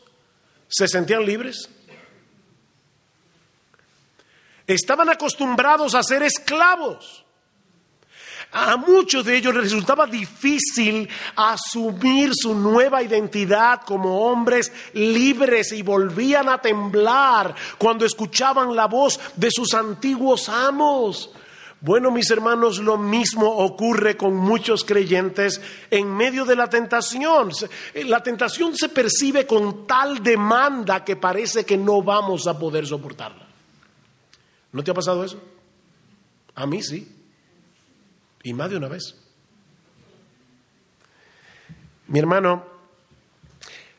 se 0.68 0.88
sentían 0.88 1.26
libres? 1.26 1.70
Estaban 4.68 5.10
acostumbrados 5.10 5.96
a 5.96 6.04
ser 6.04 6.24
esclavos. 6.24 7.26
A 8.54 8.76
muchos 8.76 9.24
de 9.24 9.38
ellos 9.38 9.54
les 9.54 9.64
resultaba 9.64 10.06
difícil 10.06 11.08
asumir 11.38 12.32
su 12.34 12.54
nueva 12.54 13.02
identidad 13.02 13.82
como 13.86 14.26
hombres 14.30 14.72
libres 14.94 15.72
y 15.72 15.82
volvían 15.82 16.50
a 16.50 16.58
temblar 16.58 17.56
cuando 17.78 18.06
escuchaban 18.06 18.76
la 18.76 18.88
voz 18.88 19.20
de 19.38 19.50
sus 19.52 19.74
antiguos 19.74 20.50
amos. 20.50 21.32
Bueno, 21.82 22.12
mis 22.12 22.30
hermanos, 22.30 22.78
lo 22.78 22.96
mismo 22.96 23.50
ocurre 23.58 24.16
con 24.16 24.36
muchos 24.36 24.86
creyentes 24.86 25.60
en 25.90 26.16
medio 26.16 26.46
de 26.46 26.56
la 26.56 26.70
tentación. 26.70 27.50
La 28.06 28.22
tentación 28.22 28.76
se 28.78 28.90
percibe 28.90 29.48
con 29.48 29.88
tal 29.88 30.22
demanda 30.22 31.04
que 31.04 31.16
parece 31.16 31.66
que 31.66 31.78
no 31.78 32.04
vamos 32.04 32.46
a 32.46 32.58
poder 32.58 32.86
soportarla. 32.86 33.48
¿No 34.74 34.84
te 34.84 34.92
ha 34.92 34.94
pasado 34.94 35.24
eso? 35.24 35.42
A 36.54 36.68
mí 36.68 36.84
sí. 36.84 37.12
Y 38.44 38.54
más 38.54 38.70
de 38.70 38.78
una 38.78 38.88
vez. 38.88 39.16
Mi 42.06 42.20
hermano, 42.20 42.64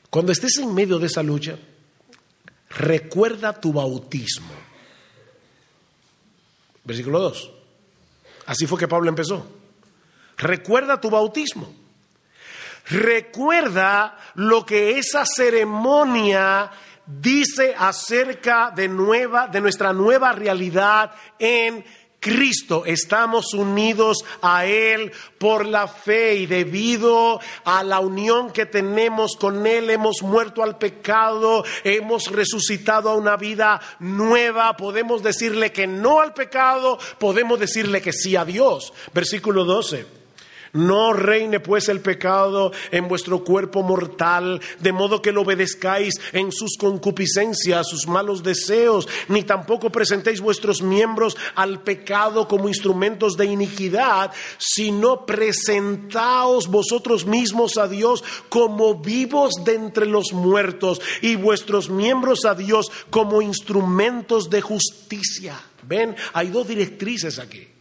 cuando 0.08 0.30
estés 0.30 0.58
en 0.58 0.72
medio 0.72 1.00
de 1.00 1.06
esa 1.08 1.24
lucha, 1.24 1.58
recuerda 2.70 3.60
tu 3.60 3.72
bautismo. 3.72 4.52
Versículo 6.84 7.18
2. 7.18 7.61
Así 8.52 8.66
fue 8.66 8.78
que 8.78 8.86
Pablo 8.86 9.08
empezó. 9.08 9.46
Recuerda 10.36 11.00
tu 11.00 11.08
bautismo. 11.08 11.74
Recuerda 12.84 14.18
lo 14.34 14.66
que 14.66 14.98
esa 14.98 15.24
ceremonia 15.24 16.70
dice 17.06 17.74
acerca 17.78 18.70
de 18.70 18.88
nueva 18.88 19.48
de 19.48 19.62
nuestra 19.62 19.94
nueva 19.94 20.32
realidad 20.32 21.12
en 21.38 21.82
estamos 22.86 23.52
unidos 23.54 24.24
a 24.40 24.66
Él 24.66 25.12
por 25.38 25.66
la 25.66 25.88
fe 25.88 26.36
y 26.36 26.46
debido 26.46 27.40
a 27.64 27.82
la 27.82 28.00
unión 28.00 28.50
que 28.52 28.66
tenemos 28.66 29.36
con 29.36 29.66
Él 29.66 29.90
hemos 29.90 30.22
muerto 30.22 30.62
al 30.62 30.78
pecado, 30.78 31.64
hemos 31.84 32.30
resucitado 32.30 33.10
a 33.10 33.16
una 33.16 33.36
vida 33.36 33.80
nueva, 33.98 34.76
podemos 34.76 35.22
decirle 35.22 35.72
que 35.72 35.86
no 35.86 36.20
al 36.20 36.34
pecado, 36.34 36.98
podemos 37.18 37.58
decirle 37.58 38.00
que 38.00 38.12
sí 38.12 38.36
a 38.36 38.44
Dios. 38.44 38.92
Versículo 39.12 39.64
12. 39.64 40.21
No 40.72 41.12
reine 41.12 41.60
pues 41.60 41.90
el 41.90 42.00
pecado 42.00 42.72
en 42.90 43.06
vuestro 43.06 43.44
cuerpo 43.44 43.82
mortal, 43.82 44.58
de 44.80 44.92
modo 44.92 45.20
que 45.20 45.30
lo 45.30 45.42
obedezcáis 45.42 46.14
en 46.32 46.50
sus 46.50 46.78
concupiscencias, 46.78 47.88
sus 47.88 48.06
malos 48.06 48.42
deseos, 48.42 49.06
ni 49.28 49.42
tampoco 49.42 49.90
presentéis 49.92 50.40
vuestros 50.40 50.80
miembros 50.80 51.36
al 51.56 51.82
pecado 51.82 52.48
como 52.48 52.68
instrumentos 52.68 53.36
de 53.36 53.46
iniquidad, 53.46 54.32
sino 54.56 55.26
presentaos 55.26 56.68
vosotros 56.68 57.26
mismos 57.26 57.76
a 57.76 57.86
Dios 57.86 58.24
como 58.48 58.94
vivos 58.94 59.52
de 59.66 59.74
entre 59.74 60.06
los 60.06 60.32
muertos 60.32 61.02
y 61.20 61.36
vuestros 61.36 61.90
miembros 61.90 62.46
a 62.46 62.54
Dios 62.54 62.90
como 63.10 63.42
instrumentos 63.42 64.48
de 64.48 64.62
justicia. 64.62 65.60
Ven, 65.82 66.16
hay 66.32 66.48
dos 66.48 66.66
directrices 66.66 67.38
aquí. 67.38 67.71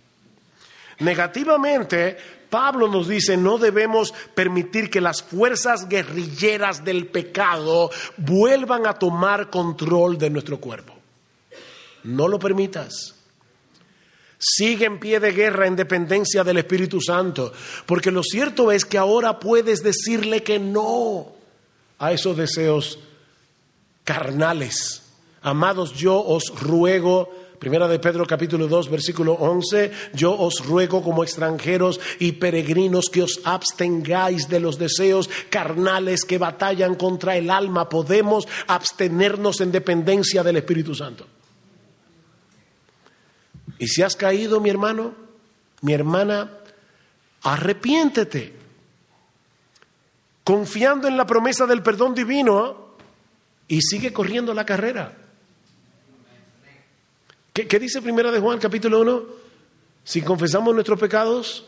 Negativamente, 1.02 2.18
Pablo 2.50 2.88
nos 2.88 3.08
dice, 3.08 3.38
no 3.38 3.58
debemos 3.58 4.14
permitir 4.36 4.90
que 4.90 5.02
las 5.02 5.24
fuerzas 5.24 5.88
guerrilleras 5.88 6.84
del 6.84 7.08
pecado 7.08 7.90
vuelvan 8.18 8.86
a 8.86 8.94
tomar 8.94 9.50
control 9.50 10.18
de 10.18 10.30
nuestro 10.30 10.60
cuerpo. 10.60 10.94
No 12.04 12.28
lo 12.28 12.38
permitas. 12.38 13.16
Sigue 14.38 14.86
en 14.86 15.00
pie 15.00 15.20
de 15.20 15.32
guerra 15.32 15.66
en 15.66 15.76
dependencia 15.76 16.44
del 16.44 16.58
Espíritu 16.58 17.00
Santo, 17.02 17.52
porque 17.86 18.12
lo 18.12 18.22
cierto 18.22 18.72
es 18.72 18.86
que 18.86 18.98
ahora 18.98 19.40
puedes 19.40 19.82
decirle 19.82 20.44
que 20.44 20.60
no 20.60 21.34
a 21.98 22.12
esos 22.12 22.38
deseos 22.38 23.00
carnales. 24.04 25.04
Amados, 25.42 25.94
yo 25.94 26.20
os 26.20 26.60
ruego 26.60 27.41
Primera 27.62 27.88
de 27.88 28.00
Pedro 28.00 28.26
capítulo 28.26 28.68
2 28.68 28.90
versículo 28.90 29.34
11, 29.34 29.92
yo 30.16 30.34
os 30.34 30.66
ruego 30.66 31.04
como 31.04 31.22
extranjeros 31.22 32.00
y 32.18 32.32
peregrinos 32.32 33.12
que 33.12 33.22
os 33.22 33.40
abstengáis 33.44 34.50
de 34.50 34.60
los 34.60 34.80
deseos 34.80 35.30
carnales 35.52 36.26
que 36.26 36.40
batallan 36.40 36.96
contra 36.96 37.38
el 37.38 37.52
alma. 37.52 37.88
Podemos 37.88 38.48
abstenernos 38.66 39.62
en 39.62 39.72
dependencia 39.72 40.42
del 40.42 40.58
Espíritu 40.58 40.96
Santo. 40.96 41.28
Y 43.78 43.88
si 43.88 44.02
has 44.02 44.16
caído, 44.16 44.60
mi 44.60 44.72
hermano, 44.72 45.14
mi 45.82 45.94
hermana, 45.94 46.58
arrepiéntete, 47.44 48.56
confiando 50.44 51.08
en 51.08 51.16
la 51.16 51.28
promesa 51.28 51.68
del 51.68 51.84
perdón 51.84 52.16
divino 52.16 52.96
y 53.68 53.84
sigue 53.84 54.12
corriendo 54.12 54.52
la 54.56 54.66
carrera. 54.66 55.21
¿Qué, 57.54 57.80
dice 57.80 58.02
Primera 58.02 58.32
de 58.32 58.40
Juan, 58.40 58.60
capítulo 58.60 59.02
1? 59.02 59.24
Si 60.06 60.22
confesamos 60.22 60.74
nuestros 60.74 60.98
pecados, 60.98 61.66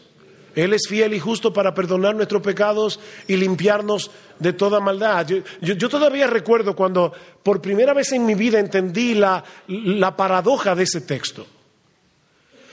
Él 0.56 0.72
es 0.74 0.84
fiel 0.88 1.14
y 1.14 1.20
justo 1.20 1.52
para 1.52 1.74
perdonar 1.74 2.16
nuestros 2.16 2.42
pecados 2.42 3.02
y 3.28 3.36
limpiarnos 3.36 4.10
de 4.40 4.54
toda 4.54 4.80
maldad. 4.80 5.28
Yo, 5.62 5.90
todavía 5.90 6.28
recuerdo 6.28 6.74
cuando 6.74 7.12
por 7.44 7.62
primera 7.62 7.94
vez 7.94 8.14
en 8.14 8.26
mi 8.26 8.34
vida 8.34 8.60
entendí 8.60 9.14
la, 9.14 9.44
la 9.68 10.16
paradoja 10.16 10.74
de 10.74 10.84
ese 10.84 11.02
texto. 11.02 11.46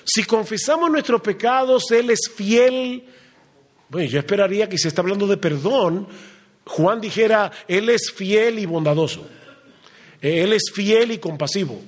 Si 0.05 0.23
confesamos 0.23 0.89
nuestros 0.89 1.21
pecados, 1.21 1.91
Él 1.91 2.11
es 2.11 2.31
fiel. 2.33 3.05
Bueno, 3.89 4.09
yo 4.09 4.21
esperaría 4.21 4.69
que 4.69 4.79
si 4.79 4.87
está 4.87 5.03
hablando 5.03 5.27
de 5.27 5.37
perdón, 5.37 6.07
Juan 6.65 7.01
dijera, 7.01 7.51
Él 7.67 7.89
es 7.89 8.13
fiel 8.13 8.61
y 8.61 8.67
bondadoso. 8.67 9.27
Él 10.21 10.53
es 10.53 10.71
fiel 10.73 11.11
y 11.11 11.19
compasivo. 11.19 11.83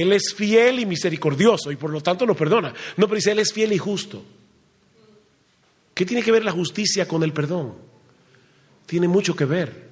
Él 0.00 0.12
es 0.12 0.32
fiel 0.34 0.78
y 0.78 0.86
misericordioso 0.86 1.72
y 1.72 1.76
por 1.76 1.90
lo 1.90 2.00
tanto 2.00 2.24
nos 2.24 2.36
perdona. 2.36 2.72
No, 2.96 3.06
pero 3.06 3.16
dice, 3.16 3.32
Él 3.32 3.40
es 3.40 3.52
fiel 3.52 3.72
y 3.72 3.78
justo. 3.78 4.22
¿Qué 5.94 6.06
tiene 6.06 6.22
que 6.22 6.32
ver 6.32 6.44
la 6.44 6.52
justicia 6.52 7.06
con 7.06 7.22
el 7.22 7.32
perdón? 7.32 7.74
Tiene 8.86 9.08
mucho 9.08 9.36
que 9.36 9.44
ver, 9.44 9.88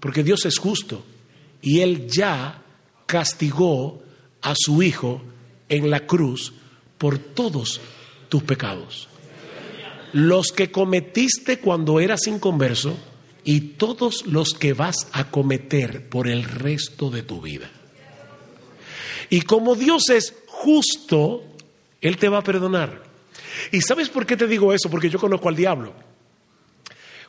porque 0.00 0.22
Dios 0.22 0.44
es 0.44 0.58
justo 0.58 1.04
y 1.62 1.80
Él 1.80 2.06
ya 2.08 2.62
castigó 3.06 4.02
a 4.42 4.54
su 4.56 4.82
Hijo 4.82 5.22
en 5.68 5.90
la 5.90 6.06
cruz 6.06 6.52
por 6.98 7.18
todos 7.18 7.80
tus 8.28 8.42
pecados. 8.42 9.08
Los 10.12 10.52
que 10.52 10.70
cometiste 10.70 11.58
cuando 11.58 12.00
eras 12.00 12.26
inconverso 12.26 12.96
y 13.44 13.60
todos 13.60 14.26
los 14.26 14.50
que 14.54 14.72
vas 14.72 15.08
a 15.12 15.30
cometer 15.30 16.08
por 16.08 16.28
el 16.28 16.44
resto 16.44 17.10
de 17.10 17.22
tu 17.22 17.40
vida. 17.40 17.70
Y 19.30 19.42
como 19.42 19.74
Dios 19.74 20.08
es 20.10 20.34
justo, 20.46 21.44
Él 22.00 22.16
te 22.16 22.28
va 22.28 22.38
a 22.38 22.44
perdonar. 22.44 23.02
¿Y 23.72 23.80
sabes 23.80 24.08
por 24.08 24.26
qué 24.26 24.36
te 24.36 24.46
digo 24.46 24.72
eso? 24.72 24.90
Porque 24.90 25.10
yo 25.10 25.18
conozco 25.18 25.48
al 25.48 25.56
diablo. 25.56 25.92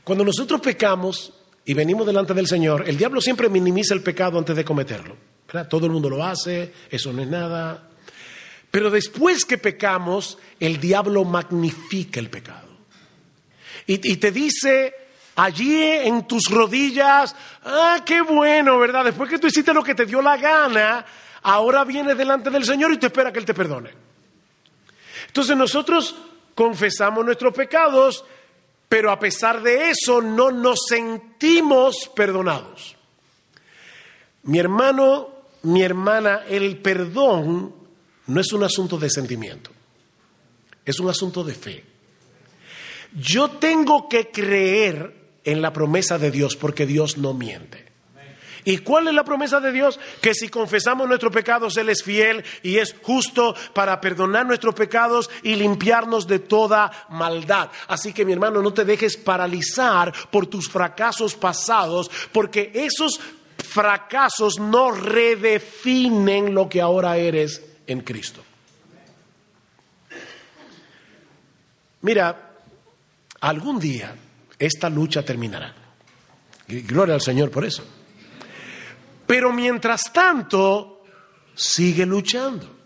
Cuando 0.03 0.23
nosotros 0.23 0.61
pecamos 0.61 1.33
y 1.65 1.73
venimos 1.73 2.05
delante 2.07 2.33
del 2.33 2.47
Señor, 2.47 2.87
el 2.87 2.97
diablo 2.97 3.19
siempre 3.19 3.49
minimiza 3.49 3.93
el 3.93 4.01
pecado 4.01 4.37
antes 4.37 4.55
de 4.55 4.63
cometerlo. 4.63 5.15
Todo 5.69 5.85
el 5.85 5.91
mundo 5.91 6.09
lo 6.09 6.23
hace, 6.23 6.73
eso 6.89 7.11
no 7.13 7.21
es 7.21 7.27
nada. 7.27 7.89
Pero 8.71 8.89
después 8.89 9.45
que 9.45 9.57
pecamos, 9.57 10.37
el 10.59 10.79
diablo 10.79 11.23
magnifica 11.23 12.19
el 12.19 12.29
pecado. 12.29 12.67
Y, 13.85 14.11
y 14.11 14.17
te 14.17 14.31
dice 14.31 14.93
allí 15.35 15.81
en 15.83 16.27
tus 16.27 16.49
rodillas, 16.49 17.35
ah, 17.63 18.01
qué 18.05 18.21
bueno, 18.21 18.79
¿verdad? 18.79 19.05
Después 19.05 19.29
que 19.29 19.39
tú 19.39 19.47
hiciste 19.47 19.73
lo 19.73 19.83
que 19.83 19.95
te 19.95 20.05
dio 20.05 20.21
la 20.21 20.35
gana, 20.35 21.05
ahora 21.43 21.83
vienes 21.83 22.17
delante 22.17 22.49
del 22.49 22.65
Señor 22.65 22.93
y 22.93 22.97
te 22.97 23.07
espera 23.07 23.31
que 23.31 23.39
Él 23.39 23.45
te 23.45 23.53
perdone. 23.53 23.91
Entonces 25.27 25.55
nosotros 25.57 26.15
confesamos 26.55 27.23
nuestros 27.25 27.53
pecados, 27.53 28.25
pero 28.89 29.11
a 29.11 29.19
pesar 29.19 29.61
de 29.61 29.89
eso 29.91 30.21
no 30.21 30.51
nos 30.51 30.79
sentimos 30.87 32.09
perdonados. 32.15 32.95
Mi 34.43 34.59
hermano, 34.59 35.29
mi 35.63 35.83
hermana, 35.83 36.43
el 36.47 36.77
perdón 36.77 37.75
no 38.27 38.41
es 38.41 38.51
un 38.53 38.63
asunto 38.63 38.97
de 38.97 39.09
sentimiento, 39.09 39.71
es 40.85 40.99
un 40.99 41.09
asunto 41.09 41.43
de 41.43 41.53
fe. 41.53 41.83
Yo 43.13 43.49
tengo 43.51 44.07
que 44.09 44.29
creer 44.29 45.13
en 45.43 45.61
la 45.61 45.71
promesa 45.71 46.17
de 46.17 46.31
Dios 46.31 46.55
porque 46.55 46.85
Dios 46.85 47.17
no 47.17 47.33
miente. 47.33 47.86
¿Y 48.67 48.79
cuál 48.79 49.07
es 49.07 49.13
la 49.13 49.23
promesa 49.23 49.61
de 49.61 49.71
Dios? 49.71 49.97
Que 50.21 50.33
si 50.33 50.49
confesamos 50.49 51.07
nuestros 51.07 51.31
pecados, 51.31 51.77
Él 51.77 51.87
es 51.87 52.03
fiel 52.03 52.43
y 52.63 52.79
es 52.79 52.97
justo 53.01 53.55
para 53.73 54.01
perdonar 54.01 54.45
nuestros 54.45 54.75
pecados 54.75 55.29
y 55.41 55.55
limpiarnos 55.55 56.27
de 56.27 56.39
toda 56.39 56.91
maldad. 57.07 57.69
Así 57.87 58.11
que 58.11 58.25
mi 58.25 58.33
hermano, 58.33 58.61
no 58.61 58.73
te 58.73 58.83
dejes 58.83 59.15
paralizar 59.15 60.13
por 60.29 60.47
tus 60.47 60.67
fracasos 60.67 61.33
pasados, 61.33 62.11
porque 62.33 62.71
esos 62.73 63.21
fracasos 63.57 64.59
no 64.59 64.91
redefinen 64.91 66.53
lo 66.53 66.67
que 66.67 66.81
ahora 66.81 67.15
eres 67.15 67.63
en 67.87 68.01
Cristo. 68.01 68.43
Mira, 72.01 72.51
algún 73.39 73.79
día 73.79 74.13
esta 74.59 74.89
lucha 74.89 75.23
terminará. 75.23 75.73
Gloria 76.67 77.15
al 77.15 77.21
Señor 77.21 77.49
por 77.49 77.63
eso. 77.63 77.96
Pero 79.27 79.51
mientras 79.51 80.11
tanto, 80.11 81.03
sigue 81.53 82.05
luchando. 82.05 82.77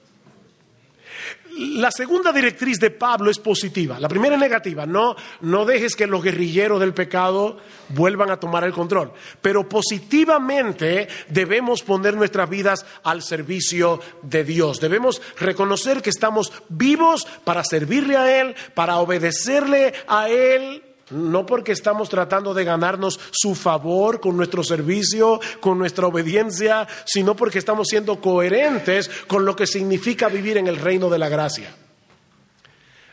La 1.57 1.91
segunda 1.91 2.31
directriz 2.31 2.79
de 2.79 2.91
Pablo 2.91 3.29
es 3.29 3.37
positiva. 3.37 3.99
La 3.99 4.07
primera 4.07 4.35
es 4.35 4.41
negativa. 4.41 4.85
No, 4.85 5.15
no 5.41 5.65
dejes 5.65 5.95
que 5.95 6.07
los 6.07 6.23
guerrilleros 6.23 6.79
del 6.79 6.93
pecado 6.93 7.57
vuelvan 7.89 8.31
a 8.31 8.39
tomar 8.39 8.63
el 8.63 8.71
control. 8.71 9.11
Pero 9.41 9.67
positivamente 9.67 11.09
debemos 11.27 11.83
poner 11.83 12.15
nuestras 12.15 12.49
vidas 12.49 12.85
al 13.03 13.21
servicio 13.21 13.99
de 14.21 14.45
Dios. 14.45 14.79
Debemos 14.79 15.21
reconocer 15.37 16.01
que 16.01 16.09
estamos 16.09 16.53
vivos 16.69 17.27
para 17.43 17.63
servirle 17.63 18.15
a 18.15 18.41
Él, 18.41 18.55
para 18.73 18.97
obedecerle 18.97 19.93
a 20.07 20.29
Él 20.29 20.81
no 21.11 21.45
porque 21.45 21.71
estamos 21.71 22.09
tratando 22.09 22.53
de 22.53 22.63
ganarnos 22.63 23.19
su 23.31 23.55
favor 23.55 24.19
con 24.19 24.37
nuestro 24.37 24.63
servicio, 24.63 25.39
con 25.59 25.77
nuestra 25.77 26.07
obediencia, 26.07 26.87
sino 27.05 27.35
porque 27.35 27.59
estamos 27.59 27.87
siendo 27.87 28.19
coherentes 28.19 29.09
con 29.27 29.45
lo 29.45 29.55
que 29.55 29.67
significa 29.67 30.27
vivir 30.27 30.57
en 30.57 30.67
el 30.67 30.77
reino 30.77 31.09
de 31.09 31.19
la 31.19 31.29
gracia. 31.29 31.75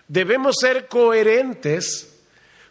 Debemos 0.09 0.57
ser 0.61 0.89
coherentes 0.89 2.15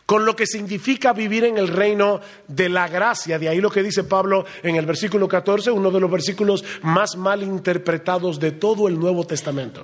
con 0.08 0.26
lo 0.26 0.36
que 0.36 0.48
significa 0.48 1.12
vivir 1.12 1.44
en 1.44 1.58
el 1.58 1.68
reino 1.68 2.22
de 2.48 2.70
la 2.70 2.88
gracia. 2.88 3.38
De 3.38 3.50
ahí 3.50 3.60
lo 3.60 3.70
que 3.70 3.84
dice 3.84 4.06
Pablo 4.06 4.46
en 4.64 4.78
el 4.78 4.86
versículo 4.86 5.28
14, 5.28 5.70
uno 5.70 5.92
de 5.92 6.00
los 6.00 6.10
versículos 6.10 6.64
más 6.82 7.18
mal 7.18 7.44
interpretados 7.44 8.40
de 8.40 8.54
todo 8.54 8.88
el 8.88 8.98
Nuevo 8.98 9.28
Testamento. 9.28 9.84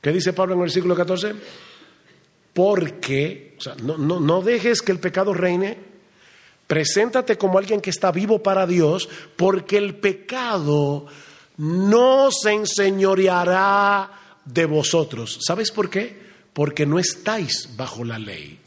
¿Qué 0.00 0.12
dice 0.12 0.32
Pablo 0.32 0.54
en 0.54 0.60
el 0.60 0.64
versículo 0.64 0.96
14? 0.96 1.34
Porque, 2.56 3.54
o 3.58 3.60
sea, 3.60 3.74
no, 3.74 3.98
no 3.98 4.40
dejes 4.40 4.80
que 4.80 4.90
el 4.90 4.98
pecado 4.98 5.34
reine, 5.34 5.76
preséntate 6.66 7.36
como 7.36 7.58
alguien 7.58 7.82
que 7.82 7.90
está 7.90 8.10
vivo 8.10 8.42
para 8.42 8.66
Dios, 8.66 9.10
porque 9.36 9.76
el 9.76 9.96
pecado 9.96 11.04
no 11.58 12.30
se 12.30 12.52
enseñoreará 12.52 14.38
de 14.42 14.64
vosotros. 14.64 15.38
¿Sabes 15.46 15.70
por 15.70 15.90
qué? 15.90 16.18
Porque 16.54 16.86
no 16.86 16.98
estáis 16.98 17.76
bajo 17.76 18.04
la 18.04 18.18
ley, 18.18 18.58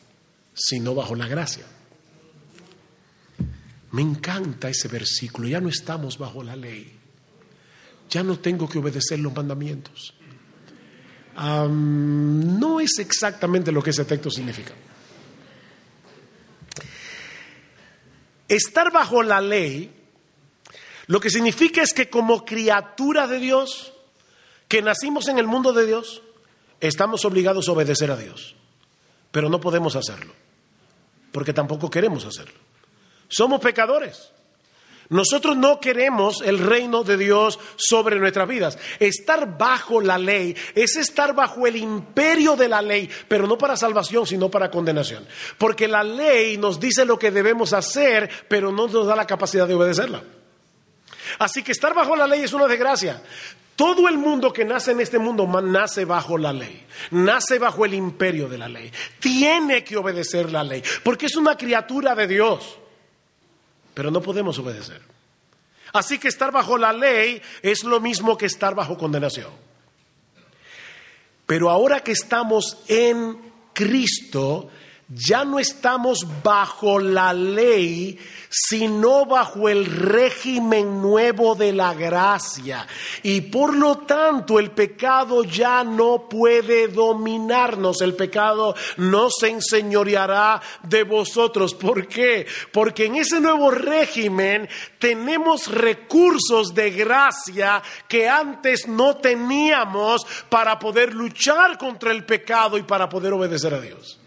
sino 0.53 0.93
bajo 0.93 1.15
la 1.15 1.27
gracia. 1.27 1.65
Me 3.89 4.03
encanta 4.03 4.69
ese 4.69 4.87
versículo, 4.87 5.47
ya 5.47 5.61
no 5.61 5.69
estamos 5.69 6.19
bajo 6.19 6.43
la 6.43 6.55
ley, 6.55 6.93
ya 8.07 8.21
no 8.21 8.37
tengo 8.37 8.69
que 8.69 8.77
obedecer 8.77 9.17
los 9.17 9.33
mandamientos 9.33 10.13
no 11.39 12.79
es 12.79 12.99
exactamente 12.99 13.71
lo 13.71 13.81
que 13.81 13.91
ese 13.91 14.05
texto 14.05 14.29
significa. 14.29 14.73
Estar 18.47 18.91
bajo 18.91 19.21
la 19.23 19.39
ley 19.39 19.99
lo 21.09 21.19
que 21.19 21.31
significa 21.31 21.81
es 21.81 21.91
que 21.91 22.07
como 22.07 22.45
criatura 22.45 23.25
de 23.25 23.39
Dios, 23.39 23.93
que 24.67 24.83
nacimos 24.83 25.27
en 25.27 25.39
el 25.39 25.47
mundo 25.47 25.73
de 25.73 25.87
Dios, 25.87 26.21
estamos 26.81 27.25
obligados 27.25 27.67
a 27.67 27.71
obedecer 27.71 28.11
a 28.11 28.15
Dios. 28.15 28.55
Pero 29.31 29.49
no 29.49 29.59
podemos 29.59 29.95
hacerlo, 29.95 30.35
porque 31.31 31.51
tampoco 31.51 31.89
queremos 31.89 32.25
hacerlo. 32.25 32.59
Somos 33.27 33.59
pecadores. 33.59 34.31
Nosotros 35.09 35.57
no 35.57 35.79
queremos 35.79 36.43
el 36.45 36.59
reino 36.59 37.03
de 37.03 37.17
Dios 37.17 37.57
sobre 37.75 38.19
nuestras 38.19 38.47
vidas. 38.47 38.77
Estar 38.99 39.57
bajo 39.57 40.01
la 40.01 40.19
ley 40.19 40.55
es 40.75 40.97
estar 40.97 41.33
bajo 41.33 41.65
el 41.65 41.77
imperio 41.77 42.55
de 42.55 42.69
la 42.69 42.83
ley, 42.83 43.09
pero 43.27 43.47
no 43.47 43.57
para 43.57 43.75
salvación, 43.75 44.27
sino 44.27 44.51
para 44.51 44.69
condenación. 44.69 45.25
Porque 45.57 45.87
la 45.87 46.03
ley 46.03 46.57
nos 46.57 46.79
dice 46.79 47.05
lo 47.05 47.17
que 47.17 47.31
debemos 47.31 47.73
hacer, 47.73 48.29
pero 48.47 48.71
no 48.71 48.87
nos 48.87 49.07
da 49.07 49.15
la 49.15 49.25
capacidad 49.25 49.67
de 49.67 49.73
obedecerla. 49.73 50.21
Así 51.39 51.63
que 51.63 51.71
estar 51.71 51.95
bajo 51.95 52.15
la 52.15 52.27
ley 52.27 52.43
es 52.43 52.53
una 52.53 52.67
desgracia. 52.67 53.19
Todo 53.75 54.07
el 54.09 54.17
mundo 54.19 54.53
que 54.53 54.65
nace 54.65 54.91
en 54.91 54.99
este 54.99 55.17
mundo 55.17 55.47
nace 55.63 56.05
bajo 56.05 56.37
la 56.37 56.53
ley, 56.53 56.85
nace 57.11 57.57
bajo 57.57 57.83
el 57.83 57.95
imperio 57.95 58.47
de 58.47 58.59
la 58.59 58.69
ley. 58.69 58.91
Tiene 59.19 59.83
que 59.83 59.97
obedecer 59.97 60.51
la 60.51 60.63
ley, 60.63 60.83
porque 61.01 61.25
es 61.25 61.35
una 61.35 61.57
criatura 61.57 62.13
de 62.13 62.27
Dios 62.27 62.77
pero 63.99 64.11
no 64.11 64.21
podemos 64.21 64.57
obedecer. 64.59 65.01
Así 65.91 66.19
que 66.19 66.29
estar 66.29 66.53
bajo 66.53 66.77
la 66.77 66.93
ley 66.93 67.41
es 67.61 67.83
lo 67.83 67.99
mismo 67.99 68.37
que 68.37 68.45
estar 68.45 68.73
bajo 68.73 68.97
condenación. 68.97 69.51
Pero 71.45 71.69
ahora 71.69 71.99
que 71.99 72.13
estamos 72.13 72.77
en 72.87 73.51
Cristo, 73.73 74.69
ya 75.09 75.43
no 75.43 75.57
estamos 75.57 76.25
bajo 76.43 76.99
la 76.99 77.33
ley, 77.33 78.19
sino 78.47 79.25
bajo 79.25 79.67
el 79.67 79.87
régimen 79.87 81.01
nuevo 81.01 81.55
de 81.55 81.73
la 81.73 81.95
gracia. 81.95 82.85
Y 83.23 83.41
por 83.41 83.75
lo 83.75 83.99
tanto 83.99 84.59
el 84.59 84.69
pecado 84.69 85.43
ya 85.43 85.83
no 85.83 86.29
puede 86.29 86.89
dominarnos, 86.89 88.01
el 88.01 88.15
pecado 88.15 88.75
no 88.97 89.29
se 89.31 89.49
enseñoreará 89.49 90.61
de 90.83 91.03
vosotros. 91.03 91.73
¿Por 91.73 92.07
qué? 92.07 92.45
Porque 92.71 93.05
en 93.05 93.15
ese 93.15 93.41
nuevo 93.41 93.71
régimen 93.71 94.69
tenemos 94.99 95.67
recursos 95.71 96.75
de 96.75 96.91
gracia 96.91 97.81
que 98.07 98.29
antes 98.29 98.87
no 98.87 99.17
teníamos 99.17 100.23
para 100.49 100.77
poder 100.77 101.15
luchar 101.15 101.79
contra 101.79 102.11
el 102.11 102.25
pecado 102.25 102.77
y 102.77 102.83
para 102.83 103.09
poder 103.09 103.33
obedecer 103.33 103.73
a 103.73 103.81
Dios. 103.81 104.18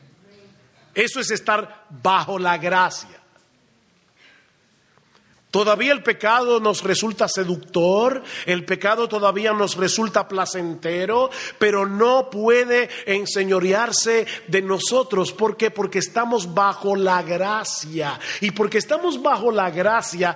Eso 0.95 1.20
es 1.20 1.30
estar 1.30 1.86
bajo 1.90 2.38
la 2.38 2.59
gracia. 2.59 3.22
Todavía 5.53 5.93
el 5.93 6.03
pecado 6.03 6.61
nos 6.61 6.82
resulta 6.82 7.28
seductor, 7.28 8.22
el 8.47 8.64
pecado 8.64 9.07
todavía 9.07 9.53
nos 9.53 9.76
resulta 9.76 10.26
placentero, 10.26 11.28
pero 11.59 11.84
no 11.84 12.30
puede 12.30 12.88
enseñorearse 13.05 14.26
de 14.49 14.62
nosotros. 14.62 15.30
¿Por 15.32 15.59
qué? 15.59 15.70
Porque 15.70 15.99
estamos 15.99 16.55
bajo 16.55 16.97
la 16.97 17.22
gracia. 17.22 18.18
Y 18.40 18.53
porque 18.53 18.78
estamos 18.78 19.20
bajo 19.20 19.53
la 19.53 19.70
gracia, 19.70 20.34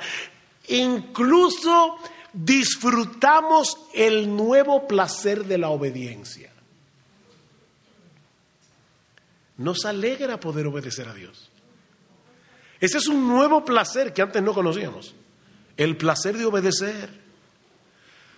incluso 0.68 1.96
disfrutamos 2.34 3.78
el 3.94 4.36
nuevo 4.36 4.86
placer 4.86 5.46
de 5.46 5.56
la 5.56 5.70
obediencia. 5.70 6.52
Nos 9.58 9.84
alegra 9.84 10.38
poder 10.38 10.66
obedecer 10.66 11.08
a 11.08 11.14
Dios. 11.14 11.50
Ese 12.80 12.98
es 12.98 13.06
un 13.08 13.26
nuevo 13.26 13.64
placer 13.64 14.12
que 14.12 14.22
antes 14.22 14.42
no 14.42 14.52
conocíamos, 14.52 15.14
el 15.76 15.96
placer 15.96 16.36
de 16.36 16.44
obedecer. 16.44 17.08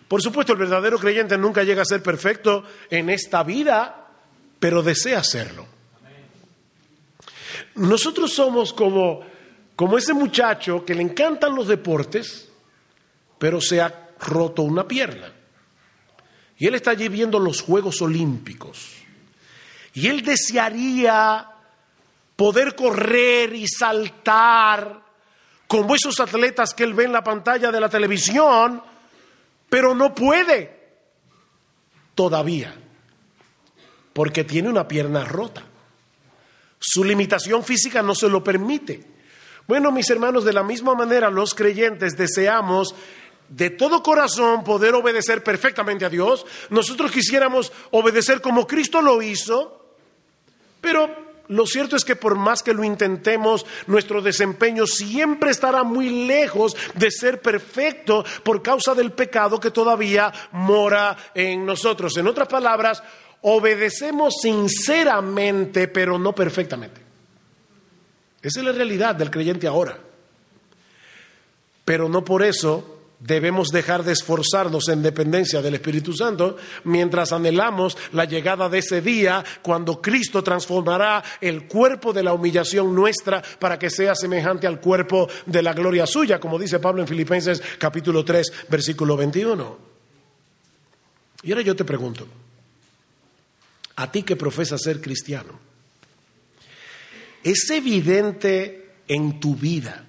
Por 0.07 0.23
supuesto, 0.23 0.53
el 0.53 0.59
verdadero 0.59 0.99
creyente 0.99 1.37
nunca 1.37 1.65
llega 1.65 1.83
a 1.83 1.87
ser 1.87 2.03
perfecto 2.03 2.65
en 2.89 3.11
esta 3.11 3.43
vida, 3.43 4.07
pero 4.59 4.83
desea 4.83 5.23
serlo. 5.23 5.67
Nosotros 7.75 8.33
somos 8.33 8.73
como, 8.73 9.21
como 9.77 9.99
ese 9.99 10.15
muchacho 10.15 10.85
que 10.85 10.95
le 10.95 11.03
encantan 11.03 11.55
los 11.55 11.69
deportes, 11.69 12.49
pero 13.39 13.61
se 13.61 13.81
ha 13.81 14.11
roto 14.21 14.63
una 14.63 14.87
pierna. 14.87 15.33
Y 16.59 16.67
él 16.67 16.75
está 16.75 16.93
allí 16.93 17.09
viendo 17.09 17.39
los 17.39 17.61
Juegos 17.61 18.03
Olímpicos. 18.03 18.98
Y 19.99 20.07
él 20.07 20.23
desearía 20.23 21.45
poder 22.37 22.77
correr 22.77 23.53
y 23.53 23.67
saltar 23.67 25.03
como 25.67 25.97
esos 25.97 26.21
atletas 26.21 26.73
que 26.73 26.85
él 26.85 26.95
ve 26.95 27.03
en 27.03 27.13
la 27.13 27.25
pantalla 27.25 27.73
de 27.73 27.81
la 27.81 27.89
televisión, 27.89 28.81
pero 29.69 29.97
no 29.97 30.15
puede 30.15 31.01
todavía, 32.15 32.77
porque 34.13 34.45
tiene 34.45 34.69
una 34.69 34.87
pierna 34.87 35.25
rota. 35.25 35.65
Su 36.79 37.03
limitación 37.03 37.65
física 37.65 38.01
no 38.01 38.15
se 38.15 38.29
lo 38.29 38.45
permite. 38.45 39.05
Bueno, 39.67 39.91
mis 39.91 40.09
hermanos, 40.11 40.45
de 40.45 40.53
la 40.53 40.63
misma 40.63 40.95
manera 40.95 41.29
los 41.29 41.57
creyentes 41.57 42.17
deseamos 42.17 42.95
de 43.49 43.71
todo 43.71 44.05
corazón 44.05 44.63
poder 44.63 44.95
obedecer 44.95 45.43
perfectamente 45.43 46.05
a 46.05 46.09
Dios. 46.09 46.47
Nosotros 46.71 47.11
quisiéramos 47.11 47.73
obedecer 47.91 48.41
como 48.41 48.65
Cristo 48.65 49.03
lo 49.03 49.21
hizo, 49.23 49.78
pero 50.81 51.29
lo 51.49 51.67
cierto 51.67 51.97
es 51.97 52.05
que 52.05 52.17
por 52.17 52.37
más 52.37 52.63
que 52.63 52.75
lo 52.75 52.85
intentemos, 52.85 53.65
nuestro 53.87 54.21
desempeño 54.21 54.87
siempre 54.87 55.51
estará 55.51 55.83
muy 55.83 56.27
lejos 56.27 56.77
de 56.95 57.11
ser 57.11 57.41
perfecto 57.41 58.25
por 58.43 58.63
causa 58.63 58.95
del 58.95 59.13
pecado 59.13 59.59
que 59.59 59.71
todavía 59.71 60.33
mora 60.53 61.17
en 61.35 61.65
nosotros. 61.65 62.17
En 62.19 62.27
otras 62.27 62.49
palabras, 62.49 63.03
obedecemos 63.41 64.35
sinceramente, 64.43 65.89
pero 65.89 66.19
no 66.19 66.35
perfectamente. 66.35 67.01
Esa 68.43 68.61
es 68.61 68.67
la 68.67 68.73
realidad 68.73 69.15
del 69.15 69.31
creyente 69.31 69.67
ahora. 69.67 69.99
Pero 71.85 72.11
no 72.11 72.23
por 72.23 72.43
eso 72.43 72.98
Debemos 73.21 73.71
dejar 73.71 74.05
de 74.05 74.13
esforzarnos 74.13 74.89
en 74.89 75.03
dependencia 75.03 75.61
del 75.61 75.75
Espíritu 75.75 76.13
Santo 76.13 76.57
mientras 76.85 77.33
anhelamos 77.33 77.99
la 78.13 78.27
llegada 78.27 78.69
de 78.69 78.79
ese 78.79 79.01
día 79.01 79.45
cuando 79.61 80.01
Cristo 80.01 80.45
transformará 80.45 81.25
el 81.41 81.67
cuerpo 81.67 82.13
de 82.13 82.23
la 82.23 82.33
humillación 82.33 82.95
nuestra 82.95 83.43
para 83.59 83.77
que 83.77 83.91
sea 83.91 84.15
semejante 84.15 84.69
al 84.69 84.81
cuerpo 84.81 85.29
de 85.47 85.63
la 85.63 85.73
gloria 85.73 86.07
suya, 86.07 86.39
como 86.39 86.61
dice 86.61 86.79
Pablo 86.79 87.03
en 87.03 87.09
Filipenses 87.09 87.61
capítulo 87.77 88.25
3, 88.25 88.53
versículo 88.69 89.17
21. 89.17 89.79
Y 91.43 91.51
ahora 91.51 91.65
yo 91.65 91.75
te 91.75 91.85
pregunto, 91.85 92.25
a 93.97 94.13
ti 94.13 94.23
que 94.23 94.37
profesas 94.37 94.81
ser 94.81 95.01
cristiano, 95.01 95.59
¿es 97.43 97.69
evidente 97.71 98.93
en 99.09 99.41
tu 99.41 99.57
vida 99.57 100.08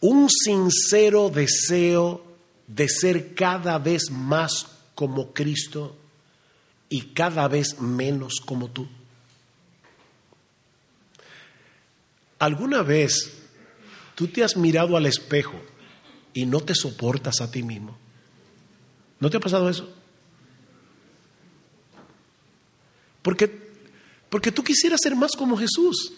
un 0.00 0.28
sincero 0.30 1.30
deseo 1.30 2.24
de 2.66 2.88
ser 2.88 3.34
cada 3.34 3.78
vez 3.78 4.10
más 4.10 4.66
como 4.94 5.32
Cristo 5.32 5.96
y 6.88 7.12
cada 7.12 7.48
vez 7.48 7.80
menos 7.80 8.40
como 8.40 8.68
tú? 8.68 8.88
¿Alguna 12.38 12.82
vez 12.82 13.32
tú 14.14 14.28
te 14.28 14.44
has 14.44 14.56
mirado 14.56 14.96
al 14.96 15.06
espejo 15.06 15.60
y 16.34 16.44
no 16.44 16.60
te 16.60 16.74
soportas 16.74 17.40
a 17.40 17.50
ti 17.50 17.62
mismo? 17.62 17.96
¿No 19.20 19.30
te 19.30 19.38
ha 19.38 19.40
pasado 19.40 19.68
eso? 19.70 19.88
Porque, 23.22 23.72
porque 24.28 24.52
tú 24.52 24.62
quisieras 24.62 25.00
ser 25.02 25.16
más 25.16 25.32
como 25.32 25.56
Jesús 25.56 26.12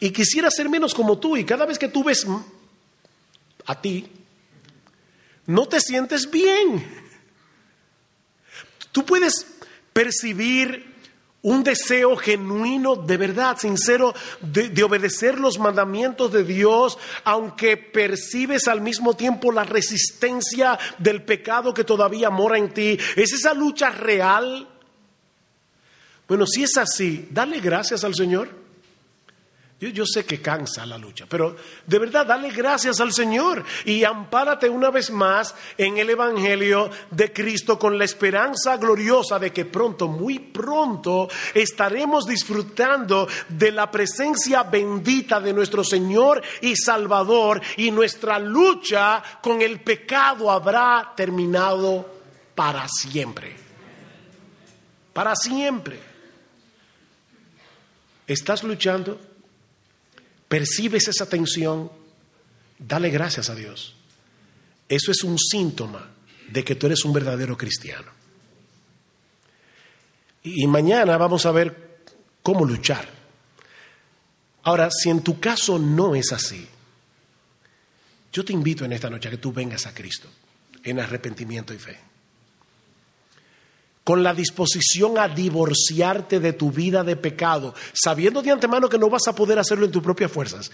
y 0.00 0.10
quisiera 0.10 0.50
ser 0.50 0.68
menos 0.68 0.94
como 0.94 1.18
tú 1.18 1.36
y 1.36 1.44
cada 1.44 1.66
vez 1.66 1.78
que 1.78 1.88
tú 1.88 2.02
ves 2.02 2.26
a 3.66 3.80
ti, 3.80 4.10
no 5.46 5.66
te 5.66 5.78
sientes 5.80 6.30
bien. 6.30 7.00
Tú 8.92 9.04
puedes 9.04 9.46
percibir 9.92 10.90
un 11.42 11.62
deseo 11.62 12.16
genuino, 12.16 12.96
de 12.96 13.16
verdad, 13.16 13.56
sincero, 13.58 14.14
de, 14.40 14.68
de, 14.68 14.82
obedecer 14.82 15.38
los 15.38 15.58
mandamientos 15.58 16.32
de 16.32 16.44
Dios, 16.44 16.98
aunque 17.24 17.76
percibes 17.76 18.68
al 18.68 18.80
mismo 18.80 19.14
tiempo 19.14 19.52
la 19.52 19.64
resistencia 19.64 20.78
del 20.98 21.24
pecado 21.24 21.72
que 21.72 21.84
todavía 21.84 22.30
mora 22.30 22.58
en 22.58 22.72
ti. 22.72 22.98
¿Es 23.16 23.32
esa 23.32 23.54
lucha 23.54 23.90
real? 23.90 24.68
Bueno, 26.28 26.46
si 26.46 26.62
es 26.62 26.76
así, 26.76 27.28
dale 27.30 27.60
gracias 27.60 28.04
al 28.04 28.14
Señor. 28.14 28.59
Yo, 29.80 30.04
sé 30.04 30.26
que 30.26 30.42
cansa 30.42 30.84
la 30.84 30.98
lucha, 30.98 31.24
pero 31.26 31.56
de 31.86 31.98
verdad 31.98 32.26
dale 32.26 32.50
gracias 32.50 33.00
al 33.00 33.14
Señor 33.14 33.64
y 33.86 34.04
ampárate 34.04 34.68
una 34.68 34.90
vez 34.90 35.10
más 35.10 35.54
en 35.78 35.96
el 35.96 36.10
Evangelio 36.10 36.90
de 37.10 37.32
Cristo 37.32 37.78
con 37.78 37.96
la 37.96 38.04
esperanza 38.04 38.76
gloriosa 38.76 39.38
de 39.38 39.50
que 39.54 39.64
pronto, 39.64 40.06
muy 40.06 40.38
pronto, 40.38 41.30
estaremos 41.54 42.26
disfrutando 42.26 43.26
de 43.48 43.72
la 43.72 43.90
presencia 43.90 44.64
bendita 44.64 45.40
de 45.40 45.54
nuestro 45.54 45.82
Señor 45.82 46.42
y 46.60 46.76
Salvador 46.76 47.62
y 47.78 47.90
nuestra 47.90 48.38
lucha 48.38 49.22
con 49.40 49.62
el 49.62 49.80
pecado 49.80 50.50
habrá 50.50 51.14
terminado 51.16 52.06
para 52.54 52.86
siempre. 52.86 53.56
Para 55.14 55.34
siempre. 55.34 55.98
¿Estás 58.26 58.62
luchando? 58.62 59.29
Percibes 60.50 61.06
esa 61.06 61.26
tensión, 61.26 61.92
dale 62.76 63.08
gracias 63.10 63.48
a 63.50 63.54
Dios. 63.54 63.94
Eso 64.88 65.12
es 65.12 65.22
un 65.22 65.38
síntoma 65.38 66.10
de 66.50 66.64
que 66.64 66.74
tú 66.74 66.86
eres 66.86 67.04
un 67.04 67.12
verdadero 67.12 67.56
cristiano. 67.56 68.10
Y 70.42 70.66
mañana 70.66 71.16
vamos 71.16 71.46
a 71.46 71.52
ver 71.52 72.00
cómo 72.42 72.64
luchar. 72.64 73.08
Ahora, 74.64 74.90
si 74.90 75.08
en 75.08 75.22
tu 75.22 75.38
caso 75.38 75.78
no 75.78 76.16
es 76.16 76.32
así, 76.32 76.66
yo 78.32 78.44
te 78.44 78.52
invito 78.52 78.84
en 78.84 78.92
esta 78.92 79.08
noche 79.08 79.28
a 79.28 79.30
que 79.30 79.38
tú 79.38 79.52
vengas 79.52 79.86
a 79.86 79.94
Cristo 79.94 80.28
en 80.82 80.98
arrepentimiento 80.98 81.72
y 81.72 81.78
fe 81.78 82.09
con 84.10 84.24
la 84.24 84.34
disposición 84.34 85.18
a 85.18 85.28
divorciarte 85.28 86.40
de 86.40 86.52
tu 86.52 86.72
vida 86.72 87.04
de 87.04 87.14
pecado, 87.14 87.76
sabiendo 87.92 88.42
de 88.42 88.50
antemano 88.50 88.88
que 88.88 88.98
no 88.98 89.08
vas 89.08 89.28
a 89.28 89.36
poder 89.36 89.56
hacerlo 89.60 89.84
en 89.84 89.92
tus 89.92 90.02
propias 90.02 90.32
fuerzas, 90.32 90.72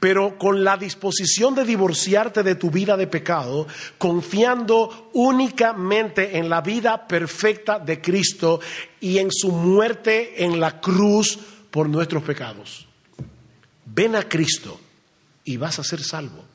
pero 0.00 0.38
con 0.38 0.64
la 0.64 0.78
disposición 0.78 1.54
de 1.54 1.66
divorciarte 1.66 2.42
de 2.42 2.54
tu 2.54 2.70
vida 2.70 2.96
de 2.96 3.06
pecado, 3.06 3.66
confiando 3.98 5.10
únicamente 5.12 6.38
en 6.38 6.48
la 6.48 6.62
vida 6.62 7.06
perfecta 7.06 7.78
de 7.78 8.00
Cristo 8.00 8.60
y 8.98 9.18
en 9.18 9.28
su 9.30 9.52
muerte 9.52 10.42
en 10.42 10.58
la 10.58 10.80
cruz 10.80 11.38
por 11.70 11.86
nuestros 11.86 12.22
pecados. 12.22 12.86
Ven 13.84 14.16
a 14.16 14.26
Cristo 14.26 14.80
y 15.44 15.58
vas 15.58 15.78
a 15.78 15.84
ser 15.84 16.02
salvo. 16.02 16.49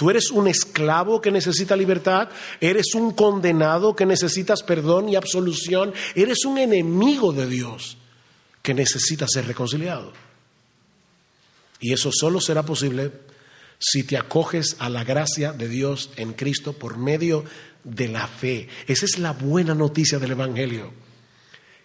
Tú 0.00 0.08
eres 0.08 0.30
un 0.30 0.48
esclavo 0.48 1.20
que 1.20 1.30
necesita 1.30 1.76
libertad, 1.76 2.30
eres 2.58 2.94
un 2.94 3.12
condenado 3.12 3.94
que 3.94 4.06
necesitas 4.06 4.62
perdón 4.62 5.10
y 5.10 5.16
absolución, 5.16 5.92
eres 6.14 6.46
un 6.46 6.56
enemigo 6.56 7.34
de 7.34 7.46
Dios 7.46 7.98
que 8.62 8.72
necesita 8.72 9.26
ser 9.28 9.46
reconciliado. 9.46 10.14
Y 11.80 11.92
eso 11.92 12.08
solo 12.18 12.40
será 12.40 12.62
posible 12.62 13.12
si 13.78 14.04
te 14.04 14.16
acoges 14.16 14.76
a 14.78 14.88
la 14.88 15.04
gracia 15.04 15.52
de 15.52 15.68
Dios 15.68 16.08
en 16.16 16.32
Cristo 16.32 16.72
por 16.72 16.96
medio 16.96 17.44
de 17.84 18.08
la 18.08 18.26
fe. 18.26 18.70
Esa 18.86 19.04
es 19.04 19.18
la 19.18 19.34
buena 19.34 19.74
noticia 19.74 20.18
del 20.18 20.30
Evangelio 20.30 20.94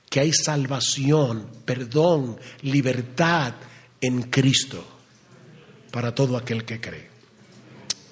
que 0.10 0.22
hay 0.22 0.32
salvación, 0.32 1.50
perdón, 1.66 2.40
libertad 2.62 3.56
en 4.00 4.22
Cristo 4.22 4.88
para 5.92 6.16
todo 6.16 6.38
aquel 6.38 6.64
que 6.64 6.80
cree. 6.80 7.15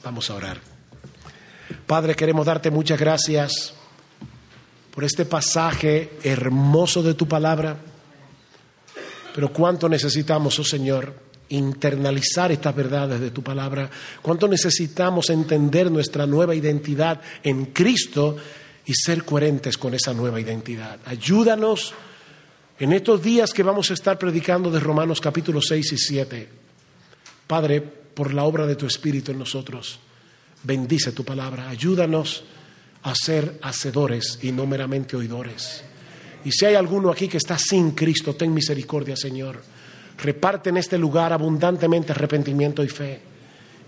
Vamos 0.04 0.30
a 0.30 0.36
orar. 0.36 0.58
Padre, 1.88 2.14
queremos 2.16 2.45
darte 2.45 2.70
muchas 2.70 2.99
gracias 2.99 3.74
por 4.93 5.06
este 5.06 5.26
pasaje 5.26 6.18
hermoso 6.24 7.01
de 7.01 7.14
tu 7.14 7.28
palabra, 7.28 7.78
pero 9.34 9.54
cuánto 9.54 9.88
necesitamos, 9.88 10.60
oh 10.60 10.64
Señor, 10.64 11.14
internalizar 11.49 12.51
estas 12.51 12.76
verdades 12.76 13.22
de 13.22 13.32
tu 13.32 13.41
palabra, 13.41 13.89
cuánto 14.22 14.47
necesitamos 14.47 15.30
entender 15.30 15.89
nuestra 15.89 16.28
nueva 16.28 16.54
identidad 16.54 17.22
en 17.41 17.68
Cristo 17.68 18.36
y 18.86 18.93
ser 18.93 19.24
coherentes 19.24 19.78
con 19.78 19.93
esa 19.93 20.14
nueva 20.14 20.41
identidad. 20.41 20.99
Ayúdanos 21.06 21.93
en 22.78 22.91
estos 22.91 23.24
días 23.24 23.54
que 23.54 23.64
vamos 23.64 23.89
a 23.89 23.93
estar 23.93 24.20
predicando 24.20 24.70
de 24.70 24.82
Romanos 24.82 25.22
capítulo 25.22 25.62
6 25.62 25.93
y 25.93 25.97
7. 25.97 26.49
Padre, 27.47 28.03
por 28.14 28.34
la 28.34 28.43
obra 28.43 28.66
de 28.66 28.76
tu 28.76 28.86
Espíritu 28.86 29.32
en 29.32 29.39
nosotros, 29.39 29.99
bendice 30.64 31.11
tu 31.11 31.24
palabra, 31.24 31.70
ayúdanos 31.70 32.43
a 33.03 33.14
ser 33.16 33.59
hacedores 33.61 34.39
y 34.41 34.51
no 34.51 34.66
meramente 34.66 35.16
oidores. 35.16 35.84
Y 36.45 36.51
si 36.51 36.66
hay 36.66 36.76
alguno 36.76 37.09
aquí 37.09 37.28
que 37.28 37.38
está 37.38 37.57
sin 37.57 37.91
Cristo, 37.91 38.36
ten 38.36 38.53
misericordia, 38.53 39.16
Señor. 39.16 39.61
Reparte 40.18 40.70
en 40.70 40.78
este 40.78 40.97
lugar 40.97 41.34
abundantemente 41.34 42.11
arrepentimiento 42.11 42.84
y 42.84 42.89
fe. 42.89 43.22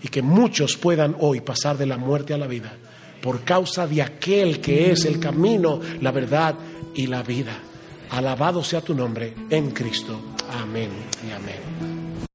Y 0.02 0.08
que 0.08 0.22
muchos 0.22 0.76
puedan 0.76 1.16
hoy 1.20 1.40
pasar 1.40 1.78
de 1.78 1.86
la 1.86 1.96
muerte 1.96 2.34
a 2.34 2.38
la 2.38 2.46
vida 2.46 2.76
por 3.22 3.42
causa 3.42 3.86
de 3.86 4.02
aquel 4.02 4.60
que 4.60 4.92
es 4.92 5.04
el 5.04 5.18
camino, 5.18 5.80
la 6.00 6.12
verdad 6.12 6.54
y 6.94 7.06
la 7.06 7.22
vida. 7.22 7.58
Alabado 8.10 8.62
sea 8.62 8.80
tu 8.80 8.94
nombre 8.94 9.34
en 9.50 9.70
Cristo. 9.72 10.20
Amén 10.52 10.90
y 11.26 11.32
amén. 11.32 11.65